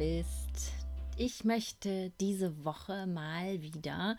bist. 0.00 0.72
Ich 1.18 1.44
möchte 1.44 2.10
diese 2.20 2.64
Woche 2.64 3.06
mal 3.06 3.60
wieder 3.60 4.16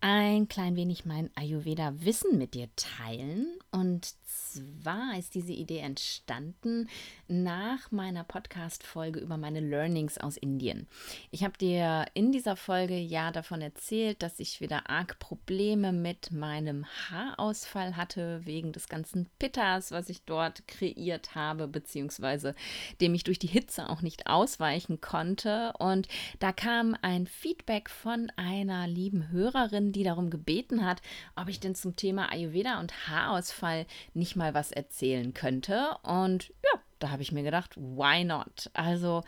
ein 0.00 0.48
klein 0.48 0.74
wenig 0.74 1.04
mein 1.04 1.28
Ayurveda-Wissen 1.34 2.38
mit 2.38 2.54
dir 2.54 2.70
teilen. 2.76 3.58
Und 3.70 4.14
zwar 4.24 5.18
ist 5.18 5.34
diese 5.34 5.52
Idee 5.52 5.80
entstanden 5.80 6.88
nach 7.28 7.90
meiner 7.90 8.24
Podcast-Folge 8.24 9.20
über 9.20 9.36
meine 9.36 9.60
Learnings 9.60 10.18
aus 10.18 10.36
Indien. 10.36 10.88
Ich 11.30 11.44
habe 11.44 11.56
dir 11.58 12.06
in 12.14 12.32
dieser 12.32 12.56
Folge 12.56 12.96
ja 12.96 13.30
davon 13.30 13.60
erzählt, 13.60 14.22
dass 14.22 14.40
ich 14.40 14.60
wieder 14.60 14.88
arg 14.88 15.18
Probleme 15.18 15.92
mit 15.92 16.32
meinem 16.32 16.86
Haarausfall 17.10 17.96
hatte, 17.96 18.40
wegen 18.44 18.72
des 18.72 18.88
ganzen 18.88 19.28
Pitters, 19.38 19.92
was 19.92 20.08
ich 20.08 20.24
dort 20.24 20.66
kreiert 20.66 21.34
habe, 21.34 21.68
beziehungsweise 21.68 22.54
dem 23.00 23.14
ich 23.14 23.24
durch 23.24 23.38
die 23.38 23.46
Hitze 23.46 23.90
auch 23.90 24.00
nicht 24.00 24.26
ausweichen 24.26 25.00
konnte. 25.00 25.74
Und 25.78 26.08
da 26.38 26.52
kam 26.52 26.96
ein 27.02 27.26
Feedback 27.26 27.90
von 27.90 28.32
einer 28.36 28.88
lieben 28.88 29.30
Hörerin, 29.30 29.92
die 29.92 30.02
darum 30.02 30.30
gebeten 30.30 30.86
hat, 30.86 31.02
ob 31.36 31.48
ich 31.48 31.60
denn 31.60 31.74
zum 31.74 31.94
Thema 31.94 32.32
Ayurveda 32.32 32.80
und 32.80 33.08
Haarausfall 33.08 33.86
nicht 34.14 34.34
mal 34.34 34.54
was 34.54 34.72
erzählen 34.72 35.34
könnte. 35.34 35.96
Und 36.02 36.48
ja, 36.64 36.80
da 36.98 37.10
habe 37.10 37.22
ich 37.22 37.32
mir 37.32 37.42
gedacht, 37.42 37.76
why 37.76 38.24
not? 38.24 38.70
Also 38.74 39.22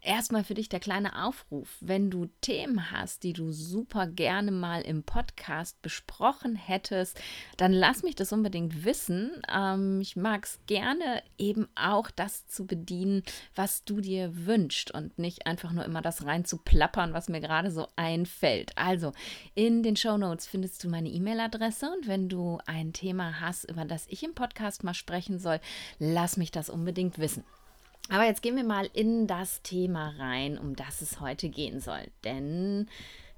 Erstmal 0.00 0.44
für 0.44 0.54
dich 0.54 0.68
der 0.68 0.78
kleine 0.78 1.24
Aufruf, 1.24 1.76
wenn 1.80 2.08
du 2.08 2.26
Themen 2.40 2.92
hast, 2.92 3.24
die 3.24 3.32
du 3.32 3.50
super 3.50 4.06
gerne 4.06 4.52
mal 4.52 4.82
im 4.82 5.02
Podcast 5.02 5.82
besprochen 5.82 6.54
hättest, 6.54 7.20
dann 7.56 7.72
lass 7.72 8.04
mich 8.04 8.14
das 8.14 8.32
unbedingt 8.32 8.84
wissen. 8.84 9.32
Ähm, 9.52 10.00
ich 10.00 10.14
mag 10.14 10.44
es 10.44 10.60
gerne 10.68 11.22
eben 11.36 11.66
auch 11.74 12.12
das 12.12 12.46
zu 12.46 12.64
bedienen, 12.64 13.24
was 13.56 13.84
du 13.84 14.00
dir 14.00 14.46
wünschst 14.46 14.92
und 14.92 15.18
nicht 15.18 15.48
einfach 15.48 15.72
nur 15.72 15.84
immer 15.84 16.00
das 16.00 16.24
rein 16.24 16.44
zu 16.44 16.58
plappern, 16.58 17.12
was 17.12 17.28
mir 17.28 17.40
gerade 17.40 17.72
so 17.72 17.88
einfällt. 17.96 18.70
Also 18.78 19.12
in 19.56 19.82
den 19.82 19.96
Show 19.96 20.16
Notes 20.16 20.46
findest 20.46 20.84
du 20.84 20.88
meine 20.88 21.08
E-Mail-Adresse 21.08 21.90
und 21.90 22.06
wenn 22.06 22.28
du 22.28 22.58
ein 22.66 22.92
Thema 22.92 23.40
hast, 23.40 23.68
über 23.68 23.84
das 23.84 24.06
ich 24.08 24.22
im 24.22 24.34
Podcast 24.34 24.84
mal 24.84 24.94
sprechen 24.94 25.40
soll, 25.40 25.58
lass 25.98 26.36
mich 26.36 26.52
das 26.52 26.70
unbedingt 26.70 27.18
wissen. 27.18 27.42
Aber 28.10 28.24
jetzt 28.24 28.42
gehen 28.42 28.56
wir 28.56 28.64
mal 28.64 28.88
in 28.92 29.26
das 29.26 29.62
Thema 29.62 30.14
rein, 30.18 30.58
um 30.58 30.74
das 30.76 31.02
es 31.02 31.20
heute 31.20 31.48
gehen 31.48 31.80
soll. 31.80 32.06
Denn 32.24 32.88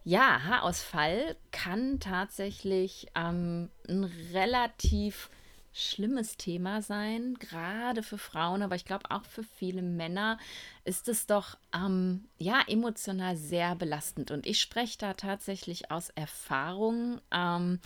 ja, 0.04 0.42
Haarausfall 0.44 1.36
kann 1.50 2.00
tatsächlich 2.00 3.08
ähm, 3.14 3.68
ein 3.88 4.04
relativ 4.32 5.30
schlimmes 5.72 6.36
Thema 6.36 6.82
sein, 6.82 7.34
gerade 7.38 8.02
für 8.02 8.18
Frauen, 8.18 8.62
aber 8.62 8.74
ich 8.74 8.84
glaube 8.84 9.10
auch 9.10 9.24
für 9.24 9.44
viele 9.44 9.82
Männer 9.82 10.38
ist 10.84 11.08
es 11.08 11.26
doch 11.26 11.56
ähm, 11.74 12.24
ja 12.38 12.62
emotional 12.66 13.36
sehr 13.36 13.76
belastend. 13.76 14.30
Und 14.30 14.46
ich 14.46 14.60
spreche 14.60 14.98
da 14.98 15.14
tatsächlich 15.14 15.90
aus 15.90 16.10
Erfahrung. 16.10 17.20
Ähm, 17.30 17.78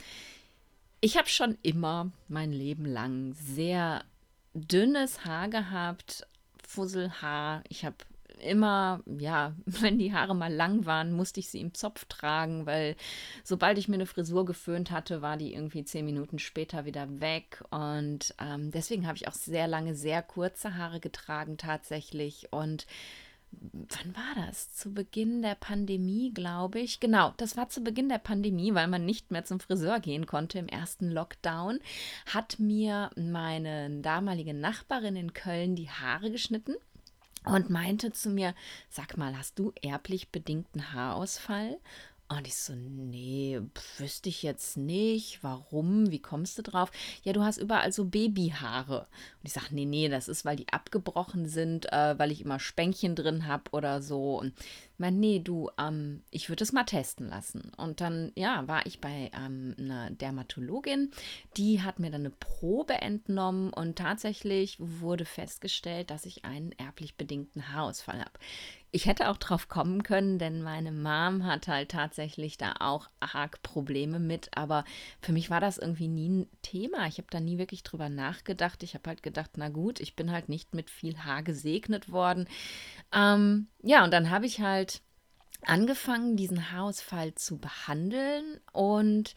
ich 1.00 1.18
habe 1.18 1.28
schon 1.28 1.58
immer 1.62 2.10
mein 2.28 2.52
Leben 2.52 2.86
lang 2.86 3.34
sehr 3.34 4.04
dünnes 4.54 5.24
Haar 5.24 5.48
gehabt, 5.48 6.26
Fusselhaar. 6.66 7.62
Ich 7.68 7.84
habe 7.84 7.96
immer, 8.40 9.00
ja, 9.06 9.54
wenn 9.66 9.98
die 9.98 10.12
Haare 10.12 10.34
mal 10.34 10.52
lang 10.52 10.86
waren, 10.86 11.12
musste 11.12 11.40
ich 11.40 11.48
sie 11.48 11.60
im 11.60 11.74
Zopf 11.74 12.04
tragen, 12.06 12.66
weil 12.66 12.96
sobald 13.42 13.78
ich 13.78 13.88
mir 13.88 13.94
eine 13.94 14.06
Frisur 14.06 14.44
geföhnt 14.44 14.90
hatte, 14.90 15.22
war 15.22 15.36
die 15.36 15.54
irgendwie 15.54 15.84
zehn 15.84 16.04
Minuten 16.04 16.38
später 16.38 16.84
wieder 16.84 17.20
weg. 17.20 17.62
Und 17.70 18.34
ähm, 18.40 18.70
deswegen 18.70 19.06
habe 19.06 19.16
ich 19.16 19.28
auch 19.28 19.34
sehr 19.34 19.66
lange 19.68 19.94
sehr 19.94 20.22
kurze 20.22 20.76
Haare 20.76 21.00
getragen 21.00 21.56
tatsächlich. 21.56 22.48
Und 22.52 22.86
wann 23.60 24.16
war 24.16 24.46
das? 24.46 24.74
Zu 24.74 24.92
Beginn 24.92 25.42
der 25.42 25.54
Pandemie, 25.54 26.32
glaube 26.32 26.80
ich. 26.80 27.00
Genau, 27.00 27.32
das 27.36 27.56
war 27.56 27.68
zu 27.68 27.82
Beginn 27.82 28.08
der 28.08 28.18
Pandemie, 28.18 28.74
weil 28.74 28.88
man 28.88 29.04
nicht 29.04 29.30
mehr 29.30 29.44
zum 29.44 29.60
Friseur 29.60 30.00
gehen 30.00 30.26
konnte 30.26 30.58
im 30.58 30.68
ersten 30.68 31.10
Lockdown, 31.10 31.80
hat 32.26 32.58
mir 32.58 33.10
meine 33.16 33.90
damalige 34.00 34.54
Nachbarin 34.54 35.16
in 35.16 35.32
Köln 35.32 35.76
die 35.76 35.90
Haare 35.90 36.30
geschnitten 36.30 36.74
und 37.44 37.70
meinte 37.70 38.12
zu 38.12 38.30
mir, 38.30 38.54
sag 38.88 39.16
mal, 39.16 39.36
hast 39.36 39.58
du 39.58 39.72
erblich 39.82 40.30
bedingten 40.30 40.92
Haarausfall? 40.92 41.78
Und 42.36 42.46
ich 42.46 42.56
so, 42.56 42.74
nee, 42.74 43.60
wüsste 43.98 44.28
ich 44.28 44.42
jetzt 44.42 44.76
nicht. 44.76 45.42
Warum? 45.42 46.10
Wie 46.10 46.20
kommst 46.20 46.58
du 46.58 46.62
drauf? 46.62 46.90
Ja, 47.22 47.32
du 47.32 47.42
hast 47.42 47.58
überall 47.58 47.92
so 47.92 48.04
Babyhaare. 48.04 49.00
Und 49.00 49.44
ich 49.44 49.52
sage, 49.52 49.68
nee, 49.70 49.84
nee, 49.84 50.08
das 50.08 50.28
ist, 50.28 50.44
weil 50.44 50.56
die 50.56 50.68
abgebrochen 50.72 51.46
sind, 51.46 51.92
äh, 51.92 52.18
weil 52.18 52.32
ich 52.32 52.42
immer 52.42 52.58
Spänkchen 52.58 53.14
drin 53.14 53.46
habe 53.46 53.70
oder 53.72 54.02
so. 54.02 54.38
Und 54.38 54.52
ich 54.58 54.98
meine, 54.98 55.16
nee, 55.16 55.38
du, 55.38 55.70
ähm, 55.78 56.22
ich 56.30 56.48
würde 56.48 56.64
es 56.64 56.72
mal 56.72 56.84
testen 56.84 57.28
lassen. 57.28 57.72
Und 57.76 58.00
dann, 58.00 58.32
ja, 58.36 58.66
war 58.68 58.86
ich 58.86 59.00
bei 59.00 59.30
ähm, 59.34 59.74
einer 59.78 60.10
Dermatologin, 60.10 61.10
die 61.56 61.82
hat 61.82 61.98
mir 61.98 62.10
dann 62.10 62.22
eine 62.22 62.30
Probe 62.30 62.94
entnommen 62.94 63.72
und 63.72 63.96
tatsächlich 63.96 64.76
wurde 64.78 65.24
festgestellt, 65.24 66.10
dass 66.10 66.26
ich 66.26 66.44
einen 66.44 66.72
erblich 66.72 67.16
bedingten 67.16 67.72
Haarausfall 67.72 68.20
habe. 68.20 68.38
Ich 68.94 69.06
hätte 69.06 69.28
auch 69.28 69.38
drauf 69.38 69.66
kommen 69.66 70.04
können, 70.04 70.38
denn 70.38 70.62
meine 70.62 70.92
Mom 70.92 71.44
hat 71.44 71.66
halt 71.66 71.90
tatsächlich 71.90 72.58
da 72.58 72.74
auch 72.78 73.08
arg 73.18 73.60
Probleme 73.64 74.20
mit, 74.20 74.56
aber 74.56 74.84
für 75.20 75.32
mich 75.32 75.50
war 75.50 75.58
das 75.58 75.78
irgendwie 75.78 76.06
nie 76.06 76.28
ein 76.28 76.46
Thema. 76.62 77.08
Ich 77.08 77.18
habe 77.18 77.26
da 77.28 77.40
nie 77.40 77.58
wirklich 77.58 77.82
drüber 77.82 78.08
nachgedacht. 78.08 78.84
Ich 78.84 78.94
habe 78.94 79.10
halt 79.10 79.24
gedacht, 79.24 79.50
na 79.56 79.68
gut, 79.68 79.98
ich 79.98 80.14
bin 80.14 80.30
halt 80.30 80.48
nicht 80.48 80.74
mit 80.74 80.90
viel 80.90 81.18
Haar 81.18 81.42
gesegnet 81.42 82.12
worden. 82.12 82.46
Ähm, 83.12 83.66
ja, 83.82 84.04
und 84.04 84.12
dann 84.12 84.30
habe 84.30 84.46
ich 84.46 84.60
halt 84.60 85.02
angefangen, 85.66 86.36
diesen 86.36 86.70
Haarausfall 86.70 87.34
zu 87.34 87.58
behandeln 87.58 88.60
und 88.70 89.34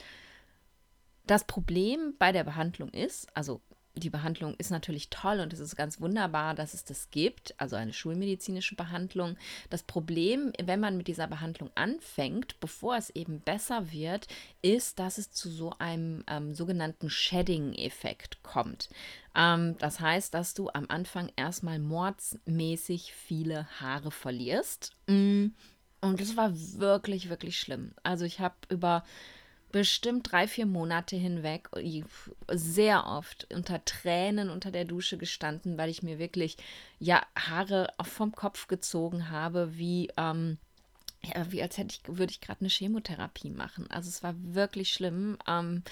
das 1.26 1.46
Problem 1.46 2.14
bei 2.20 2.32
der 2.32 2.44
Behandlung 2.44 2.90
ist, 2.90 3.28
also 3.36 3.62
die 4.00 4.10
Behandlung 4.10 4.56
ist 4.58 4.72
natürlich 4.72 5.10
toll 5.10 5.40
und 5.40 5.54
es 5.54 5.60
ist 5.60 5.76
ganz 5.76 6.00
wunderbar, 6.00 6.54
dass 6.54 6.74
es 6.74 6.84
das 6.84 7.10
gibt, 7.10 7.54
also 7.60 7.76
eine 7.76 7.94
schulmedizinische 7.94 8.76
Behandlung. 8.76 9.38
Das 9.70 9.84
Problem, 9.84 10.54
wenn 10.62 10.80
man 10.80 10.98
mit 10.98 11.08
dieser 11.08 11.28
Behandlung 11.28 11.70
anfängt, 11.76 12.60
bevor 12.60 12.96
es 12.96 13.10
eben 13.12 13.40
besser 13.40 13.92
wird, 13.92 14.28
ist, 14.62 15.00
dass 15.00 15.18
es 15.18 15.32
zu 15.32 15.50
so 15.50 15.74
einem 15.80 16.24
ähm, 16.28 16.54
sogenannten 16.54 17.10
Shedding-Effekt 17.10 18.44
kommt. 18.44 18.90
Ähm, 19.36 19.76
das 19.80 20.00
heißt, 20.00 20.34
dass 20.34 20.54
du 20.54 20.70
am 20.74 20.86
Anfang 20.90 21.32
erstmal 21.36 21.80
mordsmäßig 21.80 23.14
viele 23.14 23.68
Haare 23.80 24.12
verlierst. 24.12 24.96
Mm. 25.08 25.48
Und 26.00 26.22
das 26.22 26.38
war 26.38 26.52
wirklich, 26.54 27.30
wirklich 27.30 27.60
schlimm. 27.60 27.92
Also 28.04 28.24
ich 28.24 28.40
habe 28.40 28.56
über 28.70 29.04
bestimmt 29.78 30.32
drei, 30.32 30.48
vier 30.48 30.66
Monate 30.66 31.16
hinweg 31.16 31.70
sehr 32.50 33.06
oft 33.06 33.48
unter 33.54 33.86
Tränen 33.86 34.50
unter 34.50 34.72
der 34.72 34.86
Dusche 34.86 35.20
gestanden, 35.20 35.78
weil 35.78 35.92
ich 35.92 36.02
mir 36.02 36.18
wirklich 36.18 36.58
ja 36.98 37.22
Haare 37.38 37.94
vom 38.02 38.32
Kopf 38.32 38.68
gezogen 38.68 39.30
habe, 39.30 39.78
wie 39.78 40.10
ähm, 40.18 40.58
ja, 41.24 41.52
wie 41.52 41.62
als 41.62 41.78
hätte 41.78 41.96
ich, 41.96 42.02
würde 42.08 42.32
ich 42.32 42.42
gerade 42.42 42.62
eine 42.62 42.70
Chemotherapie 42.70 43.50
machen. 43.50 43.90
Also 43.90 44.10
es 44.10 44.24
war 44.24 44.36
wirklich 44.38 44.94
schlimm. 44.94 45.38
Ähm, 45.48 45.84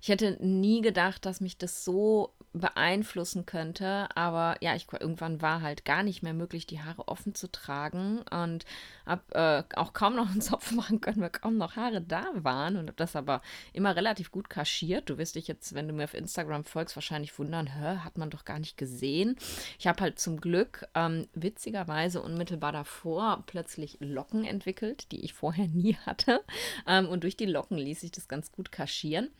ich 0.00 0.08
hätte 0.08 0.36
nie 0.40 0.82
gedacht, 0.82 1.24
dass 1.24 1.40
mich 1.40 1.56
das 1.56 1.84
so 1.84 2.32
beeinflussen 2.52 3.46
könnte. 3.46 4.08
Aber 4.14 4.56
ja, 4.60 4.74
ich, 4.74 4.86
irgendwann 4.92 5.40
war 5.40 5.62
halt 5.62 5.84
gar 5.84 6.02
nicht 6.02 6.22
mehr 6.22 6.34
möglich, 6.34 6.66
die 6.66 6.82
Haare 6.82 7.08
offen 7.08 7.34
zu 7.34 7.50
tragen 7.50 8.22
und 8.30 8.66
habe 9.06 9.66
äh, 9.70 9.76
auch 9.76 9.92
kaum 9.92 10.16
noch 10.16 10.30
einen 10.30 10.42
Zopf 10.42 10.72
machen 10.72 11.00
können, 11.00 11.20
weil 11.20 11.30
kaum 11.30 11.56
noch 11.56 11.76
Haare 11.76 12.02
da 12.02 12.26
waren 12.34 12.76
und 12.76 12.88
habe 12.88 12.96
das 12.96 13.16
aber 13.16 13.40
immer 13.72 13.96
relativ 13.96 14.30
gut 14.30 14.50
kaschiert. 14.50 15.08
Du 15.08 15.16
wirst 15.16 15.36
dich 15.36 15.48
jetzt, 15.48 15.74
wenn 15.74 15.88
du 15.88 15.94
mir 15.94 16.04
auf 16.04 16.14
Instagram 16.14 16.64
folgst, 16.64 16.96
wahrscheinlich 16.96 17.38
wundern, 17.38 17.66
hä, 17.66 17.98
hat 18.04 18.18
man 18.18 18.30
doch 18.30 18.44
gar 18.44 18.58
nicht 18.58 18.76
gesehen. 18.76 19.36
Ich 19.78 19.86
habe 19.86 20.02
halt 20.02 20.18
zum 20.18 20.40
Glück 20.40 20.86
ähm, 20.94 21.28
witzigerweise 21.34 22.20
unmittelbar 22.20 22.72
davor 22.72 23.44
plötzlich 23.46 23.98
Locken 24.00 24.44
entwickelt, 24.44 24.71
die 25.12 25.24
ich 25.24 25.34
vorher 25.34 25.68
nie 25.72 25.96
hatte. 26.06 26.42
Ähm, 26.86 27.08
und 27.08 27.24
durch 27.24 27.36
die 27.36 27.46
Locken 27.46 27.78
ließ 27.78 28.00
sich 28.00 28.10
das 28.10 28.28
ganz 28.28 28.52
gut 28.52 28.72
kaschieren. 28.72 29.30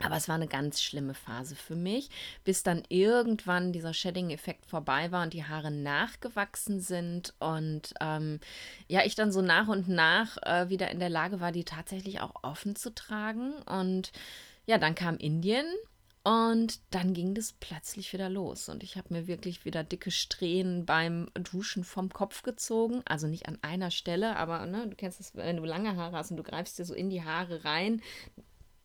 Aber 0.00 0.16
es 0.16 0.28
war 0.28 0.36
eine 0.36 0.46
ganz 0.46 0.80
schlimme 0.80 1.14
Phase 1.14 1.56
für 1.56 1.74
mich, 1.74 2.08
bis 2.44 2.62
dann 2.62 2.84
irgendwann 2.88 3.72
dieser 3.72 3.92
Shedding-Effekt 3.92 4.64
vorbei 4.64 5.10
war 5.10 5.24
und 5.24 5.32
die 5.32 5.44
Haare 5.44 5.72
nachgewachsen 5.72 6.80
sind 6.80 7.34
und 7.40 7.94
ähm, 8.00 8.38
ja, 8.86 9.04
ich 9.04 9.16
dann 9.16 9.32
so 9.32 9.42
nach 9.42 9.66
und 9.66 9.88
nach 9.88 10.36
äh, 10.42 10.68
wieder 10.68 10.90
in 10.92 11.00
der 11.00 11.10
Lage 11.10 11.40
war, 11.40 11.50
die 11.50 11.64
tatsächlich 11.64 12.20
auch 12.20 12.44
offen 12.44 12.76
zu 12.76 12.94
tragen. 12.94 13.54
Und 13.62 14.12
ja, 14.66 14.78
dann 14.78 14.94
kam 14.94 15.16
Indien 15.16 15.66
und 16.28 16.80
dann 16.90 17.14
ging 17.14 17.34
das 17.34 17.54
plötzlich 17.54 18.12
wieder 18.12 18.28
los. 18.28 18.68
Und 18.68 18.82
ich 18.82 18.98
habe 18.98 19.14
mir 19.14 19.26
wirklich 19.26 19.64
wieder 19.64 19.82
dicke 19.82 20.10
Strähnen 20.10 20.84
beim 20.84 21.30
Duschen 21.32 21.84
vom 21.84 22.10
Kopf 22.10 22.42
gezogen. 22.42 23.00
Also 23.06 23.26
nicht 23.26 23.48
an 23.48 23.56
einer 23.62 23.90
Stelle, 23.90 24.36
aber 24.36 24.66
ne, 24.66 24.86
du 24.86 24.94
kennst 24.94 25.20
es, 25.20 25.34
wenn 25.34 25.56
du 25.56 25.64
lange 25.64 25.96
Haare 25.96 26.18
hast 26.18 26.30
und 26.30 26.36
du 26.36 26.42
greifst 26.42 26.78
dir 26.78 26.84
so 26.84 26.92
in 26.92 27.08
die 27.08 27.24
Haare 27.24 27.64
rein, 27.64 28.02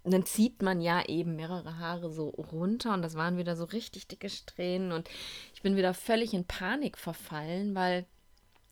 dann 0.06 0.25
zieht 0.25 0.62
man 0.62 0.80
ja 0.80 1.06
eben 1.06 1.36
mehrere 1.36 1.80
Haare 1.80 2.10
so 2.12 2.30
runter 2.30 2.94
und 2.94 3.01
das 3.01 3.16
waren 3.16 3.38
wieder 3.38 3.57
so 3.57 3.66
richtig 3.66 4.07
dicke 4.07 4.30
Strähnen 4.30 4.94
und 4.94 5.10
ich 5.54 5.62
bin 5.62 5.75
wieder 5.75 5.94
völlig 5.94 6.34
in 6.34 6.46
Panik 6.46 6.98
verfallen, 6.98 7.75
weil 7.75 8.06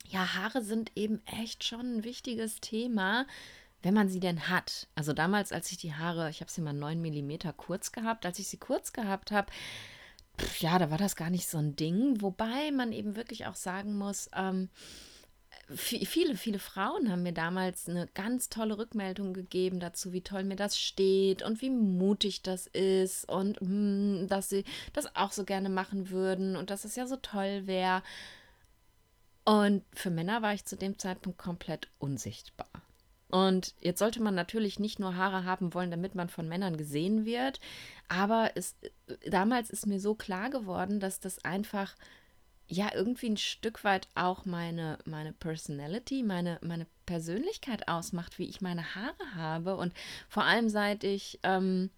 ja, 0.08 0.36
Haare 0.36 0.62
sind 0.62 0.94
eben 0.96 1.22
echt 1.26 1.66
schon 1.66 1.98
ein 1.98 2.04
wichtiges 2.06 2.62
Thema, 2.62 3.26
wenn 3.82 3.94
man 3.94 4.10
sie 4.10 4.20
denn 4.20 4.50
hat. 4.50 4.88
Also 4.96 5.14
damals, 5.14 5.52
als 5.52 5.72
ich 5.72 5.78
die 5.78 5.94
Haare, 5.94 6.30
ich 6.30 6.42
habe 6.42 6.52
sie 6.52 6.62
mal 6.62 6.74
9 6.74 7.02
mm 7.02 7.58
kurz 7.58 7.92
gehabt, 7.92 8.26
als 8.26 8.40
ich 8.40 8.48
sie 8.48 8.58
kurz 8.58 8.94
gehabt 8.94 9.32
habe, 9.32 9.52
ja, 10.60 10.80
da 10.80 10.92
war 10.92 10.98
das 10.98 11.16
gar 11.16 11.30
nicht 11.30 11.48
so 11.48 11.58
ein 11.58 11.76
Ding. 11.76 12.22
Wobei 12.22 12.72
man 12.72 12.92
eben 12.92 13.16
wirklich 13.16 13.46
auch 13.48 13.56
sagen 13.56 13.98
muss, 13.98 14.30
ähm, 14.36 14.70
viele, 15.76 16.36
viele 16.36 16.60
Frauen 16.60 17.12
haben 17.12 17.24
mir 17.24 17.34
damals 17.34 17.88
eine 17.88 18.08
ganz 18.14 18.50
tolle 18.50 18.78
Rückmeldung 18.78 19.34
gegeben 19.34 19.80
dazu, 19.80 20.14
wie 20.14 20.22
toll 20.22 20.44
mir 20.44 20.56
das 20.56 20.80
steht 20.80 21.42
und 21.44 21.62
wie 21.62 21.70
mutig 21.70 22.42
das 22.42 22.68
ist 22.68 23.28
und 23.30 23.62
mh, 23.62 23.68
hm, 23.68 24.28
dass 24.28 24.50
sie 24.50 24.64
das 24.94 25.16
auch 25.16 25.32
so 25.32 25.44
gerne 25.44 25.70
machen 25.70 26.10
würden 26.10 26.56
und 26.56 26.70
dass 26.70 26.86
es 26.86 26.96
ja 26.96 27.08
so 27.08 27.18
toll 27.18 27.68
wäre. 27.68 28.04
Und 29.44 29.84
für 29.94 30.12
Männer 30.12 30.42
war 30.42 30.54
ich 30.54 30.66
zu 30.66 30.76
dem 30.76 31.00
Zeitpunkt 31.00 31.40
komplett 31.40 31.90
unsichtbar. 32.00 32.70
Und 33.32 33.74
jetzt 33.82 34.00
sollte 34.00 34.22
man 34.22 34.36
natürlich 34.36 34.80
nicht 34.80 35.00
nur 35.00 35.16
Haare 35.16 35.46
haben 35.46 35.74
wollen, 35.74 35.92
damit 35.92 36.16
man 36.16 36.30
von 36.30 36.48
Männern 36.48 36.78
gesehen 36.78 37.26
wird. 37.26 37.60
Aber 38.08 38.52
es, 38.56 38.76
damals 39.30 39.70
ist 39.70 39.88
mir 39.88 40.00
so 40.00 40.16
klar 40.16 40.50
geworden, 40.50 41.00
dass 41.00 41.20
das 41.20 41.44
einfach 41.44 41.96
ja 42.68 42.90
irgendwie 42.94 43.30
ein 43.30 43.38
Stück 43.38 43.84
weit 43.84 44.08
auch 44.16 44.46
meine, 44.46 44.98
meine 45.06 45.34
Personality, 45.34 46.24
meine, 46.24 46.58
meine 46.62 46.88
Persönlichkeit 47.06 47.88
ausmacht, 47.88 48.40
wie 48.40 48.48
ich 48.48 48.62
meine 48.62 48.96
Haare 48.96 49.36
habe. 49.36 49.76
Und 49.76 49.94
vor 50.30 50.44
allem 50.44 50.70
seit 50.70 51.04
ich 51.04 51.40
ähm, 51.44 51.90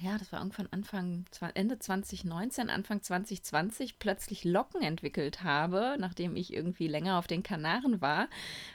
ja, 0.00 0.18
das 0.18 0.32
war 0.32 0.40
irgendwann 0.40 0.68
Anfang, 0.70 1.24
Ende 1.54 1.78
2019, 1.78 2.70
Anfang 2.70 3.02
2020 3.02 3.98
plötzlich 3.98 4.44
Locken 4.44 4.82
entwickelt 4.82 5.42
habe, 5.42 5.96
nachdem 5.98 6.36
ich 6.36 6.52
irgendwie 6.52 6.88
länger 6.88 7.18
auf 7.18 7.26
den 7.26 7.42
Kanaren 7.42 8.00
war, 8.00 8.28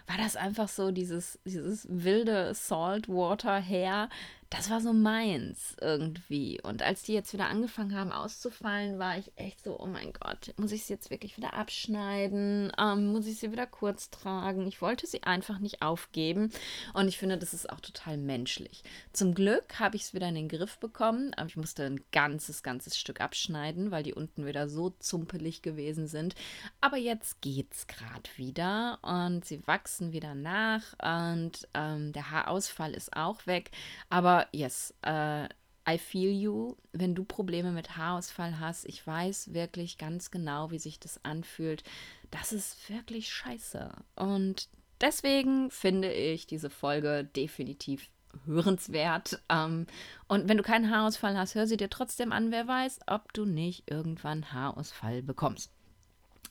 war 0.08 0.18
das 0.18 0.36
einfach 0.36 0.68
so 0.68 0.92
dieses, 0.92 1.40
dieses 1.46 1.88
wilde 1.90 2.54
Saltwater 2.54 3.62
Hair, 3.62 4.10
das 4.54 4.70
war 4.70 4.82
so 4.82 4.94
meins 4.94 5.76
irgendwie. 5.82 6.62
Und 6.62 6.84
als 6.84 7.02
die 7.02 7.14
jetzt 7.14 7.34
wieder 7.34 7.48
angefangen 7.48 7.98
haben 7.98 8.12
auszufallen, 8.12 9.00
war 9.00 9.18
ich 9.18 9.32
echt 9.36 9.64
so, 9.64 9.80
oh 9.80 9.88
mein 9.88 10.14
Gott, 10.14 10.54
muss 10.58 10.72
ich 10.72 10.86
sie 10.86 10.94
jetzt 10.94 11.10
wirklich 11.10 11.38
wieder 11.38 11.56
abschneiden? 11.56 12.72
Ähm, 12.78 13.08
muss 13.08 13.26
ich 13.26 13.40
sie 13.40 13.52
wieder 13.52 13.66
kurz 13.66 14.12
tragen? 14.12 14.68
Ich 14.68 14.80
wollte 14.80 15.08
sie 15.08 15.24
einfach 15.24 15.58
nicht 15.58 15.82
aufgeben. 15.82 16.52
Und 16.94 17.08
ich 17.08 17.18
finde, 17.18 17.40
das 17.40 17.56
ist 17.56 17.68
auch 17.68 17.80
total 17.80 18.18
menschlich. 18.18 18.84
Zum 19.12 19.34
Glück 19.34 19.80
habe 19.80 19.96
ich 19.96 20.04
es 20.04 20.14
wieder 20.14 20.30
in 20.30 20.36
den 20.36 20.50
Griff 20.50 20.78
bekommen, 20.78 21.34
aber 21.34 21.48
ich 21.48 21.58
musste 21.58 21.86
ein 21.86 22.02
ganzes, 22.12 22.62
ganzes 22.62 22.96
Stück 22.96 23.22
abschneiden, 23.22 23.90
weil 23.90 24.04
die 24.04 24.14
unten 24.14 24.46
wieder 24.46 24.70
so 24.70 24.92
zumpelig 25.00 25.64
gewesen 25.64 26.06
sind. 26.06 26.36
Aber 26.80 26.98
jetzt 26.98 27.42
geht's 27.42 27.88
gerade 27.88 28.30
wieder 28.36 29.00
und 29.02 29.46
sie 29.46 29.66
wachsen 29.66 30.14
wieder 30.14 30.36
nach 30.36 30.94
und 31.02 31.68
ähm, 31.74 32.14
der 32.14 32.30
Haarausfall 32.30 32.94
ist 32.94 33.18
auch 33.18 33.48
weg. 33.48 33.72
Aber 34.12 34.43
yes, 34.52 34.94
uh, 35.06 35.48
I 35.88 35.98
feel 35.98 36.32
you. 36.32 36.76
Wenn 36.92 37.16
du 37.16 37.24
Probleme 37.24 37.72
mit 37.72 37.98
Haarausfall 37.98 38.60
hast, 38.60 38.86
ich 38.86 39.06
weiß 39.06 39.54
wirklich 39.54 39.98
ganz 39.98 40.32
genau, 40.32 40.72
wie 40.72 40.80
sich 40.80 41.00
das 41.00 41.24
anfühlt. 41.24 41.84
Das 42.32 42.54
ist 42.54 42.90
wirklich 42.90 43.32
scheiße. 43.32 43.92
Und 44.16 44.70
deswegen 45.02 45.70
finde 45.72 46.12
ich 46.12 46.48
diese 46.48 46.70
Folge 46.70 47.24
definitiv 47.24 48.10
hörenswert. 48.46 49.42
Ähm, 49.50 49.88
und 50.28 50.48
wenn 50.48 50.58
du 50.58 50.64
keinen 50.64 50.90
Haarausfall 50.90 51.38
hast, 51.38 51.56
hör 51.56 51.68
sie 51.68 51.78
dir 51.78 51.90
trotzdem 51.90 52.32
an. 52.32 52.52
Wer 52.52 52.68
weiß, 52.68 53.02
ob 53.08 53.34
du 53.34 53.46
nicht 53.46 53.90
irgendwann 53.90 54.52
Haarausfall 54.54 55.22
bekommst. 55.22 55.72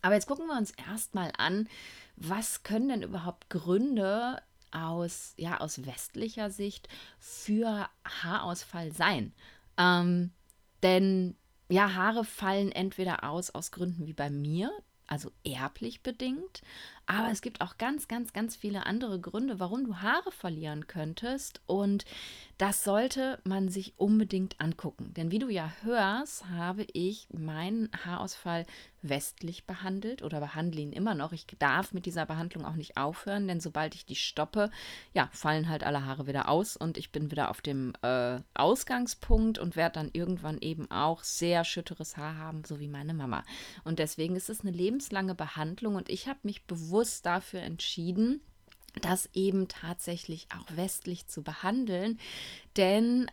Aber 0.02 0.14
jetzt 0.14 0.26
gucken 0.26 0.46
wir 0.46 0.58
uns 0.58 0.72
erstmal 0.72 1.32
an, 1.38 1.68
was 2.16 2.62
können 2.62 2.88
denn 2.88 3.02
überhaupt 3.02 3.50
Gründe 3.50 4.42
aus, 4.72 5.34
ja, 5.36 5.60
aus 5.60 5.84
westlicher 5.86 6.50
Sicht 6.50 6.88
für 7.19 7.88
Haarausfall 8.04 8.92
sein. 8.92 9.32
Ähm, 9.78 10.32
denn 10.82 11.36
ja, 11.69 11.94
Haare 11.94 12.24
fallen 12.24 12.72
entweder 12.72 13.24
aus 13.24 13.50
aus 13.50 13.70
Gründen 13.70 14.06
wie 14.06 14.12
bei 14.12 14.28
mir, 14.30 14.70
also 15.06 15.30
erblich 15.44 16.02
bedingt, 16.02 16.62
aber 17.06 17.30
es 17.30 17.42
gibt 17.42 17.60
auch 17.60 17.78
ganz, 17.78 18.08
ganz, 18.08 18.32
ganz 18.32 18.56
viele 18.56 18.86
andere 18.86 19.20
Gründe, 19.20 19.58
warum 19.58 19.84
du 19.84 19.96
Haare 19.96 20.30
verlieren 20.30 20.86
könntest. 20.86 21.60
Und 21.66 22.04
das 22.62 22.85
sollte 22.85 23.41
man 23.43 23.69
sich 23.69 23.94
unbedingt 23.97 24.61
angucken. 24.61 25.12
Denn 25.14 25.32
wie 25.32 25.41
du 25.41 25.49
ja 25.49 25.73
hörst, 25.82 26.49
habe 26.49 26.87
ich 26.93 27.26
meinen 27.32 27.91
Haarausfall 28.05 28.67
westlich 29.03 29.67
behandelt 29.67 30.23
oder 30.23 30.38
behandle 30.38 30.81
ihn 30.81 30.93
immer 30.93 31.17
noch. 31.17 31.32
Ich 31.32 31.44
darf 31.59 31.93
mit 31.93 32.06
dieser 32.06 32.25
Behandlung 32.25 32.64
auch 32.64 32.76
nicht 32.76 32.97
aufhören, 32.97 33.49
denn 33.49 33.59
sobald 33.59 33.97
ich 33.97 34.06
die 34.06 34.14
stoppe, 34.14 34.70
ja, 35.12 35.29
fallen 35.32 35.69
halt 35.69 35.82
alle 35.82 36.05
Haare 36.05 36.29
wieder 36.29 36.49
aus 36.49 36.76
und 36.76 36.99
ich 36.99 37.11
bin 37.11 37.32
wieder 37.32 37.50
auf 37.50 37.62
dem 37.62 37.94
äh, 38.03 38.38
Ausgangspunkt 38.55 39.59
und 39.59 39.75
werde 39.75 39.94
dann 39.94 40.11
irgendwann 40.12 40.59
eben 40.61 40.88
auch 40.88 41.25
sehr 41.25 41.64
schütteres 41.64 42.17
Haar 42.17 42.37
haben, 42.37 42.62
so 42.64 42.79
wie 42.79 42.87
meine 42.87 43.12
Mama. 43.12 43.43
Und 43.82 43.99
deswegen 43.99 44.37
ist 44.37 44.49
es 44.49 44.61
eine 44.61 44.70
lebenslange 44.70 45.35
Behandlung 45.35 45.97
und 45.97 46.09
ich 46.09 46.29
habe 46.29 46.38
mich 46.44 46.64
bewusst 46.69 47.26
dafür 47.26 47.62
entschieden, 47.62 48.41
das 49.00 49.28
eben 49.32 49.68
tatsächlich 49.68 50.48
auch 50.56 50.76
westlich 50.76 51.26
zu 51.26 51.42
behandeln. 51.42 52.18
Denn 52.76 53.30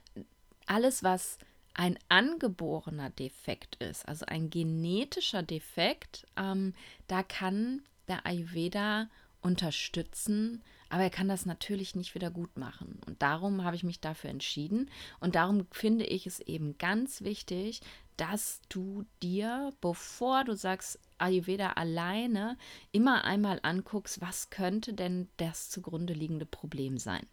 alles, 0.66 1.04
was 1.04 1.38
ein 1.74 1.98
angeborener 2.10 3.10
Defekt 3.10 3.76
ist, 3.76 4.08
also 4.08 4.26
ein 4.26 4.50
genetischer 4.50 5.44
Defekt, 5.44 6.26
ähm, 6.36 6.74
da 7.08 7.24
kann 7.24 7.82
der 8.08 8.26
Ayurveda 8.26 9.10
unterstützen, 9.42 10.62
aber 10.90 11.04
er 11.04 11.10
kann 11.10 11.28
das 11.28 11.46
natürlich 11.46 11.96
nicht 11.96 12.16
wieder 12.16 12.32
gut 12.32 12.58
machen. 12.58 13.00
Und 13.06 13.22
darum 13.22 13.64
habe 13.64 13.76
ich 13.76 13.84
mich 13.84 14.02
dafür 14.02 14.30
entschieden. 14.30 14.90
Und 15.20 15.36
darum 15.36 15.68
finde 15.72 16.06
ich 16.06 16.26
es 16.26 16.40
eben 16.40 16.78
ganz 16.78 17.22
wichtig, 17.22 17.82
dass 18.18 18.60
du 18.70 19.06
dir, 19.22 19.72
bevor 19.80 20.44
du 20.44 20.56
sagst, 20.56 21.00
Ayurveda 21.20 21.74
alleine, 21.74 22.58
immer 22.92 23.24
einmal 23.24 23.60
anguckst, 23.64 24.22
was 24.22 24.50
könnte 24.50 24.94
denn 24.94 25.30
das 25.38 25.70
zugrunde 25.70 26.14
liegende 26.14 26.46
Problem 26.46 26.98
sein. 26.98 27.26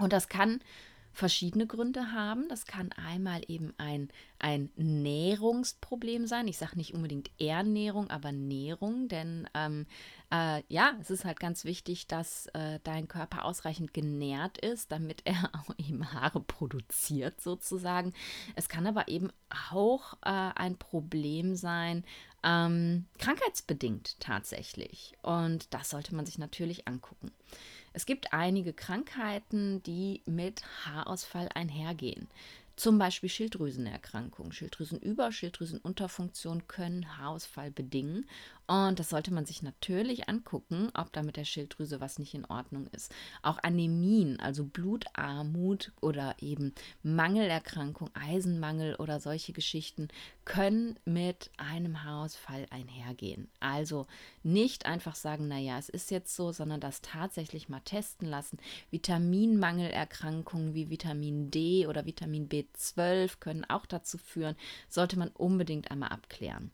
Und 0.00 0.12
das 0.12 0.28
kann 0.28 0.60
verschiedene 1.18 1.66
Gründe 1.66 2.12
haben. 2.12 2.48
Das 2.48 2.64
kann 2.64 2.92
einmal 2.92 3.42
eben 3.48 3.74
ein, 3.76 4.08
ein 4.38 4.70
Nährungsproblem 4.76 6.26
sein. 6.26 6.46
Ich 6.46 6.58
sage 6.58 6.76
nicht 6.76 6.94
unbedingt 6.94 7.30
Ernährung, 7.40 8.08
aber 8.08 8.30
Nährung, 8.30 9.08
denn 9.08 9.48
ähm, 9.52 9.86
äh, 10.30 10.62
ja, 10.68 10.92
es 11.00 11.10
ist 11.10 11.24
halt 11.24 11.40
ganz 11.40 11.64
wichtig, 11.64 12.06
dass 12.06 12.46
äh, 12.54 12.78
dein 12.84 13.08
Körper 13.08 13.44
ausreichend 13.44 13.92
genährt 13.92 14.58
ist, 14.58 14.92
damit 14.92 15.22
er 15.24 15.50
auch 15.54 15.74
eben 15.78 16.12
Haare 16.12 16.40
produziert 16.40 17.40
sozusagen. 17.40 18.12
Es 18.54 18.68
kann 18.68 18.86
aber 18.86 19.08
eben 19.08 19.30
auch 19.72 20.14
äh, 20.22 20.52
ein 20.54 20.76
Problem 20.76 21.56
sein, 21.56 22.04
ähm, 22.42 23.06
krankheitsbedingt 23.18 24.18
tatsächlich. 24.20 25.14
Und 25.22 25.72
das 25.74 25.90
sollte 25.90 26.14
man 26.14 26.26
sich 26.26 26.38
natürlich 26.38 26.86
angucken. 26.88 27.32
Es 27.92 28.06
gibt 28.06 28.32
einige 28.32 28.72
Krankheiten, 28.72 29.82
die 29.82 30.22
mit 30.26 30.62
Haarausfall 30.84 31.48
einhergehen. 31.54 32.28
Zum 32.76 32.96
Beispiel 32.96 33.28
Schilddrüsenerkrankungen. 33.28 34.52
Schilddrüsenüber-, 34.52 35.32
Schilddrüsenunterfunktion 35.32 36.68
können 36.68 37.18
Haarausfall 37.18 37.72
bedingen. 37.72 38.24
Und 38.68 38.98
das 39.00 39.08
sollte 39.08 39.32
man 39.32 39.46
sich 39.46 39.62
natürlich 39.62 40.28
angucken, 40.28 40.90
ob 40.92 41.10
da 41.14 41.22
mit 41.22 41.38
der 41.38 41.46
Schilddrüse 41.46 42.02
was 42.02 42.18
nicht 42.18 42.34
in 42.34 42.44
Ordnung 42.44 42.86
ist. 42.88 43.10
Auch 43.40 43.56
Anämien, 43.62 44.38
also 44.40 44.62
Blutarmut 44.62 45.92
oder 46.02 46.36
eben 46.40 46.74
Mangelerkrankung, 47.02 48.10
Eisenmangel 48.12 48.96
oder 48.96 49.20
solche 49.20 49.54
Geschichten 49.54 50.08
können 50.44 50.98
mit 51.06 51.50
einem 51.56 52.04
Haarausfall 52.04 52.66
einhergehen. 52.68 53.48
Also 53.58 54.06
nicht 54.42 54.84
einfach 54.84 55.14
sagen, 55.14 55.48
naja, 55.48 55.78
es 55.78 55.88
ist 55.88 56.10
jetzt 56.10 56.36
so, 56.36 56.52
sondern 56.52 56.80
das 56.80 57.00
tatsächlich 57.00 57.70
mal 57.70 57.80
testen 57.80 58.28
lassen. 58.28 58.58
Vitaminmangelerkrankungen 58.90 60.74
wie 60.74 60.90
Vitamin 60.90 61.50
D 61.50 61.86
oder 61.86 62.04
Vitamin 62.04 62.50
B12 62.50 63.38
können 63.40 63.64
auch 63.64 63.86
dazu 63.86 64.18
führen, 64.18 64.56
sollte 64.90 65.18
man 65.18 65.28
unbedingt 65.28 65.90
einmal 65.90 66.10
abklären. 66.10 66.70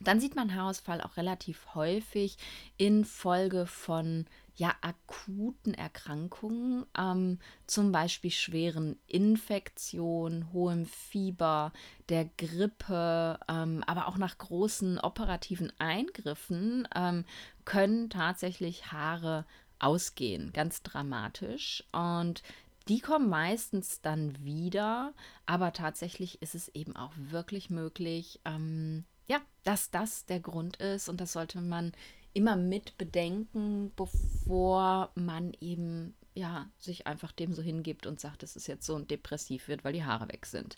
Dann 0.00 0.20
sieht 0.20 0.36
man 0.36 0.54
Haarausfall 0.54 1.00
auch 1.00 1.16
relativ 1.16 1.74
häufig 1.74 2.36
in 2.76 3.04
Folge 3.04 3.66
von 3.66 4.26
ja, 4.56 4.74
akuten 4.80 5.74
Erkrankungen, 5.74 6.86
ähm, 6.98 7.38
zum 7.66 7.92
Beispiel 7.92 8.30
schweren 8.30 8.98
Infektionen, 9.06 10.50
hohem 10.52 10.86
Fieber, 10.86 11.72
der 12.08 12.24
Grippe, 12.38 13.38
ähm, 13.48 13.84
aber 13.86 14.08
auch 14.08 14.16
nach 14.16 14.38
großen 14.38 14.98
operativen 14.98 15.72
Eingriffen 15.78 16.88
ähm, 16.94 17.26
können 17.66 18.08
tatsächlich 18.08 18.92
Haare 18.92 19.44
ausgehen, 19.78 20.52
ganz 20.54 20.82
dramatisch. 20.82 21.84
Und 21.92 22.42
die 22.88 23.00
kommen 23.00 23.28
meistens 23.28 24.00
dann 24.00 24.42
wieder, 24.42 25.12
aber 25.44 25.74
tatsächlich 25.74 26.40
ist 26.40 26.54
es 26.54 26.68
eben 26.68 26.96
auch 26.96 27.12
wirklich 27.16 27.68
möglich, 27.68 28.40
ähm, 28.46 29.04
ja, 29.26 29.40
dass 29.64 29.90
das 29.90 30.26
der 30.26 30.40
Grund 30.40 30.76
ist 30.76 31.08
und 31.08 31.20
das 31.20 31.32
sollte 31.32 31.60
man 31.60 31.92
immer 32.32 32.56
mit 32.56 32.98
bedenken, 32.98 33.92
bevor 33.96 35.10
man 35.14 35.54
eben 35.60 36.14
ja, 36.36 36.68
sich 36.78 37.06
einfach 37.06 37.32
dem 37.32 37.54
so 37.54 37.62
hingibt 37.62 38.06
und 38.06 38.20
sagt, 38.20 38.42
es 38.42 38.56
ist 38.56 38.66
jetzt 38.66 38.84
so 38.84 38.94
und 38.94 39.10
depressiv 39.10 39.68
wird, 39.68 39.84
weil 39.84 39.94
die 39.94 40.04
Haare 40.04 40.28
weg 40.28 40.44
sind. 40.44 40.76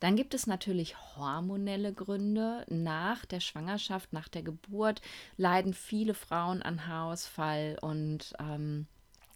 Dann 0.00 0.16
gibt 0.16 0.32
es 0.32 0.46
natürlich 0.46 0.96
hormonelle 1.14 1.92
Gründe. 1.92 2.64
Nach 2.70 3.26
der 3.26 3.40
Schwangerschaft, 3.40 4.14
nach 4.14 4.28
der 4.28 4.42
Geburt 4.42 5.02
leiden 5.36 5.74
viele 5.74 6.14
Frauen 6.14 6.62
an 6.62 6.86
Haarausfall 6.86 7.76
und 7.82 8.32
ähm, 8.40 8.86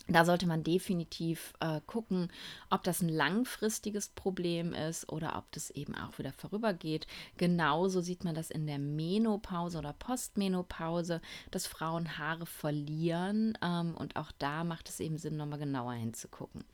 da 0.09 0.25
sollte 0.25 0.47
man 0.47 0.65
definitiv 0.65 1.53
äh, 1.61 1.81
gucken, 1.87 2.33
ob 2.71 2.83
das 2.83 3.03
ein 3.03 3.11
langfristiges 3.11 4.09
Problem 4.09 4.73
ist 4.73 5.11
oder 5.13 5.37
ob 5.37 5.53
das 5.53 5.71
eben 5.71 5.95
auch 5.95 6.19
wieder 6.19 6.33
vorübergeht. 6.33 7.07
Genauso 7.37 8.01
sieht 8.01 8.25
man 8.25 8.35
das 8.35 8.51
in 8.51 8.67
der 8.67 8.79
Menopause 8.79 9.79
oder 9.79 9.93
Postmenopause, 9.93 11.21
dass 11.51 11.67
Frauen 11.67 12.17
Haare 12.17 12.47
verlieren. 12.47 13.57
Ähm, 13.63 13.95
und 13.97 14.17
auch 14.17 14.33
da 14.39 14.65
macht 14.65 14.89
es 14.89 14.99
eben 15.01 15.19
Sinn, 15.19 15.37
nochmal 15.37 15.59
genauer 15.59 15.93
hinzugucken. 15.93 16.65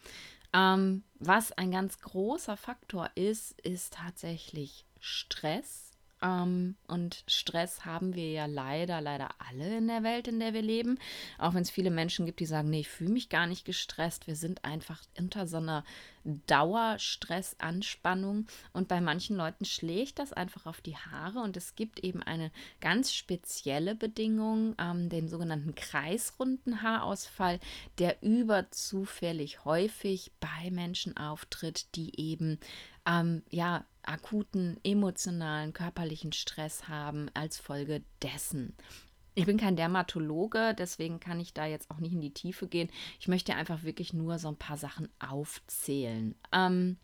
Ähm, 0.52 1.02
was 1.18 1.50
ein 1.52 1.72
ganz 1.72 1.98
großer 1.98 2.56
Faktor 2.56 3.10
ist, 3.16 3.60
ist 3.62 3.94
tatsächlich 3.94 4.86
Stress. 5.00 5.90
Ähm, 6.24 6.76
und 6.88 7.22
Stress 7.26 7.84
haben 7.84 8.14
wir 8.14 8.30
ja 8.30 8.46
leider, 8.46 9.02
leider 9.02 9.28
alle 9.46 9.76
in 9.76 9.88
der 9.88 10.02
Welt, 10.02 10.26
in 10.26 10.40
der 10.40 10.54
wir 10.54 10.62
leben. 10.62 10.98
Auch 11.38 11.52
wenn 11.52 11.60
es 11.62 11.70
viele 11.70 11.90
Menschen 11.90 12.24
gibt, 12.24 12.40
die 12.40 12.46
sagen, 12.46 12.70
nee, 12.70 12.80
ich 12.80 12.88
fühle 12.88 13.12
mich 13.12 13.28
gar 13.28 13.46
nicht 13.46 13.66
gestresst. 13.66 14.26
Wir 14.26 14.36
sind 14.36 14.64
einfach 14.64 15.02
unter 15.18 15.46
so 15.46 15.58
einer 15.58 15.84
Dauerstressanspannung. 16.24 18.46
Und 18.72 18.88
bei 18.88 19.02
manchen 19.02 19.36
Leuten 19.36 19.66
schlägt 19.66 20.18
das 20.18 20.32
einfach 20.32 20.64
auf 20.64 20.80
die 20.80 20.96
Haare. 20.96 21.40
Und 21.40 21.58
es 21.58 21.76
gibt 21.76 22.00
eben 22.00 22.22
eine 22.22 22.50
ganz 22.80 23.12
spezielle 23.12 23.94
Bedingung, 23.94 24.74
ähm, 24.78 25.10
den 25.10 25.28
sogenannten 25.28 25.74
kreisrunden 25.74 26.80
Haarausfall, 26.80 27.60
der 27.98 28.22
überzufällig 28.22 29.66
häufig 29.66 30.32
bei 30.40 30.70
Menschen 30.70 31.18
auftritt, 31.18 31.94
die 31.96 32.18
eben 32.18 32.58
ähm, 33.06 33.42
ja, 33.50 33.84
akuten 34.08 34.78
emotionalen, 34.84 35.72
körperlichen 35.72 36.32
Stress 36.32 36.88
haben 36.88 37.30
als 37.34 37.58
Folge 37.58 38.02
dessen. 38.22 38.74
Ich 39.34 39.46
bin 39.46 39.56
kein 39.58 39.76
Dermatologe, 39.76 40.74
deswegen 40.78 41.18
kann 41.18 41.40
ich 41.40 41.52
da 41.52 41.66
jetzt 41.66 41.90
auch 41.90 41.98
nicht 41.98 42.12
in 42.12 42.20
die 42.20 42.34
Tiefe 42.34 42.68
gehen. 42.68 42.88
Ich 43.18 43.26
möchte 43.26 43.54
einfach 43.54 43.82
wirklich 43.82 44.12
nur 44.12 44.38
so 44.38 44.48
ein 44.48 44.56
paar 44.56 44.76
Sachen 44.76 45.08
aufzählen. 45.18 46.36
Ähm, 46.52 46.98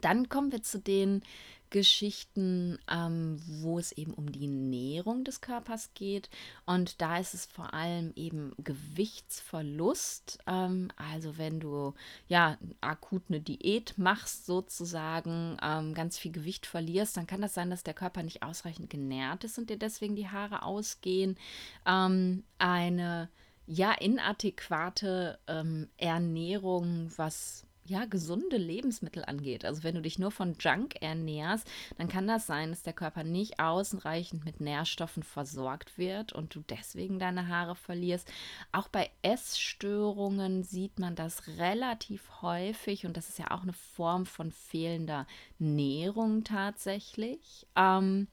dann 0.00 0.30
kommen 0.30 0.52
wir 0.52 0.62
zu 0.62 0.78
den 0.78 1.22
Geschichten, 1.70 2.78
ähm, 2.90 3.40
wo 3.46 3.78
es 3.78 3.92
eben 3.92 4.12
um 4.12 4.30
die 4.30 4.48
Nährung 4.48 5.24
des 5.24 5.40
Körpers 5.40 5.90
geht. 5.94 6.28
Und 6.66 7.00
da 7.00 7.18
ist 7.18 7.34
es 7.34 7.46
vor 7.46 7.72
allem 7.72 8.12
eben 8.16 8.52
Gewichtsverlust. 8.58 10.40
Ähm, 10.46 10.90
also 10.96 11.38
wenn 11.38 11.60
du 11.60 11.94
ja 12.28 12.58
akut 12.80 13.22
eine 13.28 13.40
Diät 13.40 13.96
machst, 13.96 14.46
sozusagen 14.46 15.56
ähm, 15.62 15.94
ganz 15.94 16.18
viel 16.18 16.32
Gewicht 16.32 16.66
verlierst, 16.66 17.16
dann 17.16 17.26
kann 17.26 17.40
das 17.40 17.54
sein, 17.54 17.70
dass 17.70 17.84
der 17.84 17.94
Körper 17.94 18.22
nicht 18.22 18.42
ausreichend 18.42 18.90
genährt 18.90 19.44
ist 19.44 19.58
und 19.58 19.70
dir 19.70 19.78
deswegen 19.78 20.16
die 20.16 20.28
Haare 20.28 20.62
ausgehen. 20.62 21.38
Ähm, 21.86 22.44
eine 22.58 23.30
ja 23.66 23.92
inadäquate 23.92 25.38
ähm, 25.46 25.88
Ernährung, 25.96 27.12
was 27.16 27.64
ja, 27.90 28.04
gesunde 28.04 28.56
Lebensmittel 28.56 29.24
angeht. 29.24 29.64
Also 29.64 29.82
wenn 29.82 29.96
du 29.96 30.00
dich 30.00 30.18
nur 30.18 30.30
von 30.30 30.56
Junk 30.58 31.02
ernährst, 31.02 31.68
dann 31.98 32.08
kann 32.08 32.28
das 32.28 32.46
sein, 32.46 32.70
dass 32.70 32.82
der 32.82 32.92
Körper 32.92 33.24
nicht 33.24 33.58
ausreichend 33.58 34.44
mit 34.44 34.60
Nährstoffen 34.60 35.24
versorgt 35.24 35.98
wird 35.98 36.32
und 36.32 36.54
du 36.54 36.60
deswegen 36.60 37.18
deine 37.18 37.48
Haare 37.48 37.74
verlierst. 37.74 38.30
Auch 38.70 38.88
bei 38.88 39.10
Essstörungen 39.22 40.62
sieht 40.62 41.00
man 41.00 41.16
das 41.16 41.48
relativ 41.58 42.42
häufig 42.42 43.06
und 43.06 43.16
das 43.16 43.28
ist 43.28 43.38
ja 43.38 43.50
auch 43.50 43.62
eine 43.62 43.72
Form 43.72 44.24
von 44.24 44.52
fehlender 44.52 45.26
Nährung 45.58 46.44
tatsächlich. 46.44 47.66
Ähm, 47.74 48.28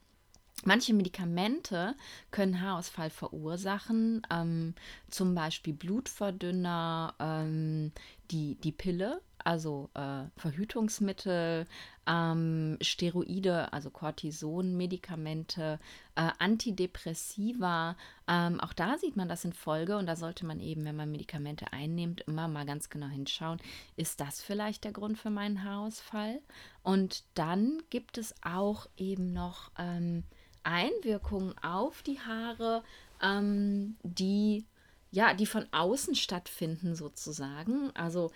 Manche 0.66 0.94
Medikamente 0.96 1.96
können 2.32 2.62
Haarausfall 2.62 3.12
verursachen, 3.12 4.24
ähm, 4.32 4.74
zum 5.08 5.36
Beispiel 5.36 5.74
Blutverdünner, 5.74 7.14
ähm, 7.20 7.92
die, 8.32 8.56
die 8.56 8.72
Pille 8.72 9.22
also 9.48 9.90
äh, 9.94 10.26
Verhütungsmittel, 10.36 11.68
ähm, 12.06 12.78
Steroide, 12.82 13.72
also 13.72 13.90
Cortison-Medikamente, 13.90 15.80
äh, 16.16 16.30
Antidepressiva. 16.38 17.96
Ähm, 18.28 18.60
auch 18.60 18.74
da 18.74 18.98
sieht 18.98 19.16
man 19.16 19.30
das 19.30 19.46
in 19.46 19.54
Folge 19.54 19.96
und 19.98 20.06
da 20.06 20.18
sollte 20.18 20.46
man 20.46 20.60
eben, 20.60 20.84
wenn 20.84 20.98
man 20.98 21.10
Medikamente 21.10 21.72
einnimmt, 21.72 22.22
immer 22.28 22.50
mal 22.50 22.66
ganz 22.66 22.90
genau 22.90 23.08
hinschauen, 23.08 23.62
ist 23.96 24.20
das 24.20 24.42
vielleicht 24.42 24.84
der 24.84 24.92
Grund 24.92 25.18
für 25.18 25.30
meinen 25.30 25.64
Haarausfall? 25.64 26.42
Und 26.84 27.24
dann 27.34 27.82
gibt 27.90 28.18
es 28.18 28.36
auch 28.42 28.88
eben 28.98 29.32
noch 29.32 29.72
ähm, 29.78 30.26
Einwirkungen 30.64 31.58
auf 31.60 32.04
die 32.04 32.20
Haare, 32.20 32.84
ähm, 33.22 33.96
die 34.04 34.66
ja, 35.12 35.34
die 35.34 35.46
von 35.46 35.66
außen 35.72 36.16
stattfinden 36.16 36.96
sozusagen. 36.96 37.92
Also 37.96 38.32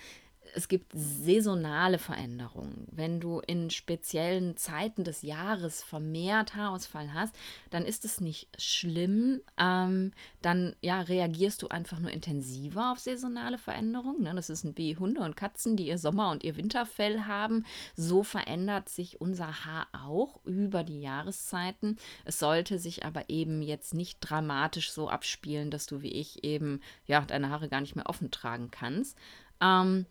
es 0.53 0.67
gibt 0.67 0.91
saisonale 0.93 1.97
Veränderungen. 1.97 2.87
Wenn 2.91 3.19
du 3.19 3.39
in 3.39 3.69
speziellen 3.69 4.57
Zeiten 4.57 5.03
des 5.03 5.21
Jahres 5.21 5.83
vermehrt 5.83 6.55
Haarausfall 6.55 7.13
hast, 7.13 7.35
dann 7.69 7.85
ist 7.85 8.05
es 8.05 8.21
nicht 8.21 8.49
schlimm. 8.57 9.41
Ähm, 9.57 10.11
dann 10.41 10.75
ja, 10.81 11.01
reagierst 11.01 11.61
du 11.61 11.67
einfach 11.67 11.99
nur 11.99 12.11
intensiver 12.11 12.91
auf 12.91 12.99
saisonale 12.99 13.57
Veränderungen. 13.57 14.23
Ne? 14.23 14.33
Das 14.35 14.49
ist 14.49 14.65
wie 14.77 14.97
Hunde 14.97 15.21
und 15.21 15.37
Katzen, 15.37 15.75
die 15.75 15.87
ihr 15.87 15.97
Sommer- 15.97 16.31
und 16.31 16.43
ihr 16.43 16.57
Winterfell 16.57 17.21
haben. 17.21 17.65
So 17.95 18.23
verändert 18.23 18.89
sich 18.89 19.21
unser 19.21 19.65
Haar 19.65 19.87
auch 19.93 20.43
über 20.45 20.83
die 20.83 21.01
Jahreszeiten. 21.01 21.97
Es 22.25 22.39
sollte 22.39 22.79
sich 22.79 23.05
aber 23.05 23.29
eben 23.29 23.61
jetzt 23.61 23.93
nicht 23.93 24.19
dramatisch 24.21 24.91
so 24.91 25.09
abspielen, 25.09 25.71
dass 25.71 25.85
du 25.85 26.01
wie 26.01 26.11
ich 26.11 26.43
eben 26.43 26.81
ja 27.05 27.21
deine 27.21 27.49
Haare 27.49 27.69
gar 27.69 27.81
nicht 27.81 27.95
mehr 27.95 28.09
offen 28.09 28.31
tragen 28.31 28.71
kannst. 28.71 29.17
Ähm, 29.61 30.05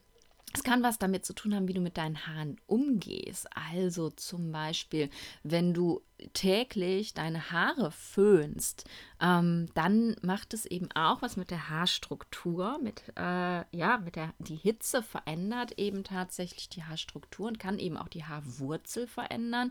es 0.52 0.64
kann 0.64 0.82
was 0.82 0.98
damit 0.98 1.24
zu 1.24 1.32
tun 1.32 1.54
haben, 1.54 1.68
wie 1.68 1.74
du 1.74 1.80
mit 1.80 1.96
deinen 1.96 2.26
Haaren 2.26 2.56
umgehst. 2.66 3.48
Also 3.72 4.10
zum 4.10 4.50
Beispiel, 4.50 5.08
wenn 5.44 5.72
du 5.72 6.02
täglich 6.32 7.14
deine 7.14 7.52
Haare 7.52 7.92
föhnst, 7.92 8.84
ähm, 9.20 9.68
dann 9.74 10.16
macht 10.22 10.52
es 10.52 10.66
eben 10.66 10.90
auch 10.92 11.22
was 11.22 11.36
mit 11.36 11.50
der 11.50 11.70
Haarstruktur, 11.70 12.78
mit 12.82 13.02
äh, 13.16 13.64
ja, 13.76 13.98
mit 13.98 14.16
der 14.16 14.34
die 14.38 14.56
Hitze 14.56 15.02
verändert 15.02 15.78
eben 15.78 16.02
tatsächlich 16.02 16.68
die 16.68 16.82
Haarstruktur 16.82 17.46
und 17.46 17.58
kann 17.58 17.78
eben 17.78 17.96
auch 17.96 18.08
die 18.08 18.24
Haarwurzel 18.24 19.06
verändern. 19.06 19.70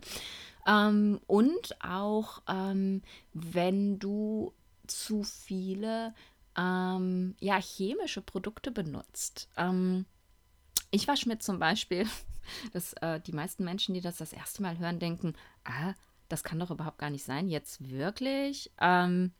Ähm, 0.65 1.19
und 1.27 1.75
auch 1.83 2.41
ähm, 2.47 3.01
wenn 3.33 3.99
du 3.99 4.53
zu 4.87 5.23
viele 5.23 6.13
ähm, 6.57 7.35
ja 7.39 7.59
chemische 7.59 8.21
Produkte 8.21 8.71
benutzt. 8.71 9.49
Ich 10.91 11.07
wasche 11.07 11.27
mir 11.29 11.39
zum 11.39 11.59
Beispiel, 11.59 12.07
dass 12.73 12.93
äh, 12.93 13.19
die 13.21 13.33
meisten 13.33 13.63
Menschen, 13.63 13.93
die 13.93 14.01
das 14.01 14.17
das 14.17 14.33
erste 14.33 14.61
Mal 14.61 14.77
hören, 14.79 14.99
denken, 14.99 15.33
ah, 15.63 15.93
das 16.27 16.43
kann 16.43 16.59
doch 16.59 16.71
überhaupt 16.71 16.99
gar 16.99 17.09
nicht 17.09 17.23
sein, 17.23 17.49
jetzt 17.49 17.89
wirklich. 17.89 18.71
Ähm, 18.79 19.33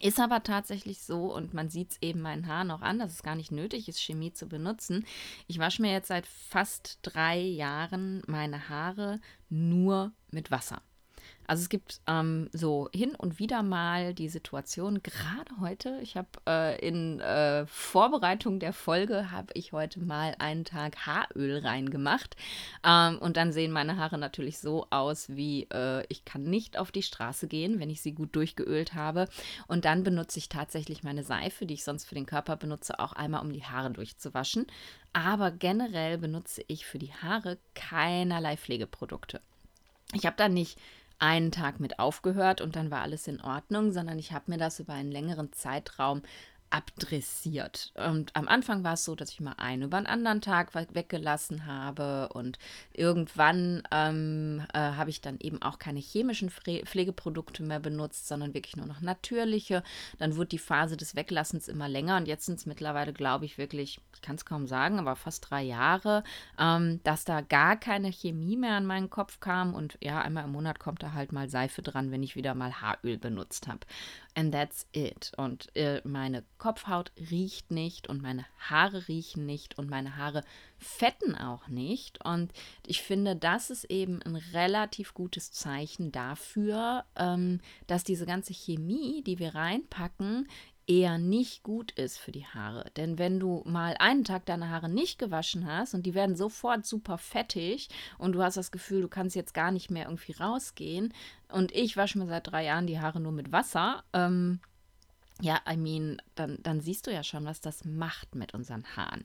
ist 0.00 0.18
aber 0.18 0.42
tatsächlich 0.42 1.02
so 1.02 1.34
und 1.34 1.52
man 1.54 1.68
sieht 1.68 1.92
es 1.92 2.02
eben 2.02 2.22
meinen 2.22 2.46
Haaren 2.46 2.70
auch 2.70 2.80
an, 2.80 2.98
dass 2.98 3.12
es 3.12 3.22
gar 3.22 3.36
nicht 3.36 3.52
nötig 3.52 3.88
ist, 3.88 4.00
Chemie 4.00 4.32
zu 4.32 4.48
benutzen. 4.48 5.04
Ich 5.46 5.58
wasche 5.58 5.82
mir 5.82 5.92
jetzt 5.92 6.08
seit 6.08 6.26
fast 6.26 6.98
drei 7.02 7.38
Jahren 7.38 8.22
meine 8.26 8.68
Haare 8.68 9.20
nur 9.48 10.12
mit 10.30 10.50
Wasser. 10.50 10.82
Also 11.46 11.62
es 11.62 11.68
gibt 11.68 12.00
ähm, 12.06 12.48
so 12.52 12.88
hin 12.94 13.14
und 13.14 13.38
wieder 13.38 13.62
mal 13.62 14.14
die 14.14 14.28
Situation, 14.28 15.02
gerade 15.02 15.50
heute, 15.60 15.98
ich 16.02 16.16
habe 16.16 16.28
äh, 16.46 16.86
in 16.86 17.20
äh, 17.20 17.66
Vorbereitung 17.66 18.60
der 18.60 18.72
Folge, 18.72 19.30
habe 19.30 19.48
ich 19.54 19.72
heute 19.72 20.00
mal 20.00 20.34
einen 20.38 20.64
Tag 20.64 21.06
Haaröl 21.06 21.58
reingemacht. 21.58 22.36
Ähm, 22.84 23.18
und 23.18 23.36
dann 23.36 23.52
sehen 23.52 23.72
meine 23.72 23.96
Haare 23.96 24.18
natürlich 24.18 24.58
so 24.58 24.86
aus, 24.90 25.28
wie 25.30 25.64
äh, 25.72 26.04
ich 26.08 26.24
kann 26.24 26.44
nicht 26.44 26.78
auf 26.78 26.92
die 26.92 27.02
Straße 27.02 27.48
gehen, 27.48 27.80
wenn 27.80 27.90
ich 27.90 28.02
sie 28.02 28.12
gut 28.12 28.34
durchgeölt 28.36 28.94
habe. 28.94 29.28
Und 29.66 29.84
dann 29.84 30.04
benutze 30.04 30.38
ich 30.38 30.48
tatsächlich 30.48 31.02
meine 31.02 31.24
Seife, 31.24 31.66
die 31.66 31.74
ich 31.74 31.84
sonst 31.84 32.04
für 32.04 32.14
den 32.14 32.26
Körper 32.26 32.56
benutze, 32.56 32.98
auch 32.98 33.12
einmal, 33.12 33.42
um 33.42 33.52
die 33.52 33.64
Haare 33.64 33.90
durchzuwaschen. 33.90 34.66
Aber 35.12 35.50
generell 35.50 36.18
benutze 36.18 36.64
ich 36.68 36.86
für 36.86 36.98
die 36.98 37.12
Haare 37.12 37.58
keinerlei 37.74 38.56
Pflegeprodukte. 38.56 39.40
Ich 40.14 40.26
habe 40.26 40.36
da 40.36 40.48
nicht 40.48 40.78
einen 41.22 41.52
Tag 41.52 41.78
mit 41.78 42.00
aufgehört 42.00 42.60
und 42.60 42.74
dann 42.74 42.90
war 42.90 43.00
alles 43.00 43.28
in 43.28 43.40
Ordnung, 43.40 43.92
sondern 43.92 44.18
ich 44.18 44.32
habe 44.32 44.50
mir 44.50 44.58
das 44.58 44.80
über 44.80 44.92
einen 44.92 45.12
längeren 45.12 45.52
Zeitraum 45.52 46.22
abdressiert. 46.72 47.92
Und 47.94 48.34
am 48.34 48.48
Anfang 48.48 48.82
war 48.82 48.94
es 48.94 49.04
so, 49.04 49.14
dass 49.14 49.30
ich 49.30 49.40
mal 49.40 49.54
einen 49.58 49.82
über 49.82 49.98
den 49.98 50.06
anderen 50.06 50.40
Tag 50.40 50.74
weggelassen 50.74 51.66
habe 51.66 52.30
und 52.30 52.58
irgendwann 52.94 53.82
ähm, 53.90 54.64
äh, 54.72 54.78
habe 54.78 55.10
ich 55.10 55.20
dann 55.20 55.38
eben 55.38 55.60
auch 55.60 55.78
keine 55.78 56.00
chemischen 56.00 56.50
Pflegeprodukte 56.50 57.62
mehr 57.62 57.78
benutzt, 57.78 58.26
sondern 58.26 58.54
wirklich 58.54 58.76
nur 58.76 58.86
noch 58.86 59.02
natürliche. 59.02 59.82
Dann 60.18 60.36
wurde 60.36 60.48
die 60.48 60.58
Phase 60.58 60.96
des 60.96 61.14
Weglassens 61.14 61.68
immer 61.68 61.88
länger 61.88 62.16
und 62.16 62.26
jetzt 62.26 62.46
sind 62.46 62.58
es 62.58 62.66
mittlerweile, 62.66 63.12
glaube 63.12 63.44
ich, 63.44 63.58
wirklich, 63.58 64.00
ich 64.14 64.22
kann 64.22 64.36
es 64.36 64.46
kaum 64.46 64.66
sagen, 64.66 64.98
aber 64.98 65.14
fast 65.14 65.50
drei 65.50 65.62
Jahre, 65.62 66.24
ähm, 66.58 67.00
dass 67.04 67.26
da 67.26 67.42
gar 67.42 67.76
keine 67.76 68.10
Chemie 68.10 68.56
mehr 68.56 68.76
an 68.76 68.86
meinen 68.86 69.10
Kopf 69.10 69.40
kam 69.40 69.74
und 69.74 69.98
ja, 70.00 70.22
einmal 70.22 70.44
im 70.44 70.52
Monat 70.52 70.78
kommt 70.78 71.02
da 71.02 71.12
halt 71.12 71.32
mal 71.32 71.50
Seife 71.50 71.82
dran, 71.82 72.10
wenn 72.10 72.22
ich 72.22 72.34
wieder 72.34 72.54
mal 72.54 72.80
Haaröl 72.80 73.18
benutzt 73.18 73.68
habe. 73.68 73.80
And 74.34 74.52
that's 74.52 74.86
it. 74.92 75.32
Und 75.36 75.74
äh, 75.76 76.00
meine 76.04 76.42
Kopfhaut 76.56 77.12
riecht 77.30 77.70
nicht 77.70 78.08
und 78.08 78.22
meine 78.22 78.46
Haare 78.58 79.06
riechen 79.06 79.44
nicht 79.44 79.76
und 79.78 79.90
meine 79.90 80.16
Haare 80.16 80.42
fetten 80.78 81.34
auch 81.34 81.68
nicht. 81.68 82.24
Und 82.24 82.52
ich 82.86 83.02
finde, 83.02 83.36
das 83.36 83.68
ist 83.68 83.84
eben 83.84 84.22
ein 84.22 84.36
relativ 84.36 85.12
gutes 85.12 85.52
Zeichen 85.52 86.12
dafür, 86.12 87.04
ähm, 87.16 87.60
dass 87.86 88.04
diese 88.04 88.24
ganze 88.24 88.54
Chemie, 88.54 89.22
die 89.22 89.38
wir 89.38 89.54
reinpacken, 89.54 90.48
eher 90.86 91.18
nicht 91.18 91.62
gut 91.62 91.92
ist 91.92 92.18
für 92.18 92.32
die 92.32 92.46
Haare. 92.46 92.90
Denn 92.96 93.18
wenn 93.18 93.38
du 93.38 93.62
mal 93.64 93.94
einen 93.98 94.24
Tag 94.24 94.46
deine 94.46 94.70
Haare 94.70 94.88
nicht 94.88 95.18
gewaschen 95.18 95.66
hast 95.66 95.94
und 95.94 96.04
die 96.04 96.14
werden 96.14 96.36
sofort 96.36 96.86
super 96.86 97.18
fettig 97.18 97.88
und 98.18 98.32
du 98.32 98.42
hast 98.42 98.56
das 98.56 98.70
Gefühl, 98.70 99.02
du 99.02 99.08
kannst 99.08 99.36
jetzt 99.36 99.54
gar 99.54 99.70
nicht 99.70 99.90
mehr 99.90 100.06
irgendwie 100.06 100.32
rausgehen 100.32 101.12
und 101.48 101.72
ich 101.72 101.96
wasche 101.96 102.18
mir 102.18 102.26
seit 102.26 102.50
drei 102.50 102.64
Jahren 102.64 102.86
die 102.86 103.00
Haare 103.00 103.20
nur 103.20 103.32
mit 103.32 103.52
Wasser, 103.52 104.04
ähm, 104.12 104.60
ja, 105.42 105.60
I 105.68 105.76
mean, 105.76 106.22
dann, 106.36 106.58
dann 106.62 106.80
siehst 106.80 107.08
du 107.08 107.12
ja 107.12 107.24
schon, 107.24 107.44
was 107.44 107.60
das 107.60 107.84
macht 107.84 108.36
mit 108.36 108.54
unseren 108.54 108.84
Haaren. 108.96 109.24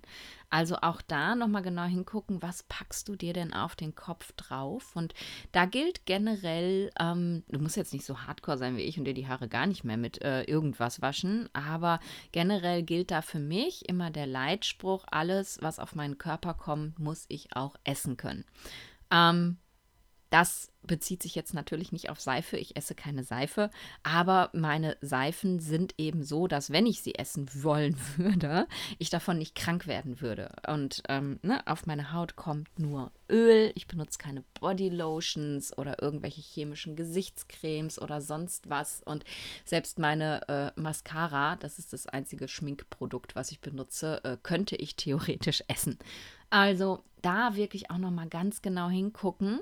Also 0.49 0.77
auch 0.77 1.03
da 1.03 1.35
nochmal 1.35 1.61
genau 1.61 1.83
hingucken, 1.83 2.41
was 2.41 2.63
packst 2.63 3.07
du 3.07 3.15
dir 3.15 3.33
denn 3.33 3.53
auf 3.53 3.75
den 3.75 3.93
Kopf 3.93 4.31
drauf? 4.31 4.95
Und 4.95 5.13
da 5.51 5.65
gilt 5.65 6.07
generell, 6.07 6.89
ähm, 6.99 7.43
du 7.49 7.59
musst 7.59 7.77
jetzt 7.77 7.93
nicht 7.93 8.03
so 8.03 8.21
hardcore 8.21 8.57
sein 8.57 8.77
wie 8.77 8.81
ich 8.81 8.97
und 8.97 9.05
dir 9.05 9.13
die 9.13 9.27
Haare 9.27 9.47
gar 9.47 9.67
nicht 9.67 9.83
mehr 9.83 9.97
mit 9.97 10.19
äh, 10.23 10.41
irgendwas 10.45 11.03
waschen, 11.03 11.49
aber 11.53 11.99
generell 12.31 12.81
gilt 12.81 13.11
da 13.11 13.21
für 13.21 13.39
mich 13.39 13.87
immer 13.87 14.09
der 14.09 14.25
Leitspruch, 14.25 15.05
alles, 15.11 15.59
was 15.61 15.77
auf 15.77 15.93
meinen 15.93 16.17
Körper 16.17 16.55
kommt, 16.55 16.97
muss 16.97 17.25
ich 17.27 17.55
auch 17.55 17.75
essen 17.83 18.17
können. 18.17 18.43
Ähm, 19.11 19.57
das 20.29 20.71
bezieht 20.87 21.21
sich 21.21 21.35
jetzt 21.35 21.53
natürlich 21.53 21.91
nicht 21.91 22.09
auf 22.09 22.19
Seife. 22.19 22.57
Ich 22.57 22.75
esse 22.75 22.95
keine 22.95 23.23
Seife, 23.23 23.69
aber 24.03 24.49
meine 24.53 24.97
Seifen 25.01 25.59
sind 25.59 25.93
eben 25.97 26.23
so, 26.23 26.47
dass 26.47 26.71
wenn 26.71 26.85
ich 26.85 27.01
sie 27.01 27.15
essen 27.15 27.49
wollen 27.61 27.97
würde, 28.17 28.67
ich 28.97 29.09
davon 29.09 29.37
nicht 29.37 29.53
krank 29.53 29.85
werden 29.85 30.21
würde. 30.21 30.49
Und 30.67 31.03
ähm, 31.09 31.39
ne, 31.43 31.65
auf 31.67 31.85
meine 31.85 32.13
Haut 32.13 32.35
kommt 32.35 32.79
nur 32.79 33.11
Öl. 33.29 33.71
Ich 33.75 33.87
benutze 33.87 34.17
keine 34.17 34.43
Body 34.59 34.89
Lotions 34.89 35.77
oder 35.77 36.01
irgendwelche 36.01 36.41
chemischen 36.41 36.95
Gesichtscremes 36.95 38.01
oder 38.01 38.21
sonst 38.21 38.69
was. 38.69 39.01
Und 39.03 39.25
selbst 39.65 39.99
meine 39.99 40.47
äh, 40.47 40.79
Mascara, 40.79 41.57
das 41.57 41.79
ist 41.79 41.93
das 41.93 42.07
einzige 42.07 42.47
Schminkprodukt, 42.47 43.35
was 43.35 43.51
ich 43.51 43.59
benutze, 43.59 44.23
äh, 44.23 44.37
könnte 44.41 44.77
ich 44.77 44.95
theoretisch 44.95 45.63
essen. 45.67 45.99
Also 46.49 47.03
da 47.21 47.55
wirklich 47.55 47.91
auch 47.91 47.97
noch 47.97 48.11
mal 48.11 48.29
ganz 48.29 48.61
genau 48.61 48.87
hingucken 48.87 49.59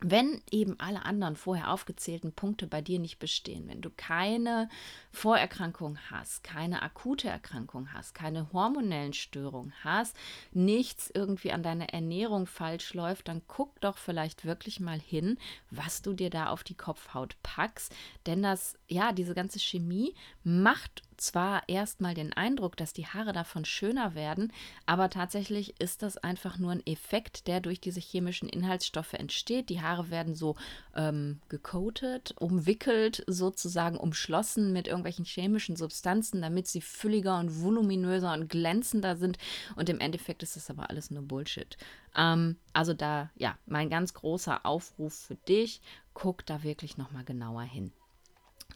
wenn 0.00 0.40
eben 0.50 0.78
alle 0.78 1.04
anderen 1.04 1.34
vorher 1.34 1.72
aufgezählten 1.72 2.32
Punkte 2.32 2.68
bei 2.68 2.80
dir 2.80 3.00
nicht 3.00 3.18
bestehen, 3.18 3.66
wenn 3.66 3.80
du 3.80 3.90
keine 3.90 4.68
Vorerkrankung 5.10 5.98
hast, 6.10 6.44
keine 6.44 6.82
akute 6.82 7.28
Erkrankung 7.28 7.92
hast, 7.92 8.14
keine 8.14 8.52
hormonellen 8.52 9.12
Störungen 9.12 9.72
hast, 9.82 10.16
nichts 10.52 11.10
irgendwie 11.12 11.50
an 11.50 11.64
deiner 11.64 11.88
Ernährung 11.88 12.46
falsch 12.46 12.94
läuft, 12.94 13.26
dann 13.26 13.42
guck 13.48 13.80
doch 13.80 13.98
vielleicht 13.98 14.44
wirklich 14.44 14.78
mal 14.78 15.00
hin, 15.00 15.36
was 15.70 16.00
du 16.00 16.12
dir 16.12 16.30
da 16.30 16.50
auf 16.50 16.62
die 16.62 16.76
Kopfhaut 16.76 17.36
packst, 17.42 17.92
denn 18.26 18.42
das 18.42 18.78
ja, 18.86 19.12
diese 19.12 19.34
ganze 19.34 19.58
Chemie 19.58 20.14
macht 20.44 21.02
zwar 21.20 21.68
erstmal 21.68 22.14
den 22.14 22.32
Eindruck, 22.32 22.76
dass 22.76 22.92
die 22.92 23.06
Haare 23.06 23.32
davon 23.32 23.64
schöner 23.64 24.14
werden, 24.14 24.52
aber 24.86 25.10
tatsächlich 25.10 25.80
ist 25.80 26.02
das 26.02 26.16
einfach 26.16 26.58
nur 26.58 26.72
ein 26.72 26.86
Effekt, 26.86 27.46
der 27.46 27.60
durch 27.60 27.80
diese 27.80 28.00
chemischen 28.00 28.48
Inhaltsstoffe 28.48 29.12
entsteht. 29.12 29.68
Die 29.68 29.82
Haare 29.82 30.10
werden 30.10 30.34
so 30.34 30.56
ähm, 30.94 31.40
gecoatet, 31.48 32.34
umwickelt, 32.38 33.24
sozusagen 33.26 33.98
umschlossen 33.98 34.72
mit 34.72 34.86
irgendwelchen 34.86 35.24
chemischen 35.24 35.76
Substanzen, 35.76 36.40
damit 36.42 36.66
sie 36.66 36.80
fülliger 36.80 37.38
und 37.38 37.62
voluminöser 37.62 38.32
und 38.32 38.48
glänzender 38.48 39.16
sind. 39.16 39.38
Und 39.76 39.88
im 39.88 40.00
Endeffekt 40.00 40.42
ist 40.42 40.56
das 40.56 40.70
aber 40.70 40.90
alles 40.90 41.10
nur 41.10 41.22
Bullshit. 41.22 41.76
Ähm, 42.16 42.56
also 42.72 42.94
da, 42.94 43.30
ja, 43.36 43.58
mein 43.66 43.90
ganz 43.90 44.14
großer 44.14 44.64
Aufruf 44.64 45.14
für 45.14 45.36
dich, 45.36 45.80
guck 46.14 46.46
da 46.46 46.62
wirklich 46.62 46.96
nochmal 46.96 47.24
genauer 47.24 47.62
hin. 47.62 47.92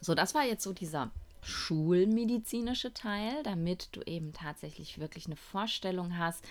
So, 0.01 0.15
das 0.15 0.33
war 0.33 0.43
jetzt 0.43 0.63
so 0.63 0.73
dieser 0.73 1.11
schulmedizinische 1.43 2.93
Teil, 2.93 3.43
damit 3.43 3.89
du 3.91 4.01
eben 4.01 4.33
tatsächlich 4.33 4.99
wirklich 4.99 5.25
eine 5.25 5.35
Vorstellung 5.35 6.17
hast, 6.17 6.43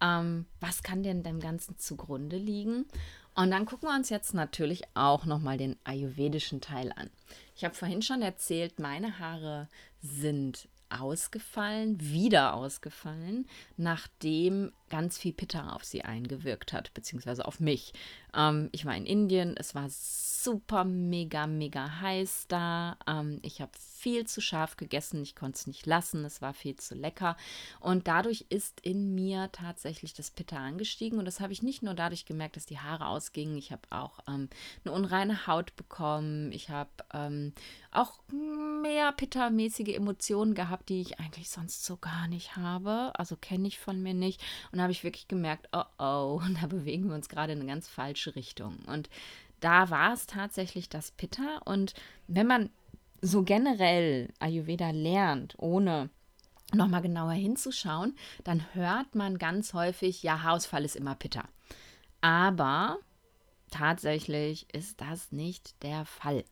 ähm, 0.00 0.46
was 0.60 0.82
kann 0.82 1.02
denn 1.02 1.22
dem 1.22 1.40
Ganzen 1.40 1.78
zugrunde 1.78 2.36
liegen. 2.36 2.86
Und 3.34 3.50
dann 3.50 3.66
gucken 3.66 3.88
wir 3.88 3.94
uns 3.94 4.08
jetzt 4.08 4.32
natürlich 4.32 4.82
auch 4.94 5.26
nochmal 5.26 5.58
den 5.58 5.76
ayurvedischen 5.84 6.60
Teil 6.60 6.92
an. 6.96 7.10
Ich 7.54 7.64
habe 7.64 7.74
vorhin 7.74 8.02
schon 8.02 8.22
erzählt, 8.22 8.78
meine 8.78 9.18
Haare 9.18 9.68
sind 10.00 10.68
ausgefallen, 10.88 12.00
wieder 12.00 12.54
ausgefallen, 12.54 13.46
nachdem 13.76 14.72
ganz 14.88 15.18
viel 15.18 15.32
Pitta 15.32 15.70
auf 15.70 15.84
sie 15.84 16.02
eingewirkt 16.02 16.72
hat, 16.72 16.94
beziehungsweise 16.94 17.44
auf 17.44 17.60
mich. 17.60 17.92
Ähm, 18.34 18.68
ich 18.72 18.84
war 18.84 18.96
in 18.96 19.06
Indien, 19.06 19.56
es 19.56 19.74
war 19.74 19.88
super, 19.90 20.84
mega, 20.84 21.46
mega 21.46 22.00
heiß 22.00 22.46
da. 22.48 22.96
Ähm, 23.06 23.40
ich 23.42 23.60
habe 23.60 23.72
viel 24.06 24.24
zu 24.24 24.40
scharf 24.40 24.76
gegessen, 24.76 25.20
ich 25.20 25.34
konnte 25.34 25.56
es 25.56 25.66
nicht 25.66 25.84
lassen, 25.84 26.24
es 26.24 26.40
war 26.40 26.54
viel 26.54 26.76
zu 26.76 26.94
lecker. 26.94 27.36
Und 27.80 28.06
dadurch 28.06 28.46
ist 28.50 28.78
in 28.82 29.16
mir 29.16 29.50
tatsächlich 29.50 30.14
das 30.14 30.30
Pitta 30.30 30.58
angestiegen. 30.58 31.18
Und 31.18 31.24
das 31.24 31.40
habe 31.40 31.52
ich 31.52 31.64
nicht 31.64 31.82
nur 31.82 31.92
dadurch 31.92 32.24
gemerkt, 32.24 32.54
dass 32.54 32.66
die 32.66 32.78
Haare 32.78 33.08
ausgingen, 33.08 33.56
ich 33.56 33.72
habe 33.72 33.82
auch 33.90 34.20
ähm, 34.28 34.48
eine 34.84 34.94
unreine 34.94 35.48
Haut 35.48 35.74
bekommen, 35.74 36.52
ich 36.52 36.70
habe 36.70 36.90
ähm, 37.12 37.52
auch 37.90 38.20
mehr 38.30 39.10
Pitta-mäßige 39.10 39.96
Emotionen 39.96 40.54
gehabt, 40.54 40.88
die 40.88 41.00
ich 41.00 41.18
eigentlich 41.18 41.50
sonst 41.50 41.84
so 41.84 41.96
gar 41.96 42.28
nicht 42.28 42.54
habe. 42.54 43.10
Also 43.18 43.34
kenne 43.34 43.66
ich 43.66 43.80
von 43.80 44.00
mir 44.00 44.14
nicht. 44.14 44.40
Und 44.70 44.80
habe 44.80 44.92
ich 44.92 45.02
wirklich 45.02 45.26
gemerkt, 45.26 45.68
oh 45.72 45.82
oh, 45.98 46.40
da 46.60 46.68
bewegen 46.68 47.08
wir 47.08 47.16
uns 47.16 47.28
gerade 47.28 47.54
in 47.54 47.58
eine 47.58 47.68
ganz 47.68 47.88
falsche 47.88 48.36
Richtung. 48.36 48.78
Und 48.86 49.10
da 49.58 49.90
war 49.90 50.12
es 50.12 50.26
tatsächlich 50.26 50.88
das 50.88 51.10
Pitta. 51.10 51.58
Und 51.64 51.94
wenn 52.28 52.46
man 52.46 52.70
so 53.26 53.42
generell 53.42 54.32
Ayurveda 54.38 54.90
lernt, 54.90 55.54
ohne 55.58 56.10
nochmal 56.72 57.02
genauer 57.02 57.32
hinzuschauen, 57.32 58.16
dann 58.44 58.62
hört 58.74 59.14
man 59.14 59.38
ganz 59.38 59.74
häufig, 59.74 60.22
ja, 60.22 60.42
Haarausfall 60.42 60.84
ist 60.84 60.96
immer 60.96 61.14
Pitta. 61.14 61.44
Aber 62.20 62.98
tatsächlich 63.70 64.72
ist 64.74 65.00
das 65.00 65.32
nicht 65.32 65.82
der 65.82 66.04
Fall. 66.04 66.44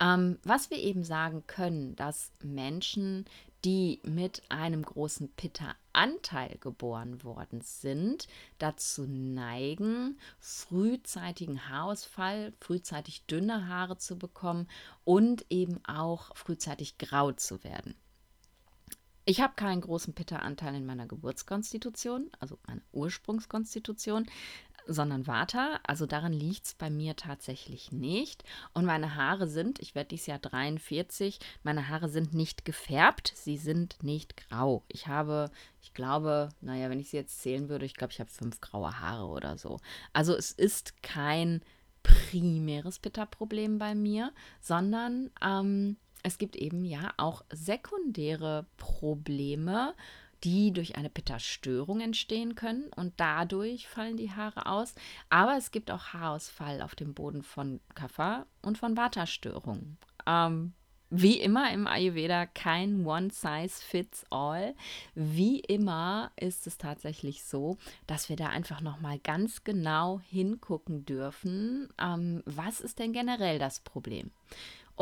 Ähm, 0.00 0.38
was 0.42 0.70
wir 0.70 0.78
eben 0.78 1.04
sagen 1.04 1.44
können, 1.46 1.94
dass 1.96 2.32
Menschen, 2.42 3.24
die 3.64 4.00
mit 4.04 4.42
einem 4.48 4.82
großen 4.82 5.28
Pitta-Anteil 5.34 6.56
geboren 6.58 7.22
worden 7.22 7.60
sind, 7.60 8.26
dazu 8.58 9.06
neigen, 9.06 10.18
frühzeitigen 10.40 11.68
Haarausfall, 11.68 12.52
frühzeitig 12.60 13.24
dünne 13.26 13.68
Haare 13.68 13.98
zu 13.98 14.18
bekommen 14.18 14.68
und 15.04 15.46
eben 15.50 15.84
auch 15.86 16.36
frühzeitig 16.36 16.98
grau 16.98 17.32
zu 17.32 17.62
werden. 17.62 17.94
Ich 19.24 19.40
habe 19.40 19.54
keinen 19.54 19.82
großen 19.82 20.14
Pitta-Anteil 20.14 20.74
in 20.74 20.84
meiner 20.84 21.06
Geburtskonstitution, 21.06 22.28
also 22.40 22.58
meiner 22.66 22.82
Ursprungskonstitution 22.90 24.26
sondern 24.86 25.26
Vata. 25.26 25.80
Also 25.86 26.06
daran 26.06 26.32
liegt 26.32 26.66
es 26.66 26.74
bei 26.74 26.90
mir 26.90 27.16
tatsächlich 27.16 27.92
nicht. 27.92 28.44
Und 28.72 28.84
meine 28.84 29.14
Haare 29.14 29.46
sind, 29.46 29.80
ich 29.80 29.94
werde 29.94 30.08
dieses 30.08 30.26
Jahr 30.26 30.38
43, 30.38 31.38
meine 31.62 31.88
Haare 31.88 32.08
sind 32.08 32.34
nicht 32.34 32.64
gefärbt, 32.64 33.32
sie 33.34 33.56
sind 33.56 34.02
nicht 34.02 34.36
grau. 34.36 34.84
Ich 34.88 35.06
habe, 35.06 35.50
ich 35.82 35.94
glaube, 35.94 36.50
naja, 36.60 36.90
wenn 36.90 37.00
ich 37.00 37.10
sie 37.10 37.16
jetzt 37.16 37.40
zählen 37.40 37.68
würde, 37.68 37.86
ich 37.86 37.94
glaube, 37.94 38.12
ich 38.12 38.20
habe 38.20 38.30
fünf 38.30 38.60
graue 38.60 39.00
Haare 39.00 39.26
oder 39.26 39.58
so. 39.58 39.78
Also 40.12 40.34
es 40.34 40.52
ist 40.52 41.02
kein 41.02 41.62
primäres 42.02 42.98
Pitta-Problem 42.98 43.78
bei 43.78 43.94
mir, 43.94 44.32
sondern 44.60 45.30
ähm, 45.40 45.96
es 46.22 46.38
gibt 46.38 46.56
eben 46.56 46.84
ja 46.84 47.12
auch 47.16 47.44
sekundäre 47.50 48.66
Probleme, 48.76 49.94
die 50.44 50.72
durch 50.72 50.96
eine 50.96 51.10
Pitta-Störung 51.10 52.00
entstehen 52.00 52.54
können 52.54 52.90
und 52.96 53.14
dadurch 53.18 53.88
fallen 53.88 54.16
die 54.16 54.32
Haare 54.32 54.66
aus. 54.66 54.94
Aber 55.30 55.56
es 55.56 55.70
gibt 55.70 55.90
auch 55.90 56.12
Haarausfall 56.12 56.82
auf 56.82 56.94
dem 56.94 57.14
Boden 57.14 57.42
von 57.42 57.80
Kapha 57.94 58.46
und 58.62 58.78
von 58.78 58.96
Vata-Störungen. 58.96 59.98
Ähm, 60.26 60.72
wie 61.14 61.40
immer 61.40 61.70
im 61.70 61.86
Ayurveda 61.86 62.46
kein 62.46 63.04
One 63.04 63.28
Size 63.30 63.84
Fits 63.84 64.24
All. 64.30 64.74
Wie 65.14 65.60
immer 65.60 66.32
ist 66.40 66.66
es 66.66 66.78
tatsächlich 66.78 67.44
so, 67.44 67.76
dass 68.06 68.30
wir 68.30 68.36
da 68.36 68.46
einfach 68.46 68.80
noch 68.80 68.98
mal 68.98 69.18
ganz 69.18 69.62
genau 69.62 70.20
hingucken 70.30 71.04
dürfen. 71.04 71.90
Ähm, 72.00 72.42
was 72.46 72.80
ist 72.80 72.98
denn 72.98 73.12
generell 73.12 73.58
das 73.58 73.80
Problem? 73.80 74.30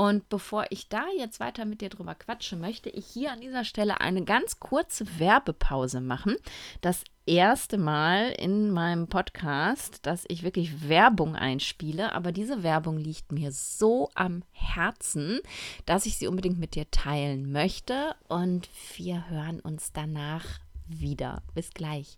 Und 0.00 0.30
bevor 0.30 0.64
ich 0.70 0.88
da 0.88 1.04
jetzt 1.18 1.40
weiter 1.40 1.66
mit 1.66 1.82
dir 1.82 1.90
drüber 1.90 2.14
quatsche, 2.14 2.56
möchte 2.56 2.88
ich 2.88 3.04
hier 3.04 3.32
an 3.32 3.42
dieser 3.42 3.66
Stelle 3.66 4.00
eine 4.00 4.24
ganz 4.24 4.58
kurze 4.58 5.04
Werbepause 5.18 6.00
machen. 6.00 6.36
Das 6.80 7.04
erste 7.26 7.76
Mal 7.76 8.30
in 8.30 8.70
meinem 8.70 9.08
Podcast, 9.08 10.06
dass 10.06 10.24
ich 10.28 10.42
wirklich 10.42 10.88
Werbung 10.88 11.36
einspiele, 11.36 12.12
aber 12.14 12.32
diese 12.32 12.62
Werbung 12.62 12.96
liegt 12.96 13.30
mir 13.30 13.52
so 13.52 14.08
am 14.14 14.42
Herzen, 14.52 15.40
dass 15.84 16.06
ich 16.06 16.16
sie 16.16 16.28
unbedingt 16.28 16.58
mit 16.58 16.76
dir 16.76 16.90
teilen 16.90 17.52
möchte 17.52 18.14
und 18.26 18.70
wir 18.96 19.28
hören 19.28 19.60
uns 19.60 19.92
danach 19.92 20.46
wieder. 20.88 21.42
Bis 21.54 21.74
gleich. 21.74 22.16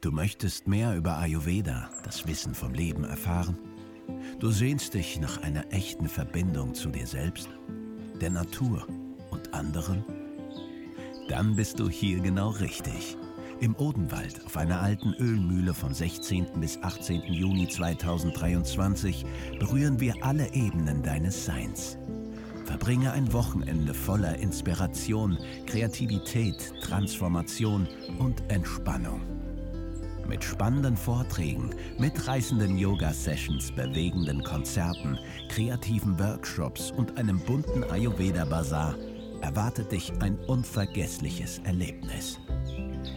Du 0.00 0.10
möchtest 0.10 0.66
mehr 0.66 0.96
über 0.96 1.16
Ayurveda, 1.18 1.88
das 2.02 2.26
Wissen 2.26 2.56
vom 2.56 2.74
Leben 2.74 3.04
erfahren? 3.04 3.56
Du 4.38 4.50
sehnst 4.50 4.94
dich 4.94 5.20
nach 5.20 5.42
einer 5.42 5.72
echten 5.72 6.08
Verbindung 6.08 6.74
zu 6.74 6.90
dir 6.90 7.06
selbst, 7.06 7.48
der 8.20 8.30
Natur 8.30 8.86
und 9.30 9.54
anderen? 9.54 10.04
Dann 11.28 11.56
bist 11.56 11.80
du 11.80 11.88
hier 11.88 12.20
genau 12.20 12.50
richtig. 12.50 13.16
Im 13.60 13.76
Odenwald 13.76 14.44
auf 14.44 14.56
einer 14.56 14.82
alten 14.82 15.14
Ölmühle 15.14 15.72
vom 15.72 15.94
16. 15.94 16.46
bis 16.60 16.82
18. 16.82 17.22
Juni 17.32 17.68
2023 17.68 19.24
berühren 19.58 20.00
wir 20.00 20.14
alle 20.22 20.52
Ebenen 20.52 21.02
deines 21.02 21.44
Seins. 21.44 21.96
Verbringe 22.64 23.12
ein 23.12 23.32
Wochenende 23.32 23.94
voller 23.94 24.36
Inspiration, 24.38 25.38
Kreativität, 25.66 26.72
Transformation 26.82 27.86
und 28.18 28.42
Entspannung. 28.50 29.33
Mit 30.26 30.42
spannenden 30.42 30.96
Vorträgen, 30.96 31.70
mitreißenden 31.98 32.78
Yoga-Sessions, 32.78 33.72
bewegenden 33.72 34.42
Konzerten, 34.42 35.18
kreativen 35.48 36.18
Workshops 36.18 36.90
und 36.90 37.16
einem 37.18 37.38
bunten 37.40 37.84
Ayurveda-Bazar 37.84 38.96
erwartet 39.42 39.92
dich 39.92 40.12
ein 40.20 40.38
unvergessliches 40.46 41.58
Erlebnis. 41.64 42.40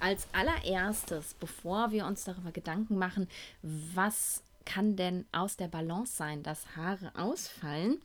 Als 0.00 0.26
allererstes, 0.32 1.34
bevor 1.34 1.90
wir 1.90 2.06
uns 2.06 2.24
darüber 2.24 2.50
Gedanken 2.50 2.96
machen, 2.96 3.28
was 3.62 4.42
kann 4.64 4.96
denn 4.96 5.26
aus 5.32 5.56
der 5.56 5.68
Balance 5.68 6.16
sein, 6.16 6.42
dass 6.42 6.76
Haare 6.76 7.12
ausfallen, 7.14 8.00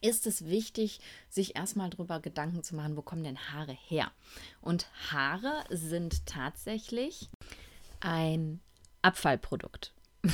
ist 0.00 0.26
es 0.26 0.44
wichtig, 0.46 1.00
sich 1.28 1.56
erstmal 1.56 1.90
darüber 1.90 2.20
Gedanken 2.20 2.62
zu 2.62 2.74
machen, 2.74 2.96
wo 2.96 3.02
kommen 3.02 3.24
denn 3.24 3.38
Haare 3.52 3.76
her? 3.86 4.10
Und 4.60 4.86
Haare 5.10 5.64
sind 5.70 6.26
tatsächlich 6.26 7.28
ein 8.00 8.60
Abfallprodukt. 9.02 9.92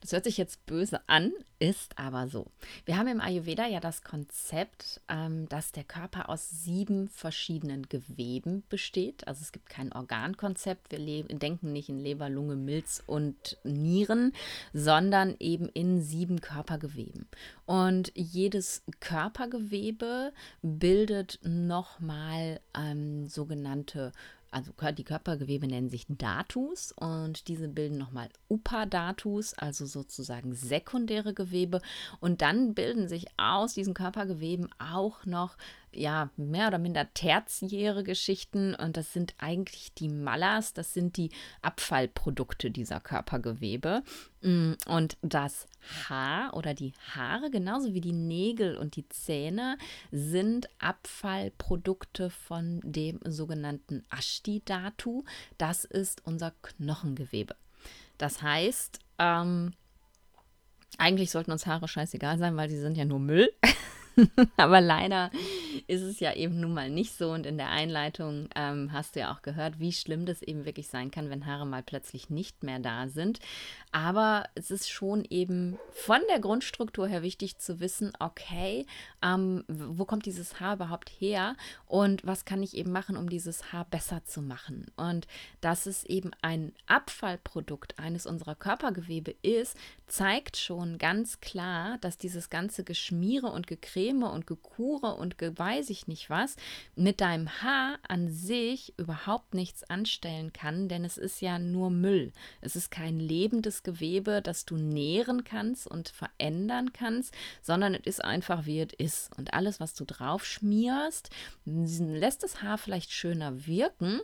Das 0.00 0.12
hört 0.12 0.24
sich 0.24 0.36
jetzt 0.36 0.64
böse 0.66 1.00
an, 1.08 1.32
ist 1.58 1.98
aber 1.98 2.28
so. 2.28 2.46
Wir 2.84 2.96
haben 2.96 3.08
im 3.08 3.20
Ayurveda 3.20 3.66
ja 3.66 3.80
das 3.80 4.02
Konzept, 4.02 5.00
ähm, 5.08 5.48
dass 5.48 5.72
der 5.72 5.84
Körper 5.84 6.28
aus 6.28 6.50
sieben 6.50 7.08
verschiedenen 7.08 7.88
Geweben 7.88 8.64
besteht. 8.68 9.26
Also 9.26 9.42
es 9.42 9.52
gibt 9.52 9.68
kein 9.68 9.92
Organkonzept. 9.92 10.90
Wir 10.90 11.24
denken 11.24 11.72
nicht 11.72 11.88
in 11.88 11.98
Leber, 11.98 12.28
Lunge, 12.28 12.56
Milz 12.56 13.02
und 13.06 13.58
Nieren, 13.64 14.32
sondern 14.72 15.36
eben 15.38 15.68
in 15.68 16.02
sieben 16.02 16.40
Körpergeweben. 16.40 17.28
Und 17.66 18.12
jedes 18.14 18.82
Körpergewebe 19.00 20.32
bildet 20.62 21.38
nochmal 21.42 22.60
ähm, 22.76 23.26
sogenannte 23.28 24.12
also 24.54 24.72
die 24.92 25.04
Körpergewebe 25.04 25.66
nennen 25.66 25.90
sich 25.90 26.06
Datus 26.08 26.92
und 26.92 27.48
diese 27.48 27.66
bilden 27.66 27.98
nochmal 27.98 28.28
Upadatus, 28.48 29.54
also 29.54 29.84
sozusagen 29.84 30.54
sekundäre 30.54 31.34
Gewebe. 31.34 31.80
Und 32.20 32.40
dann 32.40 32.74
bilden 32.74 33.08
sich 33.08 33.26
aus 33.36 33.74
diesen 33.74 33.94
Körpergeweben 33.94 34.70
auch 34.78 35.26
noch 35.26 35.56
ja, 35.94 36.30
mehr 36.36 36.68
oder 36.68 36.78
minder 36.78 37.12
tertiäre 37.14 38.04
Geschichten 38.04 38.74
und 38.74 38.96
das 38.96 39.12
sind 39.12 39.34
eigentlich 39.38 39.94
die 39.94 40.08
Mallas, 40.08 40.72
das 40.72 40.94
sind 40.94 41.16
die 41.16 41.30
Abfallprodukte 41.62 42.70
dieser 42.70 43.00
Körpergewebe. 43.00 44.02
Mm, 44.42 44.72
und 44.86 45.16
das 45.22 45.66
Haar 46.08 46.54
oder 46.54 46.74
die 46.74 46.92
Haare, 47.14 47.50
genauso 47.50 47.94
wie 47.94 48.00
die 48.00 48.12
Nägel 48.12 48.76
und 48.76 48.96
die 48.96 49.08
Zähne, 49.08 49.78
sind 50.10 50.68
Abfallprodukte 50.78 52.30
von 52.30 52.80
dem 52.82 53.20
sogenannten 53.24 54.04
Ashti-Datu. 54.10 55.24
Das 55.58 55.84
ist 55.84 56.26
unser 56.26 56.52
Knochengewebe. 56.62 57.56
Das 58.18 58.42
heißt, 58.42 58.98
ähm, 59.18 59.72
eigentlich 60.98 61.30
sollten 61.30 61.52
uns 61.52 61.66
Haare 61.66 61.88
scheißegal 61.88 62.38
sein, 62.38 62.56
weil 62.56 62.70
sie 62.70 62.78
sind 62.78 62.96
ja 62.96 63.04
nur 63.04 63.18
Müll. 63.18 63.50
Aber 64.56 64.80
leider 64.80 65.30
ist 65.86 66.02
es 66.02 66.20
ja 66.20 66.34
eben 66.34 66.60
nun 66.60 66.74
mal 66.74 66.90
nicht 66.90 67.16
so. 67.16 67.30
Und 67.30 67.46
in 67.46 67.58
der 67.58 67.70
Einleitung 67.70 68.48
ähm, 68.54 68.92
hast 68.92 69.16
du 69.16 69.20
ja 69.20 69.32
auch 69.32 69.42
gehört, 69.42 69.80
wie 69.80 69.92
schlimm 69.92 70.26
das 70.26 70.42
eben 70.42 70.64
wirklich 70.64 70.88
sein 70.88 71.10
kann, 71.10 71.30
wenn 71.30 71.46
Haare 71.46 71.66
mal 71.66 71.82
plötzlich 71.82 72.30
nicht 72.30 72.62
mehr 72.62 72.78
da 72.78 73.08
sind. 73.08 73.40
Aber 73.92 74.44
es 74.54 74.70
ist 74.70 74.90
schon 74.90 75.24
eben 75.30 75.78
von 75.92 76.20
der 76.28 76.40
Grundstruktur 76.40 77.06
her 77.06 77.22
wichtig 77.22 77.58
zu 77.58 77.80
wissen, 77.80 78.12
okay, 78.18 78.86
ähm, 79.22 79.64
wo 79.68 80.04
kommt 80.04 80.26
dieses 80.26 80.60
Haar 80.60 80.74
überhaupt 80.74 81.10
her 81.10 81.56
und 81.86 82.26
was 82.26 82.44
kann 82.44 82.62
ich 82.62 82.76
eben 82.76 82.92
machen, 82.92 83.16
um 83.16 83.28
dieses 83.28 83.72
Haar 83.72 83.84
besser 83.84 84.24
zu 84.24 84.42
machen. 84.42 84.86
Und 84.96 85.26
dass 85.60 85.86
es 85.86 86.04
eben 86.04 86.30
ein 86.42 86.72
Abfallprodukt 86.86 87.98
eines 87.98 88.26
unserer 88.26 88.54
Körpergewebe 88.54 89.34
ist, 89.42 89.76
zeigt 90.06 90.56
schon 90.56 90.98
ganz 90.98 91.40
klar, 91.40 91.98
dass 91.98 92.18
dieses 92.18 92.50
ganze 92.50 92.84
Geschmiere 92.84 93.46
und 93.46 93.66
Gecreme 94.04 94.24
und 94.24 94.46
Gekure 94.46 95.14
und 95.14 95.38
Ge 95.38 95.52
weiß 95.56 95.90
ich 95.90 96.06
nicht 96.06 96.28
was 96.28 96.56
mit 96.94 97.20
deinem 97.20 97.48
Haar 97.62 97.98
an 98.06 98.28
sich 98.30 98.92
überhaupt 98.98 99.54
nichts 99.54 99.84
anstellen 99.84 100.52
kann, 100.52 100.88
denn 100.88 101.04
es 101.04 101.16
ist 101.16 101.40
ja 101.40 101.58
nur 101.58 101.90
Müll. 101.90 102.32
Es 102.60 102.76
ist 102.76 102.90
kein 102.90 103.18
lebendes 103.18 103.82
Gewebe, 103.82 104.42
das 104.42 104.66
du 104.66 104.76
nähren 104.76 105.44
kannst 105.44 105.86
und 105.86 106.10
verändern 106.10 106.92
kannst, 106.92 107.34
sondern 107.62 107.94
es 107.94 108.04
ist 108.04 108.24
einfach 108.24 108.66
wie 108.66 108.80
es 108.80 108.92
ist. 108.98 109.38
Und 109.38 109.54
alles, 109.54 109.80
was 109.80 109.94
du 109.94 110.04
drauf 110.04 110.44
schmierst, 110.44 111.30
lässt 111.64 112.42
das 112.42 112.62
Haar 112.62 112.78
vielleicht 112.78 113.12
schöner 113.12 113.66
wirken 113.66 114.20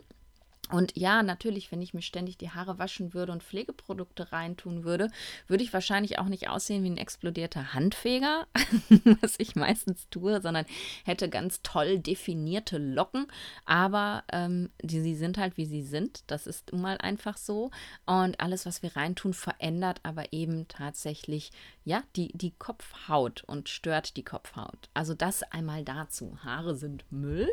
Und 0.71 0.95
ja, 0.95 1.21
natürlich, 1.23 1.71
wenn 1.71 1.81
ich 1.81 1.93
mir 1.93 2.01
ständig 2.01 2.37
die 2.37 2.51
Haare 2.51 2.79
waschen 2.79 3.13
würde 3.13 3.31
und 3.31 3.43
Pflegeprodukte 3.43 4.31
reintun 4.31 4.83
würde, 4.83 5.09
würde 5.47 5.63
ich 5.63 5.73
wahrscheinlich 5.73 6.19
auch 6.19 6.25
nicht 6.25 6.49
aussehen 6.49 6.83
wie 6.83 6.89
ein 6.89 6.97
explodierter 6.97 7.73
Handfeger, 7.73 8.47
was 9.21 9.35
ich 9.37 9.55
meistens 9.55 10.07
tue, 10.09 10.41
sondern 10.41 10.65
hätte 11.03 11.29
ganz 11.29 11.61
toll 11.61 11.99
definierte 11.99 12.77
Locken. 12.77 13.27
Aber 13.65 14.23
ähm, 14.31 14.69
die, 14.81 15.01
sie 15.01 15.15
sind 15.15 15.37
halt, 15.37 15.57
wie 15.57 15.65
sie 15.65 15.83
sind. 15.83 16.23
Das 16.27 16.47
ist 16.47 16.73
mal 16.73 16.97
einfach 16.97 17.37
so. 17.37 17.71
Und 18.05 18.39
alles, 18.39 18.65
was 18.65 18.81
wir 18.81 18.95
reintun, 18.95 19.33
verändert 19.33 19.99
aber 20.03 20.31
eben 20.31 20.67
tatsächlich, 20.67 21.51
ja, 21.83 22.03
die, 22.15 22.31
die 22.33 22.51
Kopfhaut 22.51 23.43
und 23.45 23.69
stört 23.69 24.15
die 24.15 24.23
Kopfhaut. 24.23 24.89
Also 24.93 25.13
das 25.13 25.43
einmal 25.43 25.83
dazu. 25.83 26.37
Haare 26.43 26.75
sind 26.75 27.03
Müll. 27.11 27.49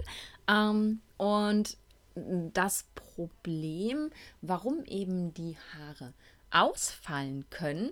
Ähm, 0.49 1.01
und 1.17 1.77
das 2.53 2.87
Problem, 2.95 4.11
warum 4.41 4.85
eben 4.85 5.35
die 5.35 5.57
Haare 5.75 6.13
ausfallen 6.51 7.45
können, 7.51 7.91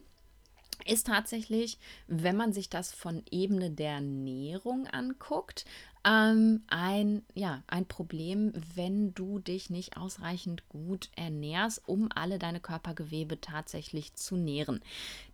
ist 0.84 1.06
tatsächlich, 1.06 1.78
wenn 2.06 2.36
man 2.36 2.52
sich 2.52 2.68
das 2.68 2.92
von 2.92 3.22
Ebene 3.30 3.70
der 3.70 3.92
Ernährung 3.92 4.86
anguckt, 4.86 5.64
ähm, 6.06 6.62
ein, 6.68 7.22
ja, 7.34 7.62
ein 7.66 7.84
Problem, 7.86 8.52
wenn 8.74 9.12
du 9.14 9.40
dich 9.40 9.70
nicht 9.70 9.96
ausreichend 9.96 10.68
gut 10.68 11.10
ernährst, 11.16 11.82
um 11.86 12.08
alle 12.14 12.38
deine 12.38 12.60
Körpergewebe 12.60 13.40
tatsächlich 13.40 14.14
zu 14.14 14.36
nähren. 14.36 14.80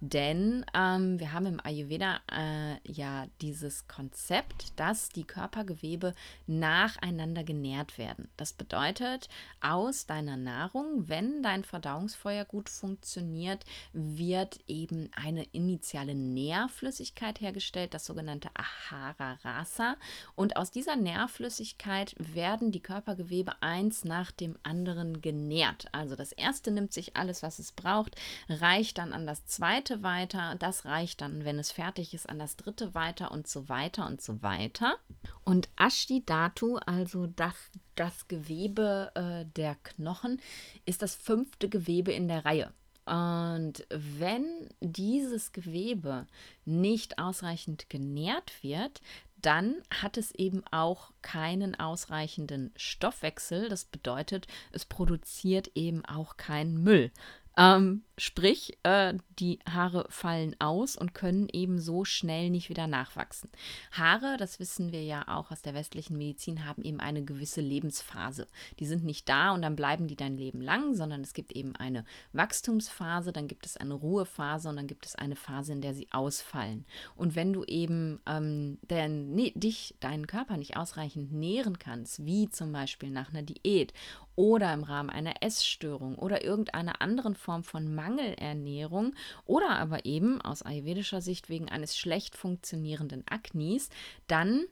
Denn 0.01 0.65
ähm, 0.75 1.21
wir 1.21 1.33
haben 1.33 1.47
im 1.47 1.61
Ayurveda 1.63 2.21
äh, 2.33 2.77
ja 2.91 3.27
dieses 3.43 3.87
Konzept, 3.87 4.79
dass 4.81 5.11
die 5.11 5.25
Körpergewebe 5.25 6.15
nacheinander 6.47 7.45
genährt 7.45 7.99
werden. 7.99 8.29
Das 8.39 8.55
bedeutet, 8.55 9.29
aus 9.61 10.07
deiner 10.07 10.39
Nahrung, 10.39 11.09
wenn 11.09 11.43
dein 11.43 11.65
Verdauungsfeuer 11.65 12.47
gut 12.47 12.71
funktioniert, 12.71 13.67
wird 13.93 14.61
eben 14.69 15.11
eine 15.15 15.45
initiale 15.53 16.15
Nährflüssigkeit 16.15 17.43
hergestellt, 17.43 17.93
das 17.93 18.07
sogenannte 18.07 18.49
Ahara 18.55 19.35
Rasa. 19.45 19.97
Und 20.35 20.57
aus 20.63 20.71
dieser 20.71 20.95
Nährflüssigkeit 20.95 22.15
werden 22.21 22.71
die 22.71 22.79
Körpergewebe 22.79 23.61
eins 23.63 24.05
nach 24.05 24.31
dem 24.31 24.57
anderen 24.63 25.21
genährt. 25.21 25.87
Also 25.91 26.15
das 26.15 26.31
erste 26.31 26.71
nimmt 26.71 26.93
sich 26.93 27.17
alles, 27.17 27.43
was 27.43 27.59
es 27.59 27.73
braucht, 27.73 28.15
reicht 28.49 28.99
dann 28.99 29.13
an 29.13 29.27
das 29.27 29.45
zweite 29.45 30.05
weiter, 30.05 30.55
das 30.61 30.85
reicht 30.85 31.21
dann, 31.21 31.45
wenn 31.45 31.59
es 31.59 31.73
fertig 31.73 32.15
ist, 32.15 32.29
an 32.29 32.39
das 32.39 32.55
dritte 32.55 32.95
weiter 32.95 33.33
und 33.33 33.49
so 33.49 33.69
weiter 33.69 34.07
und 34.07 34.23
so 34.23 34.41
weiter. 34.41 34.99
Und 35.43 35.69
Ashdidatu, 35.75 36.77
also 36.77 37.27
das, 37.27 37.57
das 37.97 38.29
Gewebe 38.29 39.11
äh, 39.17 39.45
der 39.57 39.75
Knochen, 39.83 40.41
ist 40.85 41.03
das 41.03 41.17
fünfte 41.17 41.69
Gewebe 41.69 42.13
in 42.13 42.29
der 42.29 42.45
Reihe. 42.45 42.73
Und 43.05 43.85
wenn 43.91 44.69
dieses 44.81 45.51
Gewebe 45.51 46.29
nicht 46.65 47.19
ausreichend 47.19 47.91
genährt 47.91 48.63
wird, 48.63 49.01
dann 49.43 49.77
hat 49.91 50.17
es 50.17 50.33
eben 50.33 50.63
auch 50.71 51.13
keinen 51.21 51.79
ausreichenden 51.79 52.73
Stoffwechsel. 52.77 53.69
Das 53.69 53.85
bedeutet, 53.85 54.47
es 54.73 54.85
produziert 54.85 55.71
eben 55.75 56.05
auch 56.05 56.37
keinen 56.37 56.83
Müll. 56.83 57.11
Ähm, 57.57 58.03
sprich, 58.23 58.79
äh, 58.85 59.15
die 59.41 59.59
Haare 59.69 60.07
fallen 60.09 60.55
aus 60.61 60.95
und 60.95 61.13
können 61.13 61.49
eben 61.53 61.81
so 61.81 62.05
schnell 62.05 62.51
nicht 62.51 62.69
wieder 62.69 62.87
nachwachsen. 62.87 63.51
Haare, 63.91 64.37
das 64.39 64.61
wissen 64.61 64.93
wir 64.93 65.03
ja 65.03 65.27
auch 65.27 65.51
aus 65.51 65.63
der 65.63 65.75
westlichen 65.75 66.17
Medizin, 66.17 66.65
haben 66.65 66.83
eben 66.83 67.01
eine 67.01 67.25
gewisse 67.25 67.61
Lebensphase. 67.61 68.47
Die 68.79 68.87
sind 68.87 69.05
nicht 69.05 69.29
da 69.29 69.51
und 69.51 69.63
dann 69.63 69.75
bleiben 69.75 70.07
die 70.07 70.15
dein 70.15 70.37
Leben 70.37 70.61
lang, 70.61 70.95
sondern 70.95 71.23
es 71.23 71.35
gibt 71.35 71.51
eben 71.51 71.75
eine 71.75 72.05
Wachstumsphase, 72.33 73.33
dann 73.33 73.49
gibt 73.49 73.67
es 73.67 73.77
eine 73.77 73.95
Ruhephase 73.95 74.69
und 74.69 74.77
dann 74.77 74.87
gibt 74.87 75.05
es 75.05 75.17
eine 75.17 75.35
Phase, 75.35 75.73
in 75.73 75.81
der 75.81 75.95
sie 75.95 76.07
ausfallen. 76.13 76.85
Und 77.17 77.35
wenn 77.35 77.53
du 77.53 77.65
eben 77.65 78.21
ähm, 78.27 78.79
den, 78.83 79.35
ne, 79.35 79.51
dich, 79.57 79.97
deinen 79.99 80.29
Körper 80.29 80.59
nicht 80.59 80.77
ausreichend 80.77 81.33
nähren 81.33 81.81
kannst, 81.81 82.25
wie 82.25 82.49
zum 82.49 82.71
Beispiel 82.71 83.11
nach 83.11 83.31
einer 83.31 83.43
Diät 83.43 83.93
oder 84.35 84.73
im 84.73 84.83
Rahmen 84.83 85.11
einer 85.11 85.43
Essstörung 85.43 86.17
oder 86.17 86.45
irgendeiner 86.45 87.03
anderen 87.03 87.35
Form 87.35 87.65
von 87.65 87.95
Mangelernährung 88.13 89.15
oder 89.45 89.71
aber 89.71 90.05
eben 90.05 90.41
aus 90.41 90.63
ayurvedischer 90.63 91.21
Sicht 91.21 91.49
wegen 91.49 91.69
eines 91.69 91.97
schlecht 91.97 92.37
funktionierenden 92.37 93.25
Aknis, 93.29 93.89
dann 94.27 94.65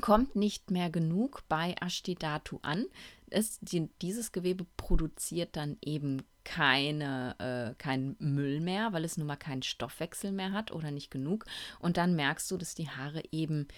kommt 0.00 0.36
nicht 0.36 0.70
mehr 0.70 0.90
genug 0.90 1.42
bei 1.48 1.74
Ashtidatu 1.80 2.58
an. 2.62 2.86
Es, 3.30 3.60
die, 3.60 3.88
dieses 4.02 4.32
Gewebe 4.32 4.66
produziert 4.76 5.56
dann 5.56 5.78
eben 5.80 6.22
keine, 6.44 7.36
äh, 7.38 7.74
keinen 7.80 8.16
Müll 8.18 8.60
mehr, 8.60 8.92
weil 8.92 9.04
es 9.04 9.16
nun 9.16 9.28
mal 9.28 9.36
keinen 9.36 9.62
Stoffwechsel 9.62 10.32
mehr 10.32 10.52
hat 10.52 10.72
oder 10.72 10.90
nicht 10.90 11.10
genug. 11.10 11.46
Und 11.78 11.96
dann 11.96 12.16
merkst 12.16 12.50
du, 12.50 12.56
dass 12.56 12.74
die 12.74 12.88
Haare 12.88 13.22
eben 13.30 13.68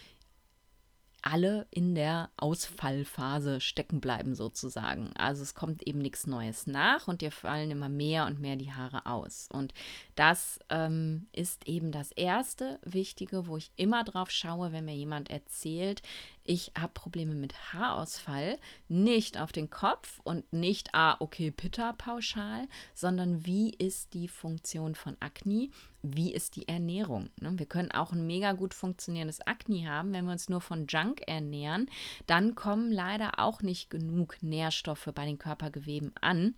alle 1.25 1.67
in 1.71 1.95
der 1.95 2.29
Ausfallphase 2.37 3.61
stecken 3.63 4.01
bleiben 4.01 4.35
sozusagen. 4.35 5.11
Also 5.17 5.43
es 5.43 5.55
kommt 5.55 5.83
eben 5.83 6.01
nichts 6.01 6.27
Neues 6.27 6.67
nach 6.67 7.09
und 7.09 7.23
dir 7.23 7.33
fallen 7.33 7.71
immer 7.71 7.89
mehr 7.89 8.27
und 8.27 8.41
mehr 8.41 8.57
die 8.57 8.73
Haare 8.73 9.07
aus. 9.07 9.49
Und 9.51 9.73
das 10.17 10.59
ähm, 10.69 11.27
ist 11.33 11.67
eben 11.67 11.93
das 11.93 12.13
erste 12.13 12.79
Wichtige, 12.85 13.47
wo 13.47 13.57
ich 13.57 13.73
immer 13.77 14.05
drauf 14.05 14.31
schaue, 14.31 14.73
wenn 14.73 14.85
mir 14.85 14.95
jemand 14.95 15.31
erzählt, 15.31 16.03
ich 16.45 16.73
habe 16.79 16.93
Probleme 16.93 17.35
mit 17.35 17.73
Haarausfall, 17.73 18.59
nicht 18.89 19.41
auf 19.41 19.51
den 19.51 19.71
Kopf 19.71 20.21
und 20.25 20.53
nicht, 20.53 20.95
ah, 20.95 21.17
okay, 21.21 21.51
Pitta 21.51 21.95
pauschal, 21.95 22.69
sondern 22.93 23.47
wie 23.47 23.71
ist 23.71 24.13
die 24.13 24.29
Funktion 24.29 24.95
von 24.95 25.17
Akne? 25.21 25.71
Wie 26.03 26.35
ist 26.35 26.57
die 26.57 26.69
Ernährung? 26.69 27.31
Ne? 27.41 27.59
Wir 27.59 27.67
können 27.67 27.91
auch 27.93 28.13
ein 28.13 28.27
mega 28.27 28.53
gut 28.53 28.75
funktionierendes 28.75 29.41
Akne 29.47 29.89
haben, 29.89 30.13
wenn 30.13 30.27
wir 30.27 30.33
uns 30.33 30.51
nur 30.51 30.61
von 30.61 30.87
Junk 30.87 31.23
ernähren, 31.27 31.91
dann 32.27 32.55
kommen 32.55 32.93
leider 32.93 33.39
auch 33.39 33.63
nicht 33.63 33.89
genug 33.89 34.43
Nährstoffe 34.43 35.09
bei 35.15 35.25
den 35.25 35.39
Körpergeweben 35.39 36.13
an. 36.21 36.55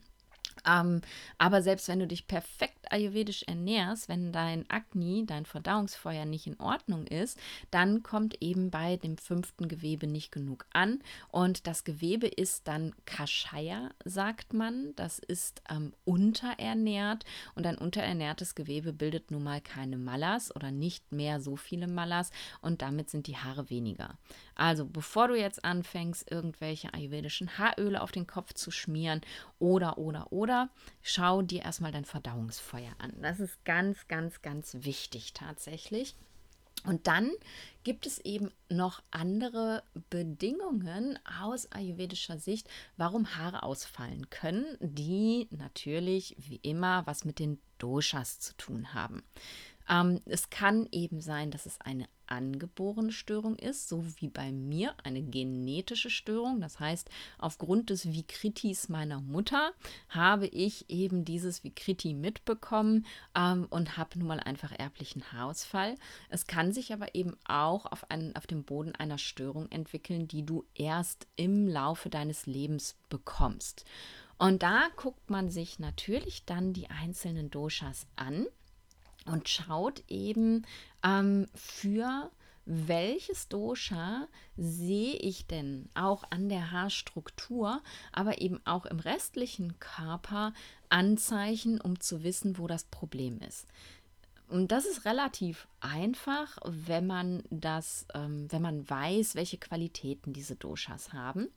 Ähm, 0.67 1.01
aber 1.39 1.63
selbst 1.63 1.89
wenn 1.89 1.99
du 1.99 2.07
dich 2.07 2.27
perfekt 2.27 2.93
ayurvedisch 2.93 3.43
ernährst, 3.45 4.09
wenn 4.09 4.33
dein 4.33 4.69
Agni, 4.71 5.25
dein 5.27 5.45
Verdauungsfeuer 5.45 6.25
nicht 6.25 6.47
in 6.47 6.59
Ordnung 6.61 7.07
ist, 7.07 7.39
dann 7.71 8.03
kommt 8.03 8.43
eben 8.43 8.71
bei 8.71 8.97
dem 8.97 9.19
fünften 9.19 9.69
Gewebe 9.69 10.07
nicht 10.07 10.33
genug 10.33 10.67
an. 10.73 11.01
Und 11.31 11.67
das 11.67 11.85
Gewebe 11.85 12.27
ist 12.27 12.69
dann 12.69 12.95
Kashaya, 13.05 13.91
sagt 14.05 14.53
man. 14.53 14.95
Das 14.97 15.19
ist 15.19 15.63
ähm, 15.71 15.93
unterernährt. 16.05 17.25
Und 17.55 17.67
ein 17.67 17.79
unterernährtes 17.79 18.55
Gewebe 18.55 18.93
bildet 18.93 19.31
nun 19.31 19.43
mal 19.43 19.61
keine 19.61 19.99
Malas 19.99 20.55
oder 20.55 20.71
nicht 20.71 21.13
mehr 21.13 21.41
so 21.41 21.57
viele 21.57 21.89
Malas. 21.89 22.31
Und 22.61 22.83
damit 22.83 23.11
sind 23.11 23.27
die 23.27 23.37
Haare 23.37 23.71
weniger. 23.71 24.19
Also 24.55 24.87
bevor 24.87 25.29
du 25.29 25.35
jetzt 25.35 25.65
anfängst, 25.65 26.31
irgendwelche 26.31 26.93
ayurvedischen 26.95 27.59
Haaröle 27.59 28.01
auf 28.01 28.13
den 28.13 28.27
Kopf 28.27 28.55
zu 28.55 28.71
schmieren 28.71 29.21
oder, 29.59 29.99
oder, 29.99 30.33
oder, 30.33 30.71
schau 31.03 31.43
dir 31.43 31.63
erstmal 31.63 31.93
dein 31.93 32.05
Verdauungsfeuer 32.05 32.93
an. 32.99 33.13
Das 33.21 33.41
ist 33.41 33.65
ganz, 33.65 34.09
ganz, 34.09 34.43
ganz 34.43 34.77
wichtig 34.81 35.33
tatsächlich. 35.33 36.15
Und 36.85 37.07
dann 37.07 37.33
gibt 37.83 38.07
es 38.07 38.19
eben 38.19 38.51
noch 38.69 39.03
andere 39.11 39.83
Bedingungen 40.09 41.19
aus 41.41 41.71
ayurvedischer 41.73 42.39
Sicht, 42.39 42.69
warum 42.97 43.37
Haare 43.37 43.63
ausfallen 43.63 44.31
können, 44.31 44.77
die 44.81 45.49
natürlich 45.51 46.37
wie 46.39 46.61
immer 46.63 47.07
was 47.07 47.25
mit 47.25 47.39
den 47.39 47.59
Doshas 47.79 48.39
zu 48.39 48.57
tun 48.57 48.95
haben. 48.95 49.25
Ähm, 49.89 50.21
es 50.27 50.51
kann 50.51 50.89
eben 50.93 51.21
sein, 51.21 51.51
dass 51.51 51.67
es 51.67 51.81
eine 51.81 52.07
angeborene 52.29 53.13
Störung 53.13 53.57
ist, 53.57 53.89
so 53.89 54.05
wie 54.21 54.29
bei 54.29 54.53
mir 54.53 54.95
eine 55.05 55.23
genetische 55.23 56.11
Störung. 56.11 56.61
Das 56.61 56.81
heißt, 56.81 57.09
aufgrund 57.39 57.91
des 57.91 58.13
Vikritis 58.13 58.89
meiner 58.89 59.21
Mutter 59.21 59.73
habe 60.09 60.47
ich 60.47 60.89
eben 60.91 61.25
dieses 61.25 61.65
Vikriti 61.65 62.15
mitbekommen 62.15 63.07
ähm, 63.35 63.67
und 63.71 63.97
habe 63.97 64.19
nun 64.19 64.29
mal 64.29 64.41
einfach 64.41 64.73
erblichen 64.77 65.33
Haarausfall. 65.33 65.95
Es 66.29 66.47
kann 66.47 66.73
sich 66.73 66.93
aber 66.93 67.15
eben 67.15 67.37
auch 67.45 67.87
auf, 67.87 68.11
einen, 68.11 68.35
auf 68.37 68.47
dem 68.47 68.65
Boden 68.65 68.95
einer 68.95 69.19
Störung 69.19 69.71
entwickeln, 69.71 70.29
die 70.29 70.45
du 70.45 70.65
erst 70.75 71.27
im 71.37 71.69
Laufe 71.69 72.11
deines 72.11 72.47
Lebens 72.47 72.97
bekommst. 73.09 73.85
Und 74.39 74.63
da 74.63 74.89
guckt 74.97 75.31
man 75.31 75.49
sich 75.49 75.79
natürlich 75.79 76.45
dann 76.45 76.73
die 76.73 76.91
einzelnen 76.91 77.51
Doshas 77.51 78.07
an 78.17 78.47
und 79.27 79.49
schaut 79.49 80.03
eben 80.09 80.67
ähm, 81.03 81.47
für 81.55 82.31
welches 82.67 83.49
Dosha 83.49 84.27
sehe 84.57 85.15
ich 85.15 85.47
denn 85.47 85.89
auch 85.95 86.25
an 86.31 86.49
der 86.49 86.73
Haarstruktur, 86.73 87.81
aber 88.13 88.41
eben 88.41 88.61
auch 88.67 88.87
im 88.87 88.99
restlichen 88.99 89.79
Körper 89.79 90.53
Anzeichen, 90.89 91.81
um 91.81 92.01
zu 92.01 92.25
wissen, 92.25 92.59
wo 92.59 92.67
das 92.67 92.85
Problem 92.85 93.39
ist. 93.41 93.67
Und 94.49 94.71
das 94.71 94.87
ist 94.87 95.05
relativ 95.05 95.67
einfach, 95.81 96.59
wenn 96.65 97.07
man 97.07 97.43
das, 97.51 98.07
ähm, 98.15 98.47
wenn 98.51 98.63
man 98.63 98.89
weiß, 98.89 99.35
welche 99.35 99.59
Qualitäten 99.59 100.33
diese 100.33 100.57
Doshas 100.57 101.13
haben. 101.13 101.49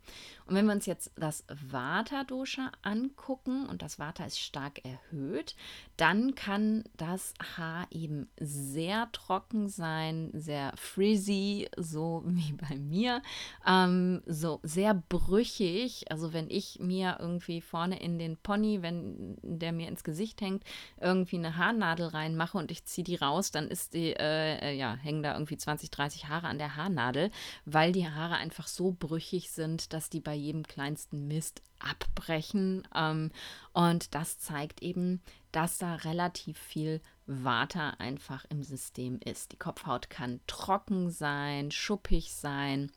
Und 0.46 0.56
wenn 0.56 0.66
wir 0.66 0.74
uns 0.74 0.86
jetzt 0.86 1.12
das 1.16 1.46
Vata-Dosha 1.48 2.72
angucken 2.82 3.68
und 3.68 3.82
das 3.82 4.00
Vata 4.00 4.26
ist 4.26 4.40
stark 4.40 4.84
erhöht, 4.84 5.56
dann 5.98 6.36
kann 6.36 6.84
das 6.98 7.34
Haar 7.58 7.88
eben 7.92 8.30
sehr 8.40 9.12
trocken 9.12 9.70
sein, 9.70 10.32
sehr 10.34 10.74
frizzy, 10.76 11.68
so 11.78 12.24
wie 12.26 12.54
bei 12.54 12.76
mir, 12.76 13.22
ähm, 13.66 14.22
so 14.26 14.60
sehr 14.64 14.94
brüchig. 14.94 16.12
Also 16.12 16.34
wenn 16.34 16.50
ich 16.50 16.80
mir 16.80 17.18
irgendwie 17.20 17.62
vorne 17.62 18.00
in 18.02 18.20
den 18.20 18.38
Pony, 18.38 18.82
wenn 18.82 19.38
der 19.42 19.72
mir 19.72 19.88
ins 19.88 20.04
Gesicht 20.04 20.42
hängt, 20.42 20.64
irgendwie 21.00 21.38
eine 21.38 21.56
Haarnadel 21.56 22.08
reinmache 22.08 22.58
und 22.58 22.72
ich 22.72 22.79
ziehe 22.86 23.04
die 23.04 23.16
raus, 23.16 23.52
dann 23.52 23.68
ist 23.68 23.94
die, 23.94 24.14
äh, 24.14 24.58
äh, 24.60 24.78
ja, 24.78 24.96
hängen 24.96 25.24
da 25.24 25.34
irgendwie 25.34 25.58
20, 25.58 25.92
30 25.92 26.28
Haare 26.28 26.48
an 26.48 26.58
der 26.58 26.76
Haarnadel, 26.76 27.32
weil 27.66 27.92
die 27.92 28.10
Haare 28.10 28.36
einfach 28.36 28.68
so 28.68 28.92
brüchig 28.92 29.52
sind, 29.52 29.94
dass 29.94 30.10
die 30.10 30.20
bei 30.20 30.34
jedem 30.34 30.64
kleinsten 30.64 31.28
Mist 31.28 31.62
abbrechen. 31.80 32.88
Ähm, 32.96 33.32
und 33.74 34.14
das 34.16 34.40
zeigt 34.40 34.82
eben, 34.82 35.22
dass 35.52 35.78
da 35.78 35.96
relativ 35.96 36.58
viel 36.58 37.02
Water 37.26 38.00
einfach 38.00 38.46
im 38.50 38.64
System 38.64 39.20
ist. 39.24 39.52
Die 39.52 39.58
Kopfhaut 39.58 40.10
kann 40.10 40.40
trocken 40.48 41.10
sein, 41.10 41.72
schuppig 41.72 42.34
sein 42.34 42.92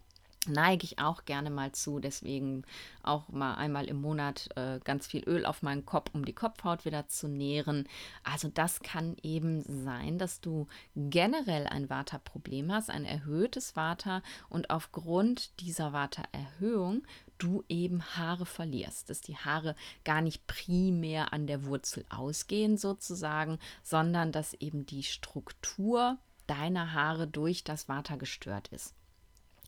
neige 0.48 0.85
ich 0.85 0.98
auch 0.98 1.24
gerne 1.24 1.50
mal 1.50 1.72
zu. 1.72 2.00
Deswegen 2.00 2.64
auch 3.02 3.28
mal 3.28 3.55
einmal 3.55 3.87
im 3.87 4.00
Monat 4.00 4.48
äh, 4.57 4.81
ganz 4.81 5.07
viel 5.07 5.22
Öl 5.24 5.46
auf 5.46 5.62
meinen 5.62 5.87
Kopf, 5.87 6.11
um 6.12 6.24
die 6.24 6.35
Kopfhaut 6.35 6.85
wieder 6.85 7.09
zu 7.09 7.28
nähren. 7.28 7.88
Also 8.24 8.48
das 8.48 8.81
kann 8.81 9.16
eben 9.22 9.62
sein, 9.85 10.18
dass 10.18 10.40
du 10.40 10.66
generell 10.96 11.66
ein 11.66 11.88
Vata-Problem 11.88 12.72
hast, 12.72 12.90
ein 12.90 13.05
erhöhtes 13.05 13.76
Vata 13.76 14.22
und 14.48 14.70
aufgrund 14.70 15.61
dieser 15.61 15.92
Vata-Erhöhung 15.92 17.02
du 17.38 17.64
eben 17.68 18.02
Haare 18.16 18.46
verlierst, 18.46 19.11
dass 19.11 19.20
die 19.20 19.37
Haare 19.37 19.74
gar 20.05 20.20
nicht 20.20 20.46
primär 20.46 21.33
an 21.33 21.46
der 21.46 21.64
Wurzel 21.64 22.05
ausgehen 22.09 22.76
sozusagen, 22.76 23.59
sondern 23.83 24.33
dass 24.33 24.55
eben 24.55 24.87
die 24.87 25.02
Struktur 25.02 26.18
deiner 26.46 26.92
Haare 26.92 27.26
durch 27.26 27.64
das 27.64 27.88
Vata 27.88 28.16
gestört 28.16 28.68
ist. 28.68 28.94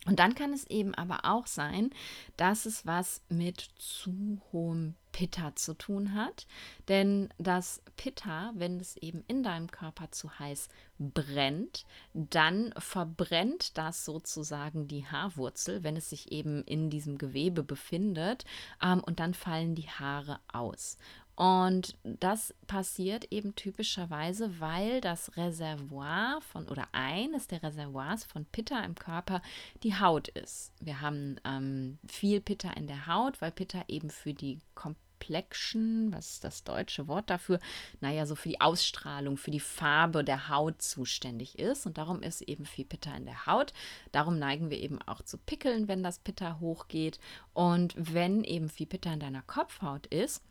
Und 0.06 0.18
dann 0.18 0.34
kann 0.34 0.52
es 0.52 0.66
eben 0.66 0.94
aber 0.94 1.20
auch 1.24 1.46
sein, 1.46 1.90
dass 2.36 2.66
es 2.66 2.86
was 2.86 3.22
mit 3.28 3.60
zu 3.78 4.40
hohem 4.52 4.94
Pitta 5.12 5.54
zu 5.54 5.74
tun 5.74 6.14
hat. 6.14 6.46
Denn 6.88 7.28
das 7.38 7.80
Pitta, 7.96 8.52
wenn 8.56 8.80
es 8.80 8.96
eben 8.96 9.24
in 9.28 9.42
deinem 9.42 9.70
Körper 9.70 10.10
zu 10.10 10.38
heiß 10.38 10.68
brennt, 10.98 11.86
dann 12.12 12.74
verbrennt 12.76 13.78
das 13.78 14.04
sozusagen 14.04 14.88
die 14.88 15.06
Haarwurzel, 15.06 15.84
wenn 15.84 15.96
es 15.96 16.10
sich 16.10 16.32
eben 16.32 16.64
in 16.64 16.90
diesem 16.90 17.16
Gewebe 17.16 17.62
befindet. 17.62 18.44
Ähm, 18.82 19.02
und 19.04 19.20
dann 19.20 19.34
fallen 19.34 19.74
die 19.74 19.88
Haare 19.88 20.40
aus. 20.52 20.98
Und 21.36 21.96
das 22.04 22.54
passiert 22.68 23.32
eben 23.32 23.56
typischerweise, 23.56 24.60
weil 24.60 25.00
das 25.00 25.36
Reservoir 25.36 26.40
von 26.40 26.68
oder 26.68 26.86
eines 26.92 27.48
der 27.48 27.62
Reservoirs 27.62 28.24
von 28.24 28.44
Pitta 28.44 28.80
im 28.84 28.94
Körper 28.94 29.42
die 29.82 29.98
Haut 29.98 30.28
ist. 30.28 30.72
Wir 30.80 31.00
haben 31.00 31.40
ähm, 31.44 31.98
viel 32.06 32.40
Pitta 32.40 32.70
in 32.70 32.86
der 32.86 33.06
Haut, 33.08 33.42
weil 33.42 33.50
Pitta 33.50 33.84
eben 33.88 34.10
für 34.10 34.32
die 34.32 34.60
Complexion, 34.76 36.12
was 36.12 36.34
ist 36.34 36.44
das 36.44 36.62
deutsche 36.62 37.08
Wort 37.08 37.30
dafür? 37.30 37.58
Naja, 38.00 38.26
so 38.26 38.36
für 38.36 38.50
die 38.50 38.60
Ausstrahlung, 38.60 39.36
für 39.36 39.50
die 39.50 39.58
Farbe 39.58 40.22
der 40.22 40.48
Haut 40.48 40.82
zuständig 40.82 41.58
ist. 41.58 41.84
Und 41.84 41.98
darum 41.98 42.22
ist 42.22 42.42
eben 42.42 42.64
viel 42.64 42.84
Pitta 42.84 43.12
in 43.16 43.24
der 43.24 43.46
Haut. 43.46 43.72
Darum 44.12 44.38
neigen 44.38 44.70
wir 44.70 44.78
eben 44.78 45.02
auch 45.02 45.22
zu 45.22 45.36
Pickeln, 45.36 45.88
wenn 45.88 46.04
das 46.04 46.20
Pitta 46.20 46.60
hochgeht. 46.60 47.18
Und 47.54 47.94
wenn 47.96 48.44
eben 48.44 48.68
viel 48.68 48.86
Pitta 48.86 49.12
in 49.12 49.20
deiner 49.20 49.42
Kopfhaut 49.42 50.06
ist, 50.06 50.44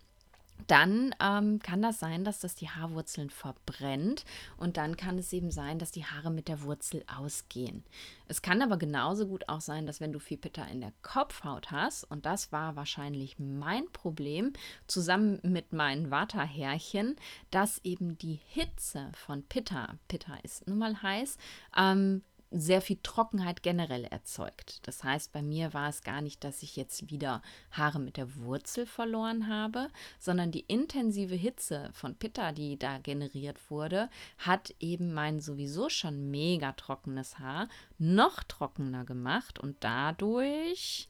dann 0.67 1.15
ähm, 1.21 1.59
kann 1.59 1.81
das 1.81 1.99
sein, 1.99 2.23
dass 2.23 2.39
das 2.39 2.55
die 2.55 2.69
Haarwurzeln 2.69 3.29
verbrennt 3.29 4.25
und 4.57 4.77
dann 4.77 4.97
kann 4.97 5.17
es 5.17 5.33
eben 5.33 5.51
sein, 5.51 5.79
dass 5.79 5.91
die 5.91 6.05
Haare 6.05 6.31
mit 6.31 6.47
der 6.47 6.63
Wurzel 6.63 7.03
ausgehen. 7.07 7.83
Es 8.27 8.41
kann 8.41 8.61
aber 8.61 8.77
genauso 8.77 9.27
gut 9.27 9.47
auch 9.49 9.61
sein, 9.61 9.85
dass 9.85 9.99
wenn 9.99 10.13
du 10.13 10.19
viel 10.19 10.37
Pitta 10.37 10.63
in 10.65 10.81
der 10.81 10.93
Kopfhaut 11.01 11.71
hast, 11.71 12.03
und 12.05 12.25
das 12.25 12.51
war 12.51 12.75
wahrscheinlich 12.75 13.37
mein 13.37 13.85
Problem, 13.91 14.53
zusammen 14.87 15.39
mit 15.43 15.73
meinen 15.73 16.09
Vata-Härchen, 16.09 17.15
dass 17.51 17.79
eben 17.83 18.17
die 18.17 18.39
Hitze 18.47 19.11
von 19.13 19.43
Pitta, 19.43 19.95
Pitta 20.07 20.35
ist 20.43 20.67
nun 20.67 20.79
mal 20.79 21.01
heiß, 21.01 21.37
ähm, 21.77 22.23
sehr 22.53 22.81
viel 22.81 22.99
Trockenheit 23.01 23.63
generell 23.63 24.05
erzeugt. 24.05 24.79
Das 24.87 25.03
heißt, 25.03 25.33
bei 25.33 25.41
mir 25.41 25.73
war 25.73 25.89
es 25.89 26.03
gar 26.03 26.21
nicht, 26.21 26.43
dass 26.43 26.63
ich 26.63 26.75
jetzt 26.75 27.09
wieder 27.09 27.41
Haare 27.71 27.99
mit 27.99 28.17
der 28.17 28.35
Wurzel 28.35 28.85
verloren 28.85 29.47
habe, 29.47 29.89
sondern 30.19 30.51
die 30.51 30.65
intensive 30.67 31.35
Hitze 31.35 31.89
von 31.93 32.15
Pitta, 32.15 32.51
die 32.51 32.77
da 32.77 32.99
generiert 32.99 33.57
wurde, 33.69 34.09
hat 34.37 34.73
eben 34.79 35.13
mein 35.13 35.39
sowieso 35.39 35.89
schon 35.89 36.29
mega 36.29 36.73
trockenes 36.73 37.39
Haar 37.39 37.67
noch 37.97 38.43
trockener 38.43 39.03
gemacht 39.03 39.59
und 39.59 39.77
dadurch 39.79 41.09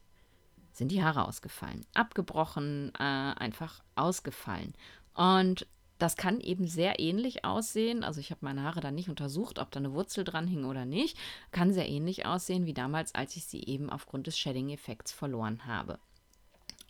sind 0.72 0.92
die 0.92 1.04
Haare 1.04 1.28
ausgefallen, 1.28 1.86
abgebrochen, 1.94 2.92
äh, 2.98 3.04
einfach 3.04 3.84
ausgefallen. 3.96 4.74
Und 5.14 5.68
das 6.00 6.18
kann 6.18 6.40
eben 6.40 6.68
sehr 6.68 7.00
ähnlich 7.00 7.46
aussehen. 7.46 8.04
Also 8.04 8.20
ich 8.20 8.32
habe 8.32 8.40
meine 8.44 8.64
Haare 8.64 8.82
dann 8.82 8.96
nicht 8.96 9.10
untersucht, 9.10 9.60
ob 9.60 9.72
da 9.72 9.80
eine 9.80 9.94
Wurzel 9.94 10.24
dran 10.24 10.48
hing 10.48 10.66
oder 10.66 10.86
nicht. 10.86 11.18
Kann 11.52 11.74
sehr 11.74 11.88
ähnlich 11.88 12.26
aussehen 12.26 12.66
wie 12.66 12.74
damals, 12.74 13.16
als 13.16 13.36
ich 13.36 13.46
sie 13.46 13.64
eben 13.64 13.90
aufgrund 13.90 14.28
des 14.28 14.38
Shedding-Effekts 14.38 15.12
verloren 15.12 15.66
habe. 15.66 16.00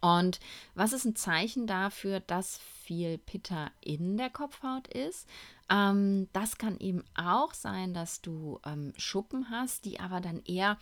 Und 0.02 0.42
was 0.76 0.92
ist 0.92 1.06
ein 1.06 1.16
Zeichen 1.16 1.66
dafür, 1.66 2.20
dass 2.20 2.58
viel 2.58 3.18
Pitta 3.18 3.72
in 3.80 4.18
der 4.18 4.30
Kopfhaut 4.30 4.90
ist? 4.90 5.30
Ähm, 5.70 6.28
das 6.34 6.58
kann 6.58 6.78
eben 6.80 7.06
auch 7.16 7.54
sein, 7.54 7.94
dass 7.94 8.22
du 8.22 8.60
ähm, 8.66 8.92
Schuppen 8.98 9.50
hast, 9.50 9.86
die 9.86 10.02
aber 10.02 10.20
dann 10.20 10.42
eher 10.44 10.78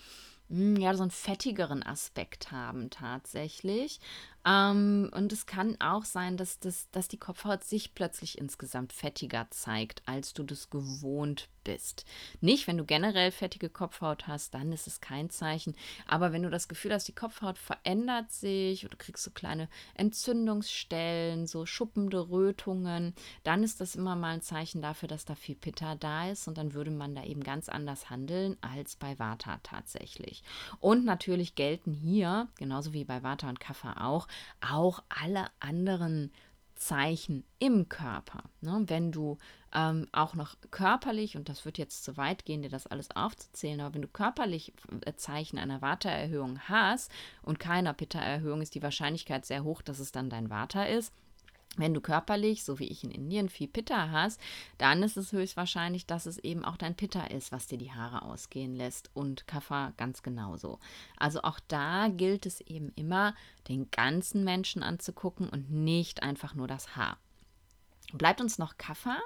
hm, 0.52 0.76
ja, 0.76 0.94
so 0.96 1.04
einen 1.04 1.12
fettigeren 1.12 1.82
Aspekt 1.82 2.52
haben 2.52 2.90
tatsächlich. 2.90 4.00
Ähm, 4.46 5.12
und 5.14 5.32
es 5.32 5.46
kann 5.46 5.80
auch 5.80 6.06
sein, 6.06 6.38
dass, 6.38 6.60
das, 6.60 6.90
dass 6.92 7.08
die 7.08 7.20
Kopfhaut 7.20 7.64
sich 7.64 7.94
plötzlich 7.94 8.38
insgesamt 8.38 8.94
fettiger 8.94 9.48
zeigt, 9.52 10.02
als 10.06 10.34
du 10.34 10.44
das 10.44 10.70
gewohnt 10.70 11.48
bist. 11.64 12.06
Nicht, 12.40 12.68
wenn 12.68 12.78
du 12.78 12.86
generell 12.86 13.32
fettige 13.32 13.70
Kopfhaut 13.70 14.28
hast, 14.28 14.54
dann 14.54 14.72
ist 14.72 14.88
es 14.88 15.00
kein 15.00 15.30
Zeichen. 15.30 15.76
Aber 16.08 16.34
wenn 16.34 16.44
du 16.44 16.50
das 16.50 16.68
Gefühl 16.68 16.94
hast, 16.94 17.08
die 17.08 17.16
Kopfhaut 17.16 17.58
verändert 17.58 18.32
sich 18.32 18.84
oder 18.84 18.92
du 18.92 18.98
kriegst 18.98 19.24
so 19.24 19.32
kleine 19.32 19.70
Entzündungsstellen, 19.94 21.48
so 21.48 21.66
schuppende 21.66 22.30
Rötungen, 22.30 23.14
dann 23.44 23.64
ist 23.64 23.82
das 23.82 23.96
immer 23.96 24.16
mal 24.16 24.34
ein 24.34 24.42
Zeichen 24.42 24.82
dafür, 24.82 25.08
dass 25.08 25.26
da 25.26 25.36
viel 25.36 25.56
Pitta 25.56 25.96
da 25.96 26.30
ist 26.30 26.48
und 26.48 26.58
dann 26.58 26.74
würde 26.74 26.92
man 26.92 27.16
da 27.16 27.24
eben 27.24 27.44
ganz 27.44 27.70
anders 27.70 28.10
handeln 28.10 28.58
als 28.62 28.96
bei 28.96 29.18
Vata 29.20 29.60
tatsächlich. 29.64 30.44
Und 30.80 31.06
natürlich 31.06 31.56
gelten 31.56 31.94
hier, 31.94 32.48
genauso 32.58 32.94
wie 32.94 33.04
bei 33.04 33.24
Vata 33.24 33.50
und 33.50 33.60
Kapha 33.60 34.06
auch, 34.08 34.28
auch 34.62 35.04
alle 35.10 35.48
anderen 35.60 36.32
Zeichen 36.82 37.44
im 37.60 37.90
Körper. 37.90 38.44
Ne? 38.62 38.84
Wenn 38.88 39.12
du 39.12 39.38
ähm, 39.72 40.08
auch 40.12 40.34
noch 40.34 40.56
körperlich, 40.72 41.38
und 41.38 41.48
das 41.48 41.64
wird 41.64 41.78
jetzt 41.78 42.04
zu 42.04 42.18
weit 42.18 42.44
gehen, 42.44 42.64
dir 42.64 42.70
das 42.70 42.88
alles 42.88 43.12
aufzuzählen, 43.12 43.80
aber 43.82 43.94
wenn 43.94 44.02
du 44.02 44.08
körperlich 44.08 44.74
äh, 45.06 45.14
Zeichen 45.14 45.60
einer 45.60 45.82
Vata-Erhöhung 45.82 46.60
hast 46.68 47.12
und 47.44 47.60
keiner 47.60 47.94
Pitta-Erhöhung, 47.94 48.62
ist 48.62 48.74
die 48.74 48.82
Wahrscheinlichkeit 48.82 49.46
sehr 49.46 49.64
hoch, 49.64 49.84
dass 49.84 50.00
es 50.00 50.12
dann 50.12 50.32
dein 50.32 50.50
Vata 50.50 50.84
ist. 50.86 51.14
Wenn 51.78 51.94
du 51.94 52.02
körperlich, 52.02 52.66
so 52.66 52.80
wie 52.80 52.88
ich 52.88 53.04
in 53.06 53.12
Indien, 53.12 53.48
viel 53.48 53.70
Pitta 53.70 54.10
hast, 54.12 54.42
dann 54.78 55.04
ist 55.04 55.16
es 55.16 55.32
höchstwahrscheinlich, 55.32 56.06
dass 56.06 56.26
es 56.26 56.38
eben 56.38 56.66
auch 56.66 56.76
dein 56.76 56.96
Pitta 56.96 57.28
ist, 57.28 57.54
was 57.54 57.68
dir 57.68 57.78
die 57.78 57.94
Haare 57.94 58.24
ausgehen 58.24 58.76
lässt 58.76 59.10
und 59.14 59.48
Kaffer 59.48 59.94
ganz 59.96 60.22
genauso. 60.22 60.80
Also 61.18 61.44
auch 61.44 61.62
da 61.70 62.10
gilt 62.10 62.46
es 62.46 62.60
eben 62.62 62.92
immer, 62.96 63.34
den 63.70 63.90
ganzen 63.90 64.44
Menschen 64.44 64.84
anzugucken 64.84 65.48
und 65.48 65.72
nicht 65.72 66.24
einfach 66.24 66.56
nur 66.56 66.68
das 66.68 66.98
Haar. 66.98 67.18
Bleibt 68.14 68.42
uns 68.42 68.58
noch 68.58 68.78
Kaffer. 68.78 69.20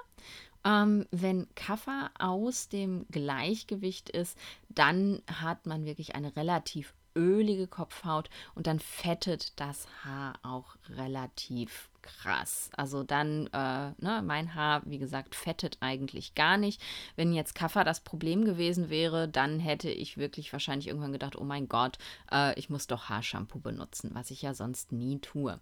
Ähm, 0.64 1.06
wenn 1.10 1.52
Kaffer 1.56 2.10
aus 2.16 2.68
dem 2.68 3.06
Gleichgewicht 3.10 4.08
ist, 4.08 4.38
dann 4.68 5.20
hat 5.26 5.66
man 5.66 5.84
wirklich 5.84 6.14
eine 6.14 6.36
relativ 6.36 6.94
ölige 7.16 7.66
Kopfhaut 7.66 8.30
und 8.54 8.66
dann 8.66 8.78
fettet 8.78 9.58
das 9.58 9.88
Haar 10.04 10.38
auch 10.42 10.76
relativ 10.90 11.88
krass. 12.06 12.70
Also 12.76 13.02
dann, 13.02 13.48
äh, 13.48 13.92
ne, 13.98 14.22
mein 14.24 14.54
Haar, 14.54 14.82
wie 14.84 14.98
gesagt, 14.98 15.34
fettet 15.34 15.78
eigentlich 15.80 16.34
gar 16.34 16.56
nicht. 16.56 16.80
Wenn 17.16 17.32
jetzt 17.32 17.54
Kaffer 17.54 17.84
das 17.84 18.00
Problem 18.00 18.44
gewesen 18.44 18.88
wäre, 18.88 19.28
dann 19.28 19.60
hätte 19.60 19.90
ich 19.90 20.16
wirklich 20.16 20.52
wahrscheinlich 20.52 20.88
irgendwann 20.88 21.12
gedacht, 21.12 21.36
oh 21.36 21.44
mein 21.44 21.68
Gott, 21.68 21.98
äh, 22.30 22.58
ich 22.58 22.70
muss 22.70 22.86
doch 22.86 23.08
Haarshampoo 23.08 23.58
benutzen, 23.58 24.10
was 24.14 24.30
ich 24.30 24.42
ja 24.42 24.54
sonst 24.54 24.92
nie 24.92 25.18
tue. 25.18 25.60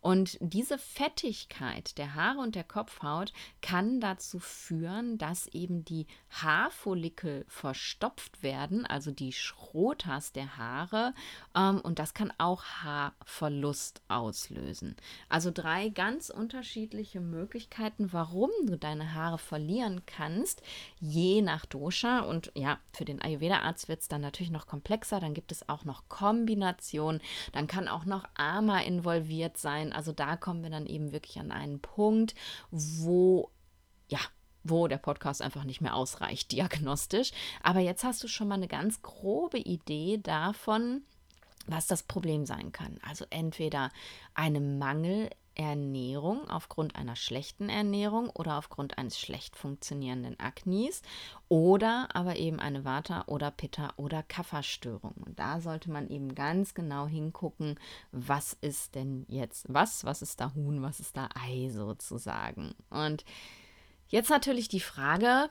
Und 0.00 0.38
diese 0.40 0.78
Fettigkeit 0.78 1.98
der 1.98 2.14
Haare 2.14 2.38
und 2.38 2.54
der 2.54 2.64
Kopfhaut 2.64 3.32
kann 3.60 4.00
dazu 4.00 4.38
führen, 4.38 5.18
dass 5.18 5.46
eben 5.48 5.84
die 5.84 6.06
Haarfollikel 6.30 7.44
verstopft 7.48 8.42
werden, 8.42 8.86
also 8.86 9.10
die 9.10 9.32
Schrotas 9.32 10.32
der 10.32 10.56
Haare. 10.56 11.14
Ähm, 11.54 11.80
und 11.80 11.98
das 11.98 12.14
kann 12.14 12.32
auch 12.38 12.64
Haarverlust 12.64 14.02
auslösen. 14.08 14.96
Also 15.28 15.50
drei 15.50 15.85
zwei 15.86 15.90
ganz 15.90 16.30
unterschiedliche 16.30 17.20
Möglichkeiten, 17.20 18.12
warum 18.12 18.50
du 18.64 18.76
deine 18.76 19.14
Haare 19.14 19.38
verlieren 19.38 20.02
kannst, 20.06 20.62
je 21.00 21.42
nach 21.42 21.66
Dosha. 21.66 22.20
Und 22.20 22.52
ja, 22.54 22.78
für 22.92 23.04
den 23.04 23.20
Ayurveda-Arzt 23.22 23.88
wird 23.88 24.00
es 24.00 24.08
dann 24.08 24.20
natürlich 24.20 24.50
noch 24.50 24.66
komplexer. 24.66 25.20
Dann 25.20 25.34
gibt 25.34 25.52
es 25.52 25.68
auch 25.68 25.84
noch 25.84 26.08
Kombinationen. 26.08 27.20
Dann 27.52 27.66
kann 27.66 27.88
auch 27.88 28.04
noch 28.04 28.24
Ama 28.34 28.80
involviert 28.80 29.56
sein. 29.56 29.92
Also 29.92 30.12
da 30.12 30.36
kommen 30.36 30.62
wir 30.62 30.70
dann 30.70 30.86
eben 30.86 31.12
wirklich 31.12 31.38
an 31.38 31.50
einen 31.50 31.80
Punkt, 31.80 32.34
wo 32.70 33.50
ja, 34.08 34.20
wo 34.62 34.88
der 34.88 34.98
Podcast 34.98 35.42
einfach 35.42 35.64
nicht 35.64 35.80
mehr 35.80 35.94
ausreicht, 35.94 36.52
diagnostisch. 36.52 37.32
Aber 37.62 37.80
jetzt 37.80 38.04
hast 38.04 38.22
du 38.22 38.28
schon 38.28 38.48
mal 38.48 38.54
eine 38.54 38.68
ganz 38.68 39.02
grobe 39.02 39.58
Idee 39.58 40.18
davon, 40.22 41.02
was 41.66 41.86
das 41.86 42.04
Problem 42.04 42.46
sein 42.46 42.72
kann. 42.72 42.98
Also 43.02 43.24
entweder 43.30 43.90
eine 44.34 44.60
Mangel 44.60 45.30
Ernährung 45.56 46.48
aufgrund 46.48 46.96
einer 46.96 47.16
schlechten 47.16 47.68
Ernährung 47.68 48.30
oder 48.30 48.58
aufgrund 48.58 48.98
eines 48.98 49.18
schlecht 49.18 49.56
funktionierenden 49.56 50.38
Aknis 50.38 51.02
oder 51.48 52.08
aber 52.14 52.36
eben 52.36 52.60
eine 52.60 52.84
Vata- 52.84 53.24
oder 53.26 53.50
Pitta- 53.50 53.94
oder 53.96 54.22
Kapha-Störung. 54.22 55.14
Und 55.24 55.38
da 55.38 55.60
sollte 55.60 55.90
man 55.90 56.08
eben 56.08 56.34
ganz 56.34 56.74
genau 56.74 57.06
hingucken, 57.06 57.80
was 58.12 58.56
ist 58.60 58.94
denn 58.94 59.24
jetzt 59.28 59.66
was, 59.68 60.04
was 60.04 60.22
ist 60.22 60.40
da 60.40 60.52
Huhn, 60.54 60.82
was 60.82 61.00
ist 61.00 61.16
da 61.16 61.28
Ei 61.34 61.70
sozusagen. 61.70 62.74
Und 62.90 63.24
jetzt 64.08 64.30
natürlich 64.30 64.68
die 64.68 64.80
Frage, 64.80 65.48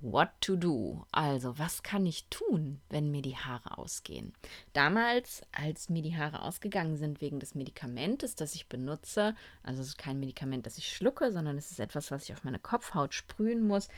What 0.00 0.28
to 0.42 0.56
do? 0.56 1.06
Also, 1.10 1.58
was 1.58 1.82
kann 1.82 2.04
ich 2.04 2.26
tun, 2.28 2.80
wenn 2.90 3.10
mir 3.10 3.22
die 3.22 3.36
Haare 3.36 3.78
ausgehen? 3.78 4.34
Damals, 4.74 5.42
als 5.52 5.88
mir 5.88 6.02
die 6.02 6.16
Haare 6.16 6.42
ausgegangen 6.42 6.96
sind 6.96 7.22
wegen 7.22 7.40
des 7.40 7.54
Medikamentes, 7.54 8.34
das 8.34 8.54
ich 8.54 8.68
benutze, 8.68 9.34
also 9.62 9.80
es 9.80 9.88
ist 9.88 9.98
kein 9.98 10.20
Medikament, 10.20 10.66
das 10.66 10.76
ich 10.76 10.94
schlucke, 10.94 11.32
sondern 11.32 11.56
es 11.56 11.70
ist 11.70 11.80
etwas, 11.80 12.10
was 12.10 12.24
ich 12.24 12.34
auf 12.34 12.44
meine 12.44 12.58
Kopfhaut 12.58 13.14
sprühen 13.14 13.66
muss, 13.66 13.88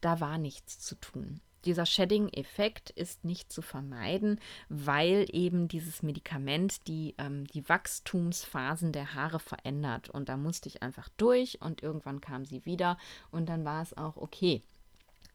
da 0.00 0.20
war 0.20 0.38
nichts 0.38 0.80
zu 0.80 0.94
tun. 0.94 1.40
Dieser 1.66 1.86
Shedding-Effekt 1.86 2.90
ist 2.90 3.24
nicht 3.24 3.52
zu 3.52 3.62
vermeiden, 3.62 4.40
weil 4.68 5.26
eben 5.30 5.68
dieses 5.68 6.02
Medikament 6.02 6.88
die, 6.88 7.14
ähm, 7.18 7.46
die 7.46 7.68
Wachstumsphasen 7.68 8.90
der 8.90 9.14
Haare 9.14 9.38
verändert. 9.38 10.08
Und 10.08 10.28
da 10.28 10.36
musste 10.36 10.68
ich 10.68 10.82
einfach 10.82 11.08
durch 11.18 11.60
und 11.60 11.82
irgendwann 11.82 12.20
kam 12.20 12.44
sie 12.46 12.64
wieder 12.64 12.98
und 13.30 13.48
dann 13.48 13.64
war 13.64 13.82
es 13.82 13.96
auch 13.96 14.16
okay. 14.16 14.62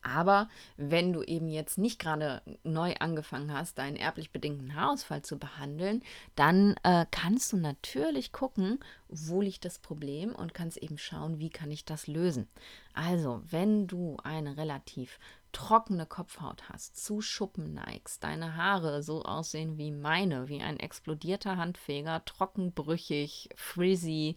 Aber 0.01 0.49
wenn 0.77 1.11
du 1.11 1.23
eben 1.23 1.47
jetzt 1.47 1.77
nicht 1.77 1.99
gerade 1.99 2.41
neu 2.63 2.95
angefangen 2.99 3.51
hast, 3.51 3.77
deinen 3.77 3.95
erblich 3.95 4.31
bedingten 4.31 4.75
Haarausfall 4.75 5.21
zu 5.21 5.37
behandeln, 5.37 6.03
dann 6.35 6.75
äh, 6.83 7.05
kannst 7.11 7.51
du 7.51 7.57
natürlich 7.57 8.31
gucken, 8.31 8.79
wo 9.09 9.41
liegt 9.41 9.65
das 9.65 9.79
Problem 9.79 10.33
und 10.33 10.53
kannst 10.53 10.77
eben 10.77 10.97
schauen, 10.97 11.39
wie 11.39 11.49
kann 11.49 11.71
ich 11.71 11.85
das 11.85 12.07
lösen. 12.07 12.47
Also, 12.93 13.41
wenn 13.49 13.87
du 13.87 14.17
eine 14.23 14.57
relativ 14.57 15.19
trockene 15.51 16.05
Kopfhaut 16.05 16.69
hast, 16.69 17.03
zu 17.03 17.21
Schuppen 17.21 17.73
neigst, 17.73 18.23
deine 18.23 18.55
Haare 18.55 19.01
so 19.01 19.23
aussehen 19.23 19.77
wie 19.77 19.91
meine, 19.91 20.49
wie 20.49 20.61
ein 20.61 20.79
explodierter 20.79 21.57
Handfeger, 21.57 22.23
trockenbrüchig, 22.25 23.49
frizzy, 23.55 24.35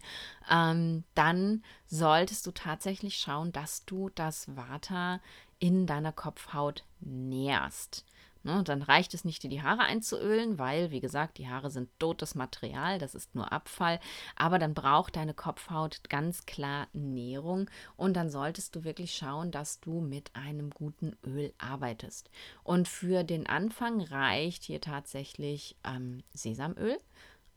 ähm, 0.49 1.03
dann 1.13 1.63
solltest 1.85 2.47
du 2.47 2.51
tatsächlich 2.51 3.17
schauen, 3.17 3.51
dass 3.51 3.85
du 3.85 4.09
das 4.09 4.55
Vata 4.55 5.19
in 5.61 5.85
deiner 5.85 6.11
Kopfhaut 6.11 6.83
nährst. 6.99 8.03
Ne, 8.43 8.63
dann 8.63 8.81
reicht 8.81 9.13
es 9.13 9.23
nicht, 9.23 9.43
dir 9.43 9.51
die 9.51 9.61
Haare 9.61 9.83
einzuölen, 9.83 10.57
weil, 10.57 10.89
wie 10.89 10.99
gesagt, 10.99 11.37
die 11.37 11.47
Haare 11.47 11.69
sind 11.69 11.91
totes 11.99 12.33
Material, 12.33 12.97
das 12.97 13.13
ist 13.13 13.35
nur 13.35 13.51
Abfall. 13.51 13.99
Aber 14.35 14.57
dann 14.57 14.73
braucht 14.73 15.15
deine 15.15 15.35
Kopfhaut 15.35 16.01
ganz 16.09 16.47
klar 16.47 16.87
Nährung 16.91 17.69
und 17.97 18.15
dann 18.15 18.31
solltest 18.31 18.75
du 18.75 18.83
wirklich 18.83 19.13
schauen, 19.13 19.51
dass 19.51 19.79
du 19.79 20.01
mit 20.01 20.35
einem 20.35 20.71
guten 20.71 21.15
Öl 21.23 21.53
arbeitest. 21.59 22.31
Und 22.63 22.87
für 22.87 23.23
den 23.23 23.45
Anfang 23.45 24.01
reicht 24.01 24.63
hier 24.63 24.81
tatsächlich 24.81 25.75
ähm, 25.83 26.23
Sesamöl. 26.33 26.99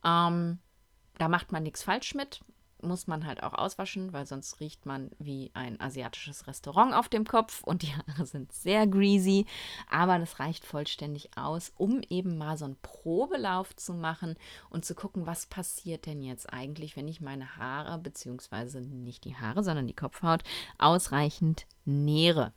Ähm, 0.04 0.58
da 1.16 1.28
macht 1.28 1.50
man 1.50 1.62
nichts 1.62 1.82
falsch 1.82 2.14
mit 2.14 2.42
muss 2.86 3.06
man 3.06 3.26
halt 3.26 3.42
auch 3.42 3.54
auswaschen, 3.54 4.12
weil 4.12 4.26
sonst 4.26 4.60
riecht 4.60 4.86
man 4.86 5.10
wie 5.18 5.50
ein 5.54 5.80
asiatisches 5.80 6.46
Restaurant 6.46 6.94
auf 6.94 7.08
dem 7.08 7.24
Kopf 7.26 7.62
und 7.62 7.82
die 7.82 7.92
Haare 8.08 8.26
sind 8.26 8.52
sehr 8.52 8.86
greasy. 8.86 9.46
Aber 9.90 10.18
das 10.18 10.38
reicht 10.40 10.64
vollständig 10.64 11.36
aus, 11.36 11.72
um 11.76 12.02
eben 12.08 12.38
mal 12.38 12.56
so 12.56 12.64
einen 12.64 12.76
Probelauf 12.82 13.74
zu 13.76 13.94
machen 13.94 14.36
und 14.70 14.84
zu 14.84 14.94
gucken, 14.94 15.26
was 15.26 15.46
passiert 15.46 16.06
denn 16.06 16.22
jetzt 16.22 16.52
eigentlich, 16.52 16.96
wenn 16.96 17.08
ich 17.08 17.20
meine 17.20 17.56
Haare, 17.56 17.98
beziehungsweise 17.98 18.80
nicht 18.80 19.24
die 19.24 19.36
Haare, 19.36 19.62
sondern 19.62 19.86
die 19.86 19.94
Kopfhaut, 19.94 20.42
ausreichend 20.78 21.66
nähere. 21.84 22.52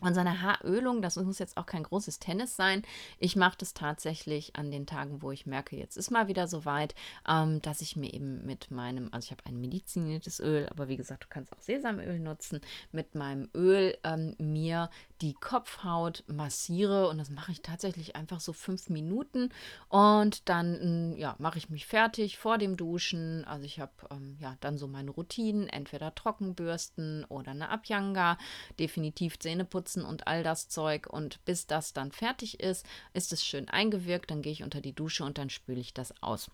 Und 0.00 0.14
seine 0.14 0.40
Haarölung, 0.40 1.02
das 1.02 1.16
muss 1.16 1.38
jetzt 1.38 1.58
auch 1.58 1.66
kein 1.66 1.82
großes 1.82 2.18
Tennis 2.18 2.56
sein. 2.56 2.82
Ich 3.18 3.36
mache 3.36 3.58
das 3.58 3.74
tatsächlich 3.74 4.56
an 4.56 4.70
den 4.70 4.86
Tagen, 4.86 5.20
wo 5.20 5.30
ich 5.30 5.46
merke, 5.46 5.76
jetzt 5.76 5.96
ist 5.96 6.10
mal 6.10 6.26
wieder 6.26 6.48
so 6.48 6.64
weit, 6.64 6.94
ähm, 7.28 7.60
dass 7.60 7.82
ich 7.82 7.96
mir 7.96 8.12
eben 8.12 8.44
mit 8.46 8.70
meinem, 8.70 9.08
also 9.12 9.26
ich 9.26 9.30
habe 9.30 9.44
ein 9.44 9.60
mediziniertes 9.60 10.40
Öl, 10.40 10.68
aber 10.70 10.88
wie 10.88 10.96
gesagt, 10.96 11.24
du 11.24 11.28
kannst 11.28 11.52
auch 11.52 11.60
Sesamöl 11.60 12.18
nutzen, 12.18 12.60
mit 12.92 13.14
meinem 13.14 13.50
Öl 13.54 13.96
ähm, 14.02 14.34
mir 14.38 14.88
die 15.20 15.34
Kopfhaut 15.34 16.24
massiere 16.26 17.08
und 17.08 17.18
das 17.18 17.28
mache 17.28 17.52
ich 17.52 17.60
tatsächlich 17.60 18.16
einfach 18.16 18.40
so 18.40 18.54
fünf 18.54 18.88
Minuten 18.88 19.50
und 19.90 20.48
dann 20.48 21.12
mm, 21.12 21.16
ja, 21.18 21.36
mache 21.38 21.58
ich 21.58 21.68
mich 21.68 21.84
fertig 21.84 22.38
vor 22.38 22.56
dem 22.56 22.78
Duschen. 22.78 23.44
Also 23.44 23.66
ich 23.66 23.80
habe 23.80 23.92
ähm, 24.10 24.38
ja 24.40 24.56
dann 24.60 24.78
so 24.78 24.88
meine 24.88 25.10
Routinen, 25.10 25.68
entweder 25.68 26.14
Trockenbürsten 26.14 27.26
oder 27.26 27.50
eine 27.50 27.68
Abhyanga, 27.68 28.38
definitiv 28.78 29.38
Zähneputzen 29.38 29.79
putzen 29.80 30.04
und 30.04 30.26
all 30.26 30.42
das 30.42 30.68
Zeug. 30.68 31.06
Und 31.06 31.42
bis 31.46 31.66
das 31.66 31.94
dann 31.94 32.12
fertig 32.12 32.60
ist, 32.60 32.84
ist 33.14 33.32
es 33.32 33.42
schön 33.42 33.68
eingewirkt. 33.70 34.30
Dann 34.30 34.42
gehe 34.42 34.52
ich 34.52 34.62
unter 34.62 34.82
die 34.82 34.92
Dusche 34.92 35.24
und 35.24 35.38
dann 35.38 35.48
spüle 35.48 35.80
ich 35.80 35.94
das 35.94 36.22
aus. 36.22 36.50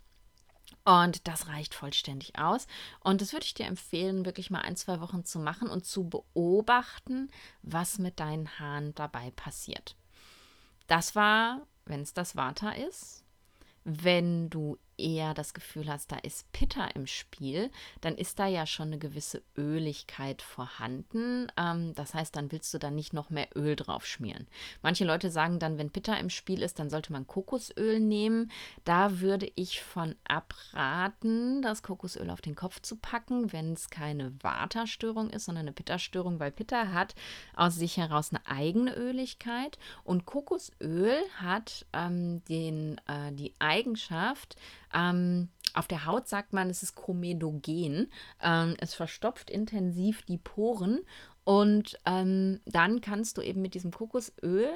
Und 0.84 1.26
das 1.26 1.48
reicht 1.48 1.74
vollständig 1.74 2.38
aus. 2.38 2.68
Und 3.00 3.20
das 3.20 3.32
würde 3.32 3.44
ich 3.44 3.54
dir 3.54 3.66
empfehlen, 3.66 4.24
wirklich 4.24 4.50
mal 4.50 4.60
ein, 4.60 4.76
zwei 4.76 5.00
Wochen 5.00 5.24
zu 5.24 5.40
machen 5.40 5.68
und 5.68 5.84
zu 5.84 6.08
beobachten, 6.08 7.30
was 7.62 7.98
mit 7.98 8.20
deinen 8.20 8.60
Haaren 8.60 8.94
dabei 8.94 9.32
passiert. 9.32 9.96
Das 10.86 11.16
war, 11.16 11.66
wenn 11.84 12.02
es 12.02 12.14
das 12.14 12.36
Vata 12.36 12.70
ist. 12.70 13.24
Wenn 13.82 14.50
du 14.50 14.78
eher 14.98 15.34
das 15.34 15.54
Gefühl 15.54 15.88
hast, 15.88 16.12
da 16.12 16.16
ist 16.16 16.50
Pitta 16.52 16.86
im 16.94 17.06
Spiel, 17.06 17.70
dann 18.00 18.16
ist 18.16 18.38
da 18.38 18.46
ja 18.46 18.66
schon 18.66 18.88
eine 18.88 18.98
gewisse 18.98 19.42
Öligkeit 19.56 20.42
vorhanden. 20.42 21.48
Ähm, 21.56 21.94
das 21.94 22.14
heißt, 22.14 22.36
dann 22.36 22.52
willst 22.52 22.72
du 22.74 22.78
da 22.78 22.90
nicht 22.90 23.12
noch 23.12 23.30
mehr 23.30 23.48
Öl 23.54 23.76
drauf 23.76 24.06
schmieren. 24.06 24.46
Manche 24.82 25.04
Leute 25.04 25.30
sagen 25.30 25.58
dann, 25.58 25.78
wenn 25.78 25.90
Pitta 25.90 26.14
im 26.14 26.30
Spiel 26.30 26.62
ist, 26.62 26.78
dann 26.78 26.90
sollte 26.90 27.12
man 27.12 27.26
Kokosöl 27.26 28.00
nehmen. 28.00 28.50
Da 28.84 29.20
würde 29.20 29.50
ich 29.54 29.82
von 29.82 30.14
abraten, 30.24 31.62
das 31.62 31.82
Kokosöl 31.82 32.30
auf 32.30 32.40
den 32.40 32.54
Kopf 32.54 32.80
zu 32.80 32.96
packen, 32.96 33.52
wenn 33.52 33.72
es 33.72 33.90
keine 33.90 34.32
Vata-Störung 34.42 35.30
ist, 35.30 35.46
sondern 35.46 35.66
eine 35.66 35.72
Pitta-Störung, 35.72 36.40
weil 36.40 36.52
Pitta 36.52 36.88
hat 36.92 37.14
aus 37.54 37.76
sich 37.76 37.96
heraus 37.96 38.30
eine 38.30 38.46
eigene 38.46 38.94
Öligkeit 38.94 39.78
und 40.04 40.26
Kokosöl 40.26 41.18
hat 41.36 41.86
ähm, 41.92 42.44
den, 42.44 43.00
äh, 43.06 43.32
die 43.32 43.54
Eigenschaft, 43.58 44.56
ähm, 44.94 45.48
auf 45.74 45.86
der 45.86 46.06
Haut 46.06 46.26
sagt 46.26 46.52
man, 46.52 46.70
es 46.70 46.82
ist 46.82 46.94
komedogen. 46.94 48.10
Ähm, 48.42 48.76
es 48.78 48.94
verstopft 48.94 49.50
intensiv 49.50 50.22
die 50.22 50.38
Poren 50.38 51.00
und 51.44 51.98
ähm, 52.06 52.60
dann 52.64 53.00
kannst 53.00 53.38
du 53.38 53.42
eben 53.42 53.62
mit 53.62 53.74
diesem 53.74 53.92
Kokosöl 53.92 54.70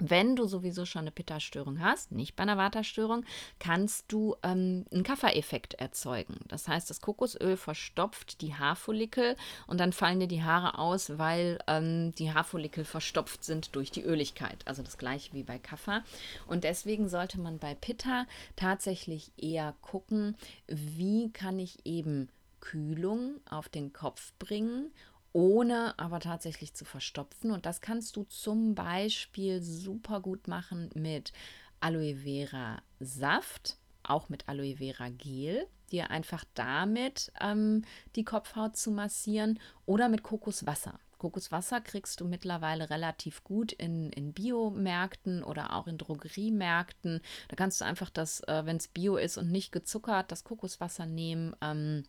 Wenn 0.00 0.36
du 0.36 0.46
sowieso 0.46 0.84
schon 0.84 1.02
eine 1.02 1.10
Pitta-Störung 1.10 1.80
hast, 1.80 2.12
nicht 2.12 2.36
bei 2.36 2.44
einer 2.44 2.56
Vata-Störung, 2.56 3.24
kannst 3.58 4.04
du 4.08 4.36
ähm, 4.42 4.84
einen 4.92 5.02
Kaffereffekt 5.02 5.74
erzeugen. 5.74 6.36
Das 6.48 6.68
heißt, 6.68 6.88
das 6.88 7.00
Kokosöl 7.00 7.56
verstopft 7.56 8.40
die 8.40 8.54
Haarfollikel 8.54 9.36
und 9.66 9.80
dann 9.80 9.92
fallen 9.92 10.20
dir 10.20 10.28
die 10.28 10.42
Haare 10.42 10.78
aus, 10.78 11.18
weil 11.18 11.58
ähm, 11.66 12.14
die 12.14 12.32
Haarfollikel 12.32 12.84
verstopft 12.84 13.42
sind 13.44 13.74
durch 13.74 13.90
die 13.90 14.04
Öligkeit. 14.04 14.58
Also 14.66 14.82
das 14.82 14.98
gleiche 14.98 15.32
wie 15.32 15.42
bei 15.42 15.58
Kaffer. 15.58 16.04
Und 16.46 16.64
deswegen 16.64 17.08
sollte 17.08 17.40
man 17.40 17.58
bei 17.58 17.74
Pitta 17.74 18.26
tatsächlich 18.54 19.32
eher 19.36 19.74
gucken, 19.82 20.36
wie 20.68 21.30
kann 21.32 21.58
ich 21.58 21.84
eben 21.84 22.28
Kühlung 22.60 23.40
auf 23.48 23.68
den 23.68 23.92
Kopf 23.92 24.32
bringen 24.38 24.92
ohne 25.32 25.98
aber 25.98 26.20
tatsächlich 26.20 26.74
zu 26.74 26.84
verstopfen. 26.84 27.50
Und 27.50 27.66
das 27.66 27.80
kannst 27.80 28.16
du 28.16 28.24
zum 28.24 28.74
Beispiel 28.74 29.62
super 29.62 30.20
gut 30.20 30.48
machen 30.48 30.90
mit 30.94 31.32
Aloe 31.80 32.16
Vera 32.16 32.82
Saft, 33.00 33.76
auch 34.02 34.28
mit 34.28 34.48
Aloe 34.48 34.76
Vera 34.76 35.08
Gel, 35.10 35.66
dir 35.90 36.10
einfach 36.10 36.44
damit 36.54 37.32
ähm, 37.40 37.84
die 38.16 38.24
Kopfhaut 38.24 38.76
zu 38.76 38.90
massieren 38.90 39.58
oder 39.86 40.08
mit 40.08 40.22
Kokoswasser. 40.22 40.98
Kokoswasser 41.18 41.80
kriegst 41.80 42.20
du 42.20 42.24
mittlerweile 42.24 42.90
relativ 42.90 43.42
gut 43.42 43.72
in, 43.72 44.10
in 44.10 44.32
Biomärkten 44.32 45.42
oder 45.42 45.74
auch 45.74 45.86
in 45.88 45.98
Drogeriemärkten. 45.98 47.20
Da 47.48 47.56
kannst 47.56 47.80
du 47.80 47.84
einfach 47.84 48.10
das, 48.10 48.40
äh, 48.42 48.64
wenn 48.64 48.76
es 48.76 48.88
Bio 48.88 49.16
ist 49.16 49.36
und 49.36 49.50
nicht 49.50 49.72
gezuckert, 49.72 50.30
das 50.30 50.44
Kokoswasser 50.44 51.06
nehmen. 51.06 51.54
Ähm, 51.60 52.04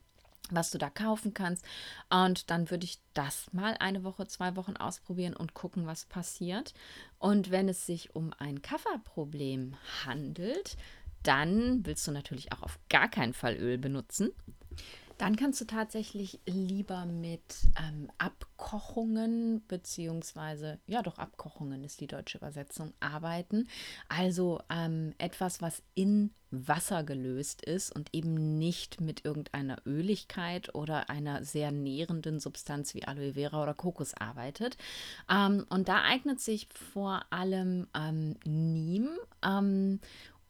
was 0.56 0.72
du 0.72 0.78
da 0.78 0.90
kaufen 0.90 1.34
kannst. 1.34 1.66
Und 2.10 2.50
dann 2.50 2.70
würde 2.70 2.86
ich 2.86 3.00
das 3.14 3.52
mal 3.52 3.76
eine 3.80 4.04
Woche, 4.04 4.28
zwei 4.28 4.56
Wochen 4.56 4.76
ausprobieren 4.76 5.36
und 5.36 5.54
gucken, 5.54 5.86
was 5.86 6.06
passiert. 6.06 6.74
Und 7.18 7.52
wenn 7.52 7.70
es 7.70 7.86
sich 7.86 8.16
um 8.16 8.34
ein 8.40 8.62
Kafferproblem 8.62 9.76
handelt, 10.06 10.78
dann 11.24 11.86
willst 11.86 12.08
du 12.08 12.12
natürlich 12.12 12.52
auch 12.54 12.64
auf 12.64 12.80
gar 12.90 13.10
keinen 13.10 13.34
Fall 13.34 13.56
Öl 13.56 13.78
benutzen. 13.78 14.32
Dann 15.20 15.36
kannst 15.36 15.60
du 15.60 15.66
tatsächlich 15.66 16.40
lieber 16.46 17.06
mit 17.06 17.42
ähm, 17.78 18.10
Abkochungen, 18.18 19.62
beziehungsweise, 19.68 20.80
ja 20.88 21.02
doch, 21.02 21.18
Abkochungen 21.18 21.84
ist 21.84 22.00
die 22.00 22.08
deutsche 22.08 22.38
Übersetzung, 22.38 22.94
arbeiten. 23.02 23.68
Also 24.08 24.62
ähm, 24.70 25.14
etwas, 25.18 25.62
was 25.62 25.84
in 25.94 26.32
Wasser 26.52 27.04
gelöst 27.04 27.62
ist 27.64 27.94
und 27.94 28.10
eben 28.14 28.58
nicht 28.58 29.02
mit 29.02 29.26
irgendeiner 29.26 29.86
Öligkeit 29.86 30.74
oder 30.74 31.10
einer 31.10 31.44
sehr 31.44 31.72
nährenden 31.72 32.40
Substanz 32.40 32.96
wie 32.96 33.04
Aloe 33.04 33.34
Vera 33.34 33.62
oder 33.62 33.74
Kokos 33.74 34.14
arbeitet. 34.14 34.78
Ähm, 35.30 35.66
und 35.70 35.90
da 35.90 36.02
eignet 36.04 36.40
sich 36.40 36.70
vor 36.94 37.26
allem 37.30 37.88
ähm, 37.94 38.38
Neem 38.46 39.10
ähm, 39.44 40.00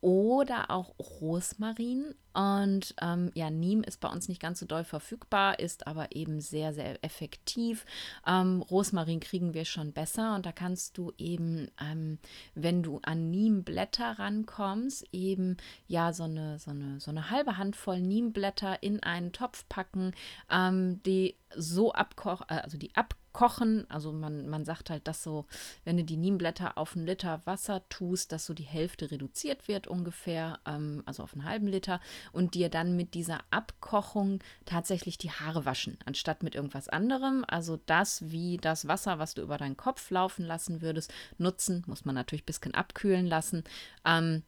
oder 0.01 0.71
auch 0.71 0.93
Rosmarin. 0.99 2.15
Und 2.33 2.95
ähm, 3.01 3.31
ja, 3.33 3.49
Neem 3.49 3.83
ist 3.83 3.99
bei 3.99 4.07
uns 4.07 4.29
nicht 4.29 4.41
ganz 4.41 4.59
so 4.59 4.65
doll 4.65 4.83
verfügbar, 4.83 5.59
ist 5.59 5.87
aber 5.87 6.15
eben 6.15 6.39
sehr, 6.41 6.73
sehr 6.73 7.03
effektiv. 7.03 7.85
Ähm, 8.25 8.61
Rosmarin 8.61 9.19
kriegen 9.19 9.53
wir 9.53 9.65
schon 9.65 9.91
besser 9.91 10.35
und 10.35 10.45
da 10.45 10.51
kannst 10.51 10.97
du 10.97 11.11
eben, 11.17 11.69
ähm, 11.81 12.19
wenn 12.55 12.83
du 12.83 12.99
an 13.03 13.29
Niemblätter 13.31 14.19
rankommst, 14.19 15.05
eben 15.11 15.57
ja 15.87 16.13
so 16.13 16.23
eine, 16.23 16.59
so 16.59 16.71
eine, 16.71 16.99
so 16.99 17.11
eine 17.11 17.29
halbe 17.29 17.57
Handvoll 17.57 17.99
Niemblätter 17.99 18.81
in 18.83 19.01
einen 19.01 19.33
Topf 19.33 19.67
packen, 19.67 20.13
ähm, 20.49 21.01
die 21.03 21.35
so 21.55 21.91
abkochen, 21.93 22.45
äh, 22.49 22.61
also 22.61 22.77
die 22.77 22.95
abkochen 22.95 23.18
kochen. 23.33 23.85
Also 23.89 24.11
man, 24.11 24.47
man 24.47 24.65
sagt 24.65 24.89
halt, 24.89 25.07
dass 25.07 25.23
so, 25.23 25.45
wenn 25.83 25.97
du 25.97 26.03
die 26.03 26.17
Niemblätter 26.17 26.77
auf 26.77 26.95
einen 26.95 27.05
Liter 27.05 27.41
Wasser 27.45 27.87
tust, 27.89 28.31
dass 28.31 28.45
so 28.45 28.53
die 28.53 28.63
Hälfte 28.63 29.11
reduziert 29.11 29.67
wird 29.67 29.87
ungefähr, 29.87 30.59
ähm, 30.65 31.03
also 31.05 31.23
auf 31.23 31.33
einen 31.33 31.45
halben 31.45 31.67
Liter 31.67 31.99
und 32.31 32.53
dir 32.55 32.69
dann 32.69 32.95
mit 32.95 33.13
dieser 33.13 33.39
Abkochung 33.51 34.39
tatsächlich 34.65 35.17
die 35.17 35.31
Haare 35.31 35.65
waschen, 35.65 35.97
anstatt 36.05 36.43
mit 36.43 36.55
irgendwas 36.55 36.89
anderem. 36.89 37.45
Also 37.47 37.79
das 37.85 38.31
wie 38.31 38.57
das 38.57 38.87
Wasser, 38.87 39.19
was 39.19 39.33
du 39.33 39.41
über 39.41 39.57
deinen 39.57 39.77
Kopf 39.77 40.09
laufen 40.09 40.45
lassen 40.45 40.81
würdest, 40.81 41.13
nutzen, 41.37 41.83
muss 41.87 42.05
man 42.05 42.15
natürlich 42.15 42.43
ein 42.43 42.45
bisschen 42.45 42.73
abkühlen 42.73 43.27
lassen. 43.27 43.63
Ähm, 44.05 44.43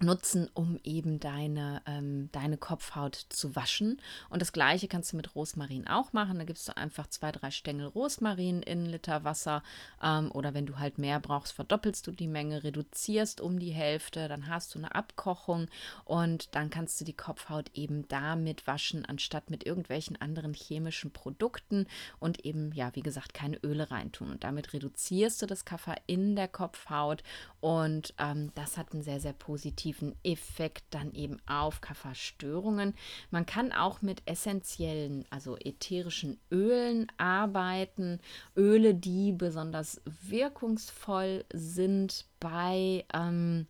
nutzen, 0.00 0.48
um 0.54 0.78
eben 0.84 1.20
deine, 1.20 1.82
ähm, 1.86 2.30
deine 2.32 2.56
Kopfhaut 2.56 3.14
zu 3.14 3.56
waschen. 3.56 4.00
Und 4.30 4.40
das 4.40 4.52
gleiche 4.52 4.88
kannst 4.88 5.12
du 5.12 5.16
mit 5.16 5.34
Rosmarin 5.34 5.88
auch 5.88 6.12
machen. 6.12 6.38
Da 6.38 6.44
gibst 6.44 6.68
du 6.68 6.76
einfach 6.76 7.08
zwei, 7.08 7.32
drei 7.32 7.50
Stängel 7.50 7.86
Rosmarin 7.86 8.62
in 8.62 8.86
Liter 8.86 9.24
Wasser. 9.24 9.62
Ähm, 10.02 10.30
oder 10.32 10.54
wenn 10.54 10.66
du 10.66 10.78
halt 10.78 10.98
mehr 10.98 11.20
brauchst, 11.20 11.52
verdoppelst 11.52 12.06
du 12.06 12.12
die 12.12 12.28
Menge, 12.28 12.62
reduzierst 12.64 13.40
um 13.40 13.58
die 13.58 13.70
Hälfte, 13.70 14.28
dann 14.28 14.48
hast 14.48 14.74
du 14.74 14.78
eine 14.78 14.94
Abkochung 14.94 15.66
und 16.04 16.54
dann 16.54 16.70
kannst 16.70 17.00
du 17.00 17.04
die 17.04 17.16
Kopfhaut 17.16 17.70
eben 17.74 18.06
damit 18.08 18.66
waschen, 18.66 19.04
anstatt 19.04 19.50
mit 19.50 19.66
irgendwelchen 19.66 20.20
anderen 20.20 20.54
chemischen 20.54 21.10
Produkten 21.10 21.86
und 22.20 22.44
eben, 22.44 22.72
ja, 22.72 22.94
wie 22.94 23.02
gesagt, 23.02 23.34
keine 23.34 23.56
Öle 23.64 23.90
reintun. 23.90 24.30
Und 24.30 24.44
damit 24.44 24.72
reduzierst 24.72 25.42
du 25.42 25.46
das 25.46 25.64
Kaffer 25.64 25.96
in 26.06 26.36
der 26.36 26.48
Kopfhaut 26.48 27.22
und 27.60 28.14
ähm, 28.18 28.52
das 28.54 28.76
hat 28.76 28.92
einen 28.92 29.02
sehr, 29.02 29.20
sehr 29.20 29.32
positiven 29.32 29.87
positiven 29.88 30.14
Effekt 30.22 30.84
dann 30.90 31.12
eben 31.12 31.38
auf 31.46 31.80
Kafferstörungen. 31.80 32.94
Man 33.30 33.46
kann 33.46 33.72
auch 33.72 34.02
mit 34.02 34.22
essentiellen, 34.26 35.24
also 35.30 35.56
ätherischen 35.56 36.38
Ölen 36.50 37.06
arbeiten. 37.16 38.20
Öle, 38.56 38.94
die 38.94 39.32
besonders 39.32 40.00
wirkungsvoll 40.04 41.44
sind 41.52 42.26
bei 42.40 43.04
ähm, 43.14 43.66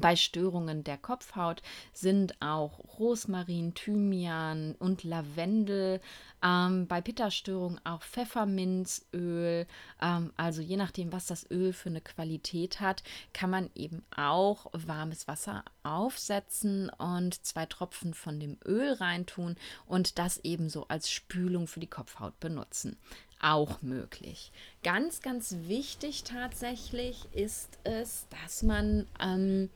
bei 0.00 0.16
Störungen 0.16 0.84
der 0.84 0.98
Kopfhaut 0.98 1.62
sind 1.92 2.40
auch 2.40 2.78
Rosmarin, 2.98 3.74
Thymian 3.74 4.74
und 4.78 5.04
Lavendel. 5.04 6.00
Ähm, 6.42 6.86
bei 6.86 7.00
Pitta-Störungen 7.00 7.80
auch 7.84 8.02
Pfefferminzöl. 8.02 9.66
Ähm, 10.00 10.32
also 10.36 10.62
je 10.62 10.76
nachdem, 10.76 11.12
was 11.12 11.26
das 11.26 11.50
Öl 11.50 11.72
für 11.72 11.88
eine 11.88 12.00
Qualität 12.00 12.80
hat, 12.80 13.02
kann 13.32 13.50
man 13.50 13.70
eben 13.74 14.04
auch 14.14 14.66
warmes 14.72 15.26
Wasser 15.28 15.64
aufsetzen 15.82 16.90
und 16.90 17.44
zwei 17.44 17.66
Tropfen 17.66 18.12
von 18.12 18.38
dem 18.38 18.58
Öl 18.66 18.92
reintun 18.92 19.56
und 19.86 20.18
das 20.18 20.38
ebenso 20.44 20.88
als 20.88 21.10
Spülung 21.10 21.66
für 21.66 21.80
die 21.80 21.86
Kopfhaut 21.86 22.38
benutzen 22.38 22.98
auch 23.40 23.82
möglich. 23.82 24.52
Ganz, 24.82 25.20
ganz 25.20 25.56
wichtig 25.66 26.24
tatsächlich 26.24 27.26
ist 27.32 27.78
es, 27.84 28.26
dass 28.42 28.62
man 28.62 29.06
ähm, 29.20 29.70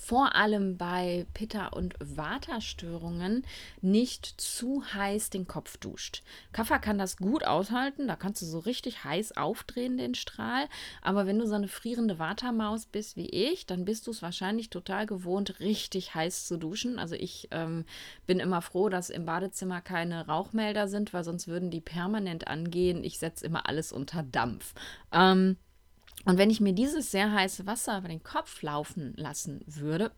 vor 0.00 0.34
allem 0.34 0.78
bei 0.78 1.26
Pitta- 1.34 1.68
und 1.68 1.94
Vata-Störungen 2.00 3.44
nicht 3.82 4.24
zu 4.40 4.82
heiß 4.94 5.28
den 5.28 5.46
Kopf 5.46 5.76
duscht. 5.76 6.22
Kaffer 6.52 6.78
kann 6.78 6.96
das 6.96 7.18
gut 7.18 7.44
aushalten, 7.44 8.08
da 8.08 8.16
kannst 8.16 8.40
du 8.40 8.46
so 8.46 8.60
richtig 8.60 9.04
heiß 9.04 9.36
aufdrehen, 9.36 9.98
den 9.98 10.14
Strahl. 10.14 10.68
Aber 11.02 11.26
wenn 11.26 11.38
du 11.38 11.46
so 11.46 11.54
eine 11.54 11.68
frierende 11.68 12.18
Vata-Maus 12.18 12.86
bist 12.86 13.16
wie 13.16 13.28
ich, 13.28 13.66
dann 13.66 13.84
bist 13.84 14.06
du 14.06 14.10
es 14.10 14.22
wahrscheinlich 14.22 14.70
total 14.70 15.04
gewohnt, 15.06 15.60
richtig 15.60 16.14
heiß 16.14 16.46
zu 16.46 16.56
duschen. 16.56 16.98
Also 16.98 17.14
ich 17.14 17.48
ähm, 17.50 17.84
bin 18.26 18.40
immer 18.40 18.62
froh, 18.62 18.88
dass 18.88 19.10
im 19.10 19.26
Badezimmer 19.26 19.82
keine 19.82 20.26
Rauchmelder 20.26 20.88
sind, 20.88 21.12
weil 21.12 21.24
sonst 21.24 21.46
würden 21.46 21.70
die 21.70 21.82
permanent 21.82 22.48
angehen. 22.48 23.04
Ich 23.04 23.18
setze 23.18 23.44
immer 23.44 23.68
alles 23.68 23.92
unter 23.92 24.22
Dampf. 24.22 24.72
Ähm, 25.12 25.56
und 26.24 26.38
wenn 26.38 26.50
ich 26.50 26.60
mir 26.60 26.72
dieses 26.72 27.10
sehr 27.10 27.32
heiße 27.32 27.66
Wasser 27.66 27.98
über 27.98 28.08
den 28.08 28.22
Kopf 28.22 28.62
laufen 28.62 29.14
lassen 29.16 29.62
würde, 29.66 30.12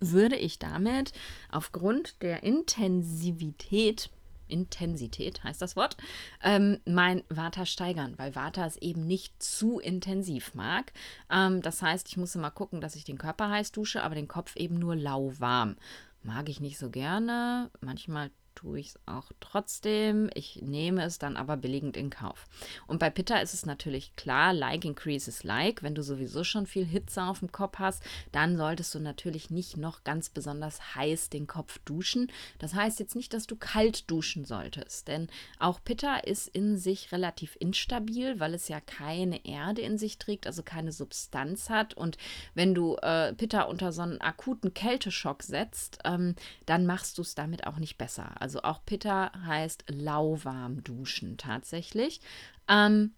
würde 0.00 0.36
ich 0.36 0.58
damit 0.58 1.12
aufgrund 1.50 2.22
der 2.22 2.42
Intensivität, 2.42 4.10
Intensität 4.48 5.42
heißt 5.42 5.60
das 5.60 5.76
Wort, 5.76 5.96
ähm, 6.42 6.80
mein 6.84 7.24
Vata 7.28 7.66
steigern, 7.66 8.14
weil 8.16 8.34
Vata 8.34 8.66
es 8.66 8.76
eben 8.76 9.06
nicht 9.06 9.42
zu 9.42 9.78
intensiv 9.78 10.54
mag. 10.54 10.92
Ähm, 11.30 11.62
das 11.62 11.82
heißt, 11.82 12.08
ich 12.08 12.16
muss 12.16 12.34
immer 12.34 12.50
gucken, 12.50 12.80
dass 12.80 12.94
ich 12.94 13.04
den 13.04 13.18
Körper 13.18 13.50
heiß 13.50 13.72
dusche, 13.72 14.02
aber 14.02 14.14
den 14.14 14.28
Kopf 14.28 14.56
eben 14.56 14.78
nur 14.78 14.94
lauwarm. 14.94 15.76
Mag 16.22 16.48
ich 16.48 16.60
nicht 16.60 16.78
so 16.78 16.90
gerne. 16.90 17.70
Manchmal 17.80 18.30
tue 18.56 18.80
ich 18.80 18.88
es 18.88 18.98
auch 19.06 19.30
trotzdem. 19.38 20.28
Ich 20.34 20.60
nehme 20.62 21.04
es 21.04 21.18
dann 21.20 21.36
aber 21.36 21.56
billigend 21.56 21.96
in 21.96 22.10
Kauf. 22.10 22.46
Und 22.88 22.98
bei 22.98 23.10
Pitta 23.10 23.38
ist 23.38 23.54
es 23.54 23.66
natürlich 23.66 24.16
klar, 24.16 24.52
like 24.52 24.84
increases 24.84 25.44
like. 25.44 25.84
Wenn 25.84 25.94
du 25.94 26.02
sowieso 26.02 26.42
schon 26.42 26.66
viel 26.66 26.84
Hitze 26.84 27.22
auf 27.22 27.38
dem 27.38 27.52
Kopf 27.52 27.78
hast, 27.78 28.02
dann 28.32 28.56
solltest 28.56 28.94
du 28.94 28.98
natürlich 28.98 29.50
nicht 29.50 29.76
noch 29.76 30.02
ganz 30.02 30.30
besonders 30.30 30.96
heiß 30.96 31.28
den 31.28 31.46
Kopf 31.46 31.78
duschen. 31.84 32.32
Das 32.58 32.74
heißt 32.74 32.98
jetzt 32.98 33.14
nicht, 33.14 33.32
dass 33.32 33.46
du 33.46 33.56
kalt 33.56 34.10
duschen 34.10 34.44
solltest, 34.44 35.06
denn 35.08 35.28
auch 35.58 35.78
Pitta 35.84 36.16
ist 36.16 36.48
in 36.48 36.78
sich 36.78 37.12
relativ 37.12 37.56
instabil, 37.60 38.40
weil 38.40 38.54
es 38.54 38.68
ja 38.68 38.80
keine 38.80 39.44
Erde 39.44 39.82
in 39.82 39.98
sich 39.98 40.18
trägt, 40.18 40.46
also 40.46 40.62
keine 40.62 40.92
Substanz 40.92 41.68
hat. 41.68 41.94
Und 41.94 42.16
wenn 42.54 42.74
du 42.74 42.96
äh, 42.96 43.34
Pitta 43.34 43.62
unter 43.62 43.92
so 43.92 44.02
einen 44.02 44.20
akuten 44.20 44.72
Kälteschock 44.72 45.42
setzt, 45.42 45.98
ähm, 46.04 46.34
dann 46.64 46.86
machst 46.86 47.18
du 47.18 47.22
es 47.22 47.34
damit 47.34 47.66
auch 47.66 47.76
nicht 47.76 47.98
besser. 47.98 48.40
Also 48.46 48.62
auch 48.62 48.78
Pitta 48.86 49.32
heißt 49.44 49.86
lauwarm 49.88 50.84
duschen 50.84 51.36
tatsächlich. 51.36 52.20
Ähm, 52.68 53.10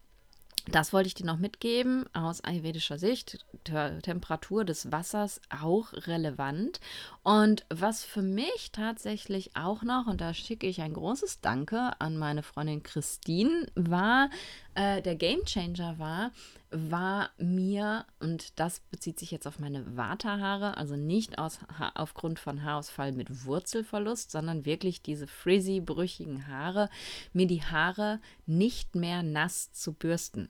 das 0.71 0.95
wollte 0.95 1.09
ich 1.09 1.13
dir 1.13 1.27
noch 1.27 1.37
mitgeben 1.37 2.07
aus 2.15 2.43
ayurvedischer 2.43 2.99
Sicht. 2.99 3.45
T 3.65 4.01
Temperatur 4.01 4.65
des 4.65 4.91
Wassers 4.91 5.43
auch 5.51 5.93
relevant. 5.93 6.81
Und 7.23 7.67
was 7.69 8.05
für 8.05 8.23
mich 8.23 8.73
tatsächlich 8.73 9.55
auch 9.55 9.83
noch, 9.83 10.07
und 10.07 10.23
da 10.23 10.33
schicke 10.33 10.67
ich 10.67 10.81
ein 10.81 10.95
großes 10.95 11.43
Danke 11.43 11.93
an 11.99 12.17
meine 12.17 12.43
Freundin 12.43 12.83
Christine, 12.83 13.67
war, 13.75 14.31
äh, 14.79 15.03
der 15.03 15.17
Gamechanger 15.17 15.99
war, 15.99 16.31
war 16.71 17.31
mir, 17.37 18.07
und 18.21 18.61
das 18.61 18.79
bezieht 18.79 19.19
sich 19.19 19.33
jetzt 19.33 19.49
auf 19.49 19.59
meine 19.59 19.97
Waterhaare, 19.97 20.77
also 20.77 20.95
nicht 20.95 21.39
aus, 21.39 21.59
ha 21.79 21.91
aufgrund 21.97 22.39
von 22.39 22.63
Haarausfall 22.63 23.11
mit 23.11 23.45
Wurzelverlust, 23.45 24.31
sondern 24.31 24.65
wirklich 24.65 25.03
diese 25.03 25.27
frizzy, 25.27 25.81
brüchigen 25.81 26.47
Haare, 26.47 26.91
mir 27.33 27.49
die 27.49 27.65
Haare 27.65 28.21
nicht 28.47 28.95
mehr 28.95 29.25
nass 29.25 29.73
zu 29.73 29.93
bürsten. 29.95 30.49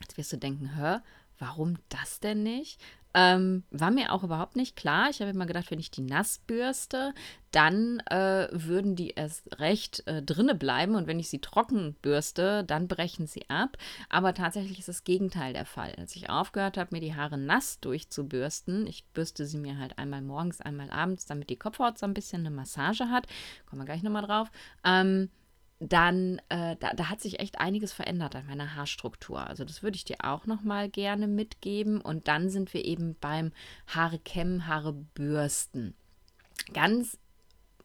Jetzt 0.00 0.16
wirst 0.16 0.32
du 0.32 0.36
denken, 0.36 0.74
hör, 0.74 1.04
warum 1.38 1.76
das 1.90 2.18
denn 2.18 2.42
nicht? 2.42 2.80
Ähm, 3.14 3.64
war 3.70 3.90
mir 3.90 4.12
auch 4.12 4.22
überhaupt 4.22 4.54
nicht 4.54 4.76
klar. 4.76 5.08
Ich 5.10 5.20
habe 5.20 5.30
immer 5.30 5.46
gedacht, 5.46 5.70
wenn 5.70 5.80
ich 5.80 5.90
die 5.90 6.02
nass 6.02 6.40
bürste, 6.46 7.14
dann 7.50 8.00
äh, 8.10 8.48
würden 8.52 8.96
die 8.96 9.10
erst 9.10 9.58
recht 9.58 10.06
äh, 10.06 10.22
drinne 10.22 10.54
bleiben 10.54 10.94
und 10.94 11.06
wenn 11.06 11.18
ich 11.18 11.30
sie 11.30 11.40
trocken 11.40 11.96
bürste, 12.02 12.64
dann 12.64 12.86
brechen 12.86 13.26
sie 13.26 13.48
ab. 13.48 13.78
Aber 14.10 14.34
tatsächlich 14.34 14.78
ist 14.78 14.88
das 14.88 15.04
Gegenteil 15.04 15.54
der 15.54 15.64
Fall. 15.64 15.94
Als 15.96 16.14
ich 16.16 16.28
aufgehört 16.28 16.76
habe, 16.76 16.94
mir 16.94 17.00
die 17.00 17.14
Haare 17.14 17.38
nass 17.38 17.80
durchzubürsten, 17.80 18.86
ich 18.86 19.06
bürste 19.06 19.46
sie 19.46 19.58
mir 19.58 19.78
halt 19.78 19.98
einmal 19.98 20.20
morgens, 20.20 20.60
einmal 20.60 20.90
abends, 20.90 21.24
damit 21.24 21.48
die 21.48 21.56
Kopfhaut 21.56 21.98
so 21.98 22.04
ein 22.04 22.14
bisschen 22.14 22.40
eine 22.40 22.50
Massage 22.50 23.08
hat. 23.08 23.26
Kommen 23.66 23.80
wir 23.80 23.86
gleich 23.86 24.02
nochmal 24.02 24.26
drauf. 24.26 24.50
Ähm, 24.84 25.30
dann, 25.80 26.40
äh, 26.48 26.76
da, 26.76 26.92
da, 26.94 27.08
hat 27.08 27.20
sich 27.20 27.38
echt 27.38 27.60
einiges 27.60 27.92
verändert 27.92 28.34
an 28.34 28.46
meiner 28.46 28.74
Haarstruktur. 28.74 29.46
Also 29.46 29.64
das 29.64 29.82
würde 29.82 29.96
ich 29.96 30.04
dir 30.04 30.16
auch 30.24 30.46
noch 30.46 30.62
mal 30.62 30.88
gerne 30.88 31.28
mitgeben. 31.28 32.00
Und 32.00 32.26
dann 32.26 32.50
sind 32.50 32.74
wir 32.74 32.84
eben 32.84 33.16
beim 33.20 33.52
Haare 33.86 34.18
kämmen, 34.18 34.66
Haare 34.66 34.92
bürsten. 34.92 35.94
Ganz, 36.72 37.18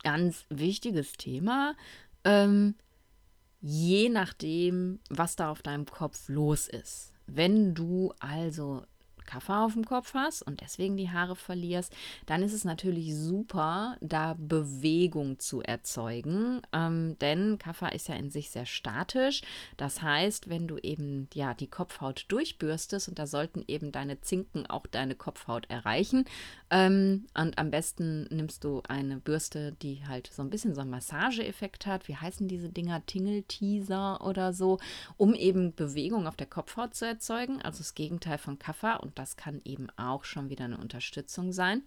ganz 0.04 0.46
wichtiges 0.50 1.14
Thema. 1.14 1.76
Ähm, 2.24 2.76
je 3.62 4.10
nachdem, 4.10 5.00
was 5.10 5.36
da 5.36 5.52
auf 5.52 5.62
deinem 5.62 5.86
Kopf 5.86 6.28
los 6.30 6.68
ist. 6.68 7.14
Wenn 7.28 7.76
du 7.76 8.14
also 8.20 8.84
Kaffer 9.26 9.62
auf 9.66 9.74
dem 9.74 9.86
Kopf 9.86 10.14
hast 10.14 10.42
und 10.42 10.62
deswegen 10.62 10.98
die 10.98 11.10
Haare 11.10 11.36
verlierst, 11.36 11.94
dann 12.26 12.44
ist 12.44 12.54
es 12.54 12.66
natürlich 12.66 13.16
super, 13.16 13.98
da 14.02 14.36
Bewegung 14.38 15.40
zu 15.40 15.62
erzeugen. 15.62 16.62
Ähm, 16.72 17.18
denn 17.20 17.58
Kaffer 17.58 17.94
ist 17.94 18.08
ja 18.08 18.16
in 18.16 18.30
sich 18.30 18.50
sehr 18.50 18.66
statisch. 18.66 19.42
Das 19.78 20.02
heißt, 20.02 20.50
wenn 20.50 20.68
du 20.68 20.78
eben 20.78 21.28
ja 21.34 21.54
die 21.54 21.68
Kopfhaut 21.68 22.26
durchbürstest 22.28 23.10
und 23.10 23.20
da 23.20 23.28
sollten 23.28 23.64
eben 23.68 23.92
deine 23.92 24.22
Zinken 24.22 24.66
auch 24.68 24.88
deine 24.88 25.16
Kopfhaut 25.16 25.70
erreichen. 25.70 26.26
Ähm, 26.70 27.26
und 27.34 27.58
am 27.58 27.72
besten 27.72 28.24
nimmst 28.30 28.64
du 28.64 28.82
eine 28.88 29.18
Bürste, 29.18 29.74
die 29.82 30.06
halt 30.08 30.32
so 30.34 30.42
ein 30.42 30.50
bisschen 30.50 30.76
so 30.76 30.82
einen 30.82 30.90
Massageeffekt 30.90 31.86
hat. 31.86 32.08
Wie 32.08 32.16
heißen 32.16 32.48
diese 32.48 32.70
Dinger? 32.70 33.06
Tingle-Teaser 33.06 34.26
oder 34.26 34.54
so, 34.54 34.80
um 35.18 35.36
eben 35.36 35.74
Bewegung 35.76 36.28
auf 36.28 36.36
der 36.36 36.48
Kopfhaut 36.48 36.96
zu 36.96 37.06
erzeugen. 37.06 37.62
Also 37.62 37.80
das 37.80 37.96
Gegenteil 37.96 38.38
von 38.38 38.60
Kaffer. 38.60 39.02
Und 39.04 39.13
das 39.16 39.36
kann 39.38 39.62
eben 39.66 39.88
auch 39.98 40.24
schon 40.24 40.50
wieder 40.50 40.66
eine 40.66 40.78
Unterstützung 40.78 41.52
sein. 41.52 41.84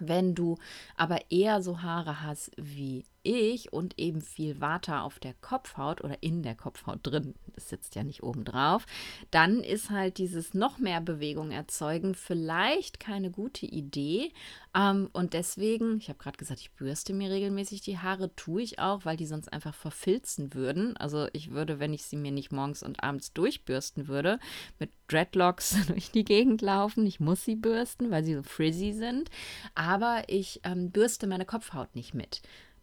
Wenn 0.00 0.34
du 0.34 0.58
aber 0.96 1.30
eher 1.30 1.62
so 1.62 1.82
Haare 1.82 2.22
hast 2.22 2.52
wie 2.56 3.04
ich 3.28 3.72
und 3.72 3.98
eben 3.98 4.22
viel 4.22 4.60
Water 4.60 5.02
auf 5.02 5.18
der 5.18 5.34
Kopfhaut 5.34 6.02
oder 6.02 6.22
in 6.22 6.42
der 6.42 6.54
Kopfhaut 6.54 7.00
drin, 7.02 7.34
das 7.54 7.68
sitzt 7.68 7.94
ja 7.94 8.02
nicht 8.02 8.22
oben 8.22 8.44
drauf, 8.44 8.86
dann 9.30 9.60
ist 9.60 9.90
halt 9.90 10.16
dieses 10.16 10.54
noch 10.54 10.78
mehr 10.78 11.02
Bewegung 11.02 11.50
erzeugen 11.50 12.14
vielleicht 12.14 13.00
keine 13.00 13.30
gute 13.30 13.66
Idee. 13.66 14.32
Ähm, 14.74 15.10
und 15.12 15.34
deswegen, 15.34 15.98
ich 15.98 16.08
habe 16.08 16.18
gerade 16.18 16.38
gesagt, 16.38 16.60
ich 16.60 16.72
bürste 16.72 17.12
mir 17.12 17.30
regelmäßig 17.30 17.82
die 17.82 17.98
Haare, 17.98 18.34
tue 18.34 18.62
ich 18.62 18.78
auch, 18.78 19.04
weil 19.04 19.18
die 19.18 19.26
sonst 19.26 19.52
einfach 19.52 19.74
verfilzen 19.74 20.54
würden. 20.54 20.96
Also 20.96 21.26
ich 21.34 21.50
würde, 21.50 21.78
wenn 21.78 21.92
ich 21.92 22.04
sie 22.04 22.16
mir 22.16 22.32
nicht 22.32 22.50
morgens 22.50 22.82
und 22.82 23.02
abends 23.02 23.34
durchbürsten 23.34 24.08
würde, 24.08 24.38
mit 24.78 24.90
Dreadlocks 25.08 25.76
durch 25.88 26.10
die 26.10 26.24
Gegend 26.24 26.62
laufen. 26.62 27.04
Ich 27.06 27.20
muss 27.20 27.44
sie 27.44 27.56
bürsten, 27.56 28.10
weil 28.10 28.24
sie 28.24 28.34
so 28.34 28.42
frizzy 28.42 28.92
sind. 28.92 29.30
Aber 29.74 30.22
ich 30.28 30.60
ähm, 30.64 30.90
bürste 30.90 31.26
meine 31.26 31.44
Kopfhaut 31.44 31.94
nicht 31.94 32.14
mit. 32.14 32.40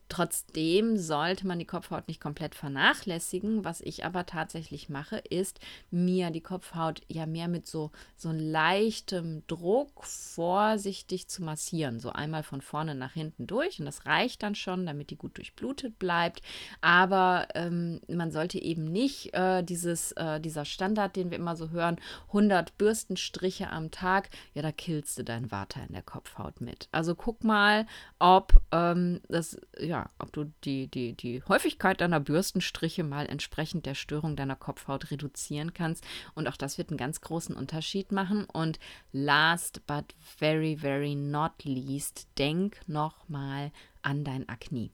Trotzdem 0.07 0.97
sollte 0.97 1.47
man 1.47 1.57
die 1.57 1.65
Kopfhaut 1.65 2.07
nicht 2.07 2.21
komplett 2.21 2.53
vernachlässigen. 2.53 3.65
Was 3.65 3.81
ich 3.81 4.05
aber 4.05 4.25
tatsächlich 4.25 4.87
mache, 4.87 5.17
ist 5.17 5.59
mir 5.89 6.29
die 6.29 6.41
Kopfhaut 6.41 7.01
ja 7.07 7.25
mehr 7.25 7.47
mit 7.47 7.65
so, 7.65 7.91
so 8.15 8.31
leichtem 8.31 9.43
Druck 9.47 10.03
vorsichtig 10.03 11.27
zu 11.27 11.43
massieren. 11.43 11.99
So 11.99 12.11
einmal 12.11 12.43
von 12.43 12.61
vorne 12.61 12.93
nach 12.93 13.13
hinten 13.13 13.47
durch. 13.47 13.79
Und 13.79 13.85
das 13.85 14.05
reicht 14.05 14.43
dann 14.43 14.53
schon, 14.53 14.85
damit 14.85 15.09
die 15.09 15.17
gut 15.17 15.37
durchblutet 15.37 15.97
bleibt. 15.97 16.41
Aber 16.81 17.47
ähm, 17.55 17.99
man 18.07 18.31
sollte 18.31 18.61
eben 18.61 18.83
nicht 18.83 19.33
äh, 19.33 19.63
dieses, 19.63 20.11
äh, 20.13 20.39
dieser 20.39 20.65
Standard, 20.65 21.15
den 21.15 21.31
wir 21.31 21.37
immer 21.37 21.55
so 21.55 21.71
hören, 21.71 21.97
100 22.27 22.77
Bürstenstriche 22.77 23.69
am 23.69 23.89
Tag, 23.89 24.29
ja, 24.53 24.61
da 24.61 24.71
killst 24.71 25.17
du 25.17 25.23
dein 25.23 25.51
Water 25.51 25.81
in 25.87 25.93
der 25.93 26.03
Kopfhaut 26.03 26.61
mit. 26.61 26.89
Also 26.91 27.15
guck 27.15 27.43
mal, 27.43 27.87
ob 28.19 28.53
ähm, 28.71 29.21
das, 29.29 29.59
ja, 29.79 29.94
ja, 29.95 30.09
ob 30.19 30.33
du 30.33 30.51
die, 30.65 30.87
die, 30.87 31.13
die 31.13 31.41
Häufigkeit 31.47 32.01
deiner 32.01 32.19
Bürstenstriche 32.19 33.03
mal 33.05 33.27
entsprechend 33.27 33.85
der 33.85 33.95
Störung 33.95 34.35
deiner 34.35 34.57
Kopfhaut 34.57 35.09
reduzieren 35.09 35.73
kannst. 35.73 36.03
Und 36.33 36.49
auch 36.49 36.57
das 36.57 36.77
wird 36.77 36.89
einen 36.89 36.97
ganz 36.97 37.21
großen 37.21 37.55
Unterschied 37.55 38.11
machen. 38.11 38.43
Und 38.43 38.77
last 39.13 39.87
but 39.87 40.13
very, 40.19 40.75
very 40.75 41.15
not 41.15 41.63
least, 41.63 42.27
denk 42.37 42.81
nochmal 42.87 43.71
an 44.01 44.25
dein 44.25 44.49
Akne. 44.49 44.89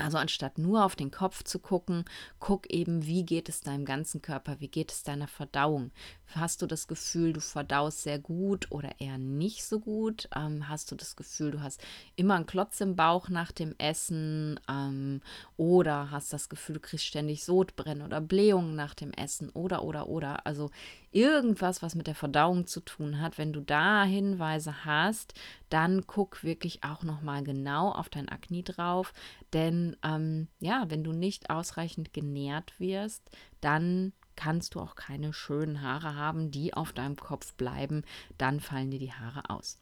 Also 0.00 0.18
anstatt 0.18 0.58
nur 0.58 0.84
auf 0.84 0.96
den 0.96 1.10
Kopf 1.10 1.42
zu 1.44 1.58
gucken, 1.58 2.04
guck 2.38 2.70
eben, 2.70 3.04
wie 3.06 3.24
geht 3.24 3.48
es 3.48 3.60
deinem 3.60 3.84
ganzen 3.84 4.22
Körper, 4.22 4.60
wie 4.60 4.68
geht 4.68 4.92
es 4.92 5.02
deiner 5.02 5.28
Verdauung. 5.28 5.90
Hast 6.34 6.60
du 6.60 6.66
das 6.66 6.88
Gefühl, 6.88 7.32
du 7.32 7.40
verdaust 7.40 8.02
sehr 8.02 8.18
gut 8.18 8.70
oder 8.70 9.00
eher 9.00 9.16
nicht 9.16 9.64
so 9.64 9.80
gut? 9.80 10.28
Ähm, 10.36 10.68
hast 10.68 10.90
du 10.90 10.94
das 10.94 11.16
Gefühl, 11.16 11.52
du 11.52 11.62
hast 11.62 11.80
immer 12.16 12.34
einen 12.34 12.46
Klotz 12.46 12.80
im 12.80 12.96
Bauch 12.96 13.30
nach 13.30 13.50
dem 13.50 13.74
Essen? 13.78 14.60
Ähm, 14.68 15.22
oder 15.56 16.10
hast 16.10 16.32
das 16.32 16.50
Gefühl, 16.50 16.74
du 16.74 16.80
kriegst 16.80 17.06
ständig 17.06 17.44
Sodbrennen 17.44 18.04
oder 18.04 18.20
Blähungen 18.20 18.74
nach 18.74 18.94
dem 18.94 19.12
Essen? 19.12 19.48
Oder, 19.50 19.84
oder, 19.84 20.08
oder. 20.08 20.46
Also 20.46 20.70
irgendwas, 21.12 21.82
was 21.82 21.94
mit 21.94 22.06
der 22.06 22.14
Verdauung 22.14 22.66
zu 22.66 22.80
tun 22.80 23.20
hat. 23.20 23.38
Wenn 23.38 23.54
du 23.54 23.60
da 23.60 24.04
Hinweise 24.04 24.84
hast, 24.84 25.32
dann 25.70 26.06
guck 26.06 26.44
wirklich 26.44 26.84
auch 26.84 27.02
nochmal 27.02 27.42
genau 27.42 27.90
auf 27.90 28.10
dein 28.10 28.28
Akne 28.28 28.62
drauf. 28.62 29.14
Denn 29.54 29.87
ähm, 30.02 30.48
ja, 30.60 30.86
wenn 30.88 31.04
du 31.04 31.12
nicht 31.12 31.50
ausreichend 31.50 32.12
genährt 32.12 32.78
wirst, 32.78 33.30
dann 33.60 34.12
kannst 34.36 34.74
du 34.74 34.80
auch 34.80 34.94
keine 34.94 35.32
schönen 35.32 35.82
Haare 35.82 36.14
haben, 36.14 36.50
die 36.50 36.74
auf 36.74 36.92
deinem 36.92 37.16
Kopf 37.16 37.54
bleiben. 37.54 38.04
Dann 38.38 38.60
fallen 38.60 38.90
dir 38.90 39.00
die 39.00 39.12
Haare 39.12 39.50
aus. 39.50 39.78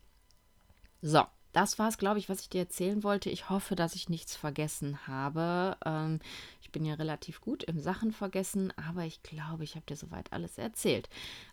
So, 1.02 1.24
das 1.52 1.78
war 1.78 1.88
es, 1.88 1.98
glaube 1.98 2.18
ich, 2.18 2.28
was 2.28 2.40
ich 2.40 2.48
dir 2.48 2.60
erzählen 2.60 3.02
wollte. 3.02 3.30
Ich 3.30 3.48
hoffe, 3.48 3.76
dass 3.76 3.94
ich 3.94 4.08
nichts 4.08 4.36
vergessen 4.36 5.06
habe. 5.06 5.76
Ähm, 5.84 6.20
ich 6.60 6.70
bin 6.72 6.84
ja 6.84 6.94
relativ 6.94 7.40
gut 7.40 7.64
im 7.64 7.80
Sachen 7.80 8.12
vergessen, 8.12 8.72
aber 8.76 9.04
ich 9.04 9.22
glaube, 9.22 9.64
ich 9.64 9.74
habe 9.74 9.86
dir 9.86 9.96
soweit 9.96 10.32
alles 10.32 10.58
erzählt. 10.58 11.08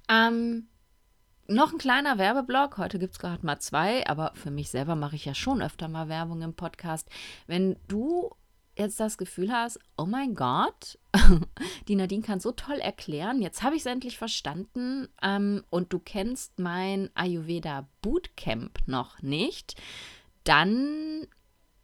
Ähm, 0.10 0.68
noch 1.47 1.74
ein 1.74 1.78
kleiner 1.78 2.18
Werbeblock. 2.18 2.78
Heute 2.78 2.99
gibt 2.99 3.14
es 3.14 3.20
gerade 3.20 3.45
mal 3.45 3.60
zwei, 3.60 4.08
aber 4.08 4.32
für 4.34 4.51
mich 4.51 4.70
selber 4.70 4.95
mache 4.95 5.16
ich 5.16 5.26
ja 5.26 5.34
schon 5.34 5.62
öfter 5.62 5.88
mal 5.88 6.08
Werbung 6.08 6.41
im 6.41 6.54
Podcast. 6.54 7.10
Wenn 7.47 7.78
du 7.88 8.34
jetzt 8.76 8.99
das 8.99 9.17
Gefühl 9.17 9.51
hast, 9.51 9.80
oh 9.97 10.05
mein 10.05 10.36
Gott, 10.36 10.99
die 11.88 11.95
Nadine 11.95 12.24
kann 12.24 12.39
so 12.39 12.51
toll 12.51 12.78
erklären, 12.78 13.41
jetzt 13.41 13.63
habe 13.63 13.76
ich 13.76 13.82
es 13.82 13.86
endlich 13.86 14.17
verstanden. 14.17 15.07
Ähm, 15.21 15.63
und 15.69 15.93
du 15.93 15.99
kennst 15.99 16.59
mein 16.59 17.09
Ayurveda 17.13 17.88
Bootcamp 18.01 18.80
noch 18.88 19.21
nicht, 19.21 19.76
dann 20.43 21.28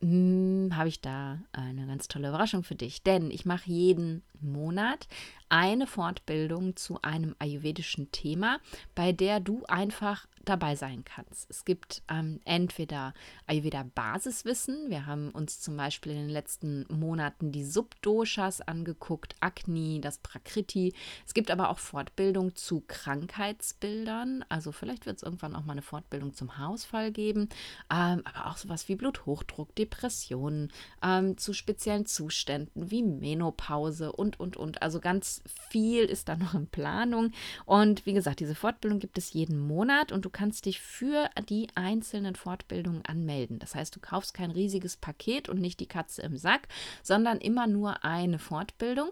hm, 0.01 0.71
habe 0.75 0.87
ich 0.87 1.01
da 1.01 1.39
eine 1.51 1.85
ganz 1.85 2.07
tolle 2.07 2.29
Überraschung 2.29 2.63
für 2.63 2.75
dich. 2.75 3.03
Denn 3.03 3.31
ich 3.31 3.45
mache 3.45 3.69
jeden 3.69 4.23
Monat 4.39 5.07
eine 5.49 5.87
Fortbildung 5.87 6.75
zu 6.75 7.01
einem 7.01 7.35
ayurvedischen 7.39 8.11
Thema, 8.11 8.59
bei 8.95 9.11
der 9.11 9.39
du 9.39 9.65
einfach 9.65 10.27
dabei 10.45 10.75
sein 10.75 11.03
kannst. 11.05 11.49
Es 11.49 11.65
gibt 11.65 12.01
ähm, 12.09 12.39
entweder 12.45 13.13
Ayurveda 13.45 13.83
Basiswissen. 13.93 14.89
Wir 14.89 15.05
haben 15.05 15.29
uns 15.29 15.59
zum 15.59 15.77
Beispiel 15.77 16.13
in 16.13 16.19
den 16.19 16.29
letzten 16.29 16.85
Monaten 16.89 17.51
die 17.51 17.63
Subdoshas 17.63 18.61
angeguckt, 18.61 19.35
Agni, 19.41 20.01
das 20.01 20.17
Prakriti. 20.17 20.93
Es 21.25 21.33
gibt 21.33 21.51
aber 21.51 21.69
auch 21.69 21.79
Fortbildung 21.79 22.55
zu 22.55 22.83
Krankheitsbildern. 22.87 24.43
Also 24.49 24.71
vielleicht 24.71 25.05
wird 25.05 25.17
es 25.17 25.23
irgendwann 25.23 25.55
auch 25.55 25.65
mal 25.65 25.73
eine 25.73 25.81
Fortbildung 25.81 26.33
zum 26.33 26.57
Hausfall 26.57 27.11
geben. 27.11 27.49
Ähm, 27.91 28.21
aber 28.23 28.47
auch 28.47 28.57
sowas 28.57 28.87
wie 28.89 28.95
Bluthochdruck, 28.95 29.75
Depressionen, 29.75 30.71
ähm, 31.03 31.37
zu 31.37 31.53
speziellen 31.53 32.05
Zuständen 32.05 32.89
wie 32.89 33.03
Menopause 33.03 34.11
und, 34.11 34.39
und, 34.39 34.57
und. 34.57 34.81
Also 34.81 34.99
ganz 34.99 35.38
viel 35.71 36.05
ist 36.05 36.29
da 36.29 36.35
noch 36.35 36.53
in 36.53 36.67
Planung. 36.67 37.31
Und 37.65 38.05
wie 38.05 38.13
gesagt, 38.13 38.39
diese 38.39 38.55
Fortbildung 38.55 38.99
gibt 38.99 39.17
es 39.17 39.33
jeden 39.33 39.59
Monat 39.59 40.11
und 40.11 40.25
du 40.25 40.29
kannst 40.29 40.65
dich 40.65 40.79
für 40.79 41.29
die 41.49 41.67
einzelnen 41.75 42.35
Fortbildungen 42.35 43.03
anmelden. 43.05 43.59
Das 43.59 43.75
heißt, 43.75 43.95
du 43.95 43.99
kaufst 43.99 44.33
kein 44.33 44.51
riesiges 44.51 44.97
Paket 44.97 45.49
und 45.49 45.59
nicht 45.59 45.79
die 45.79 45.87
Katze 45.87 46.21
im 46.21 46.37
Sack, 46.37 46.67
sondern 47.03 47.37
immer 47.39 47.67
nur 47.67 48.03
eine 48.03 48.39
Fortbildung. 48.39 49.09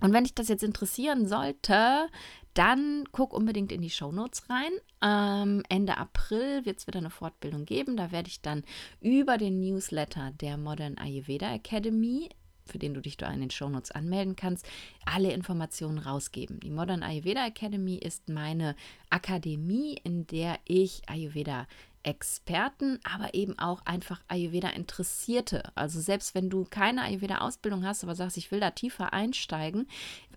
Und 0.00 0.12
wenn 0.12 0.24
dich 0.24 0.34
das 0.34 0.48
jetzt 0.48 0.62
interessieren 0.62 1.26
sollte, 1.26 2.08
dann 2.54 3.04
guck 3.12 3.32
unbedingt 3.32 3.70
in 3.70 3.82
die 3.82 3.90
Shownotes 3.90 4.48
rein. 4.50 4.72
Ähm, 5.02 5.62
Ende 5.68 5.98
April 5.98 6.64
wird 6.64 6.78
es 6.78 6.86
wieder 6.86 6.98
eine 6.98 7.10
Fortbildung 7.10 7.64
geben. 7.64 7.96
Da 7.96 8.10
werde 8.10 8.28
ich 8.28 8.40
dann 8.40 8.64
über 9.00 9.38
den 9.38 9.60
Newsletter 9.60 10.32
der 10.40 10.56
Modern 10.56 10.98
Ayurveda 10.98 11.52
Academy 11.52 12.30
für 12.70 12.78
den 12.78 12.94
du 12.94 13.00
dich 13.00 13.16
da 13.16 13.30
in 13.30 13.40
den 13.40 13.50
Shownotes 13.50 13.90
anmelden 13.90 14.36
kannst, 14.36 14.66
alle 15.04 15.32
Informationen 15.32 15.98
rausgeben. 15.98 16.60
Die 16.60 16.70
Modern 16.70 17.02
Ayurveda 17.02 17.46
Academy 17.46 17.96
ist 17.96 18.28
meine 18.28 18.76
Akademie, 19.10 19.98
in 20.04 20.26
der 20.26 20.58
ich 20.64 21.02
Ayurveda 21.06 21.66
Experten, 22.02 22.98
aber 23.02 23.34
eben 23.34 23.58
auch 23.58 23.84
einfach 23.84 24.22
Ayurveda-Interessierte. 24.28 25.70
Also 25.74 26.00
selbst 26.00 26.34
wenn 26.34 26.48
du 26.48 26.64
keine 26.64 27.02
Ayurveda-Ausbildung 27.02 27.84
hast, 27.84 28.02
aber 28.02 28.14
sagst, 28.14 28.38
ich 28.38 28.50
will 28.50 28.60
da 28.60 28.70
tiefer 28.70 29.12
einsteigen, 29.12 29.86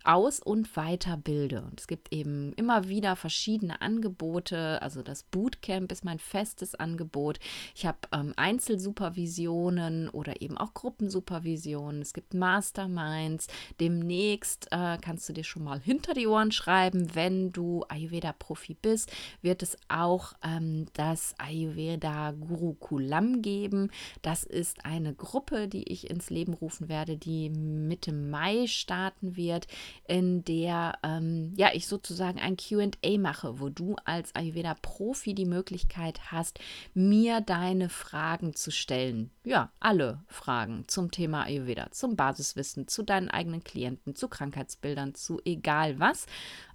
aus- 0.04 0.40
und 0.40 0.76
weiterbilde. 0.76 1.62
Und 1.62 1.80
es 1.80 1.88
gibt 1.88 2.14
eben 2.14 2.54
immer 2.54 2.88
wieder 2.88 3.16
verschiedene 3.16 3.82
Angebote. 3.82 4.82
Also 4.82 5.02
das 5.02 5.24
Bootcamp 5.24 5.92
ist 5.92 6.06
mein 6.06 6.20
festes 6.20 6.76
Angebot. 6.76 7.40
Ich 7.76 7.86
habe 7.86 8.00
ähm, 8.12 8.34
Einzelsupervisionen 8.36 10.10
oder 10.10 10.42
eben 10.42 10.58
auch 10.58 10.74
Gruppensupervisionen. 10.74 12.02
Es 12.02 12.14
gibt 12.14 12.34
Masterminds. 12.34 13.48
Demnächst 13.80 14.68
äh, 14.72 14.98
kannst 15.02 15.28
du 15.30 15.34
dir 15.34 15.44
schon 15.44 15.64
mal 15.64 15.80
hinter 15.80 16.14
die 16.14 16.28
Ohren 16.28 16.52
schreiben, 16.52 17.16
wenn 17.16 17.52
du 17.52 17.84
Ayurveda-Profi 17.88 18.76
bist, 18.82 19.12
wird 19.42 19.64
es 19.64 19.78
auch 19.88 20.34
ähm, 20.44 20.86
das 20.94 21.36
Ayurveda 21.38 21.74
Ayurveda 21.74 22.32
Gurukulam 22.32 23.42
geben. 23.42 23.90
Das 24.22 24.44
ist 24.44 24.86
eine 24.86 25.14
Gruppe, 25.14 25.68
die 25.68 25.84
ich 25.84 26.10
ins 26.10 26.30
Leben 26.30 26.54
rufen 26.54 26.90
werde, 26.90 27.18
die 27.18 27.50
Mitte 27.50 28.12
Mai 28.12 28.68
starten 28.68 29.36
wird, 29.36 29.68
in 30.08 30.44
der 30.44 30.98
ähm, 31.04 31.54
ja, 31.56 31.70
ich 31.74 31.88
sozusagen 31.88 32.40
ein 32.40 32.58
QA 32.58 33.18
mache, 33.18 33.60
wo 33.60 33.70
du 33.70 33.96
als 34.06 34.36
Ayurveda-Profi 34.36 35.34
die 35.34 35.46
Möglichkeit 35.46 36.32
hast, 36.32 36.60
mir 36.94 37.42
deine 37.42 37.90
Fragen 37.90 38.54
zu 38.54 38.72
stellen. 38.72 39.32
Ja, 39.44 39.72
alle 39.80 40.22
Fragen 40.28 40.86
zum 40.88 41.12
Thema 41.12 41.44
Ayurveda, 41.44 41.92
zum 41.92 42.16
Basiswissen, 42.16 42.88
zu 42.88 43.04
deinen 43.04 43.30
eigenen 43.30 43.64
Klienten, 43.64 44.16
zu 44.16 44.28
Krankheitsbildern, 44.28 45.16
zu 45.16 45.40
egal 45.46 46.00
was. 46.00 46.26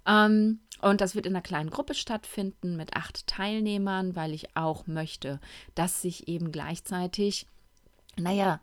Ähm, 0.07 0.59
und 0.81 1.01
das 1.01 1.13
wird 1.13 1.25
in 1.25 1.33
einer 1.33 1.41
kleinen 1.41 1.69
Gruppe 1.69 1.93
stattfinden 1.93 2.75
mit 2.75 2.95
acht 2.95 3.27
Teilnehmern, 3.27 4.15
weil 4.15 4.33
ich 4.33 4.55
auch 4.55 4.87
möchte, 4.87 5.39
dass 5.75 6.01
sich 6.01 6.27
eben 6.27 6.51
gleichzeitig, 6.51 7.47
naja, 8.17 8.61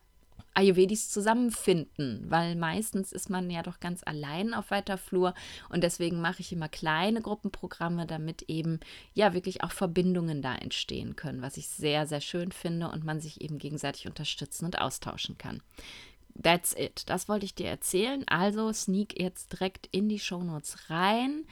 Ayurvedis 0.55 1.11
zusammenfinden, 1.11 2.25
weil 2.29 2.57
meistens 2.57 3.13
ist 3.13 3.29
man 3.29 3.51
ja 3.51 3.63
doch 3.63 3.79
ganz 3.79 4.03
allein 4.05 4.55
auf 4.55 4.71
weiter 4.71 4.97
Flur 4.97 5.35
und 5.69 5.85
deswegen 5.85 6.21
mache 6.21 6.41
ich 6.41 6.53
immer 6.53 6.69
kleine 6.69 7.21
Gruppenprogramme, 7.21 8.07
damit 8.07 8.43
eben 8.43 8.81
ja 9.13 9.35
wirklich 9.35 9.63
auch 9.63 9.73
Verbindungen 9.73 10.41
da 10.41 10.55
entstehen 10.55 11.15
können, 11.15 11.43
was 11.43 11.59
ich 11.59 11.69
sehr, 11.69 12.07
sehr 12.07 12.21
schön 12.21 12.53
finde 12.53 12.91
und 12.91 13.05
man 13.05 13.21
sich 13.21 13.43
eben 13.43 13.59
gegenseitig 13.59 14.07
unterstützen 14.07 14.65
und 14.65 14.81
austauschen 14.81 15.37
kann. 15.37 15.63
That's 16.43 16.75
it. 16.75 17.05
Das 17.07 17.29
wollte 17.29 17.47
ich 17.47 17.55
dir 17.55 17.69
erzählen. 17.69 18.25
Also 18.27 18.73
sneak 18.73 19.21
jetzt 19.21 19.53
direkt 19.53 19.89
in 19.91 20.09
die 20.09 20.19
Shownotes 20.19 20.91
rein 20.91 21.45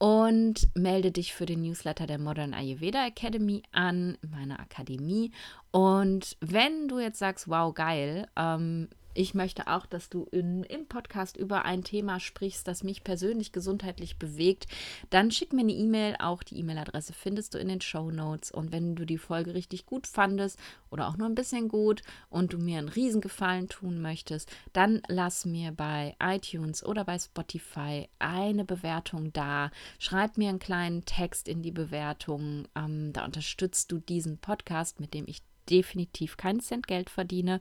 und 0.00 0.70
melde 0.74 1.10
dich 1.12 1.34
für 1.34 1.44
den 1.44 1.60
Newsletter 1.60 2.06
der 2.06 2.18
Modern 2.18 2.54
Ayurveda 2.54 3.06
Academy 3.06 3.62
an, 3.70 4.16
meiner 4.22 4.58
Akademie. 4.58 5.30
Und 5.72 6.38
wenn 6.40 6.88
du 6.88 6.98
jetzt 6.98 7.18
sagst, 7.18 7.48
wow, 7.48 7.74
geil, 7.74 8.26
ähm, 8.34 8.88
ich 9.14 9.34
möchte 9.34 9.66
auch, 9.66 9.86
dass 9.86 10.08
du 10.08 10.24
in, 10.30 10.62
im 10.64 10.86
Podcast 10.86 11.36
über 11.36 11.64
ein 11.64 11.82
Thema 11.82 12.20
sprichst, 12.20 12.66
das 12.68 12.84
mich 12.84 13.02
persönlich 13.02 13.52
gesundheitlich 13.52 14.18
bewegt. 14.18 14.66
Dann 15.10 15.30
schick 15.30 15.52
mir 15.52 15.62
eine 15.62 15.72
E-Mail. 15.72 16.16
Auch 16.18 16.42
die 16.42 16.58
E-Mail-Adresse 16.58 17.12
findest 17.12 17.54
du 17.54 17.58
in 17.58 17.68
den 17.68 17.80
Show 17.80 18.10
Notes. 18.10 18.50
Und 18.50 18.72
wenn 18.72 18.94
du 18.94 19.04
die 19.04 19.18
Folge 19.18 19.54
richtig 19.54 19.86
gut 19.86 20.06
fandest 20.06 20.58
oder 20.90 21.08
auch 21.08 21.16
nur 21.16 21.26
ein 21.26 21.34
bisschen 21.34 21.68
gut 21.68 22.02
und 22.28 22.52
du 22.52 22.58
mir 22.58 22.78
einen 22.78 22.88
Riesengefallen 22.88 23.68
tun 23.68 24.00
möchtest, 24.00 24.50
dann 24.72 25.02
lass 25.08 25.44
mir 25.44 25.72
bei 25.72 26.14
iTunes 26.22 26.84
oder 26.84 27.04
bei 27.04 27.18
Spotify 27.18 28.08
eine 28.18 28.64
Bewertung 28.64 29.32
da. 29.32 29.70
Schreib 29.98 30.38
mir 30.38 30.48
einen 30.48 30.58
kleinen 30.58 31.04
Text 31.04 31.48
in 31.48 31.62
die 31.62 31.72
Bewertung. 31.72 32.68
Ähm, 32.76 33.12
da 33.12 33.24
unterstützt 33.24 33.90
du 33.90 33.98
diesen 33.98 34.38
Podcast, 34.38 35.00
mit 35.00 35.14
dem 35.14 35.24
ich 35.26 35.42
definitiv 35.68 36.36
keinen 36.36 36.60
Cent 36.60 36.86
Geld 36.86 37.10
verdiene, 37.10 37.60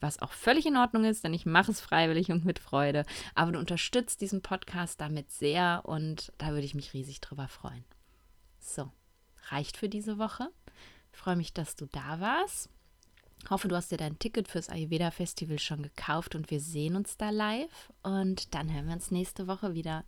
was 0.00 0.20
auch 0.20 0.32
völlig 0.32 0.66
in 0.66 0.76
Ordnung 0.76 1.04
ist, 1.04 1.24
denn 1.24 1.34
ich 1.34 1.46
mache 1.46 1.70
es 1.70 1.80
freiwillig 1.80 2.30
und 2.30 2.44
mit 2.44 2.58
Freude. 2.58 3.04
Aber 3.34 3.52
du 3.52 3.58
unterstützt 3.58 4.20
diesen 4.20 4.42
Podcast 4.42 5.00
damit 5.00 5.30
sehr 5.30 5.82
und 5.84 6.32
da 6.38 6.48
würde 6.48 6.64
ich 6.64 6.74
mich 6.74 6.94
riesig 6.94 7.20
drüber 7.20 7.48
freuen. 7.48 7.84
So, 8.58 8.90
reicht 9.48 9.76
für 9.76 9.88
diese 9.88 10.18
Woche. 10.18 10.50
Ich 11.12 11.18
freue 11.18 11.36
mich, 11.36 11.52
dass 11.52 11.76
du 11.76 11.86
da 11.86 12.20
warst. 12.20 12.70
Hoffe, 13.50 13.68
du 13.68 13.76
hast 13.76 13.90
dir 13.90 13.96
dein 13.96 14.18
Ticket 14.18 14.48
fürs 14.48 14.68
Ayurveda 14.68 15.10
Festival 15.10 15.58
schon 15.58 15.82
gekauft 15.82 16.34
und 16.34 16.50
wir 16.50 16.60
sehen 16.60 16.96
uns 16.96 17.16
da 17.16 17.30
live. 17.30 17.92
Und 18.02 18.54
dann 18.54 18.72
hören 18.72 18.86
wir 18.86 18.94
uns 18.94 19.10
nächste 19.10 19.46
Woche 19.46 19.74
wieder. 19.74 20.04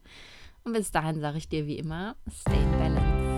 Und 0.64 0.74
bis 0.74 0.90
dahin 0.90 1.20
sage 1.20 1.38
ich 1.38 1.48
dir 1.48 1.66
wie 1.66 1.78
immer, 1.78 2.16
stay 2.28 2.60
in 2.60 2.70
balance. 2.72 3.29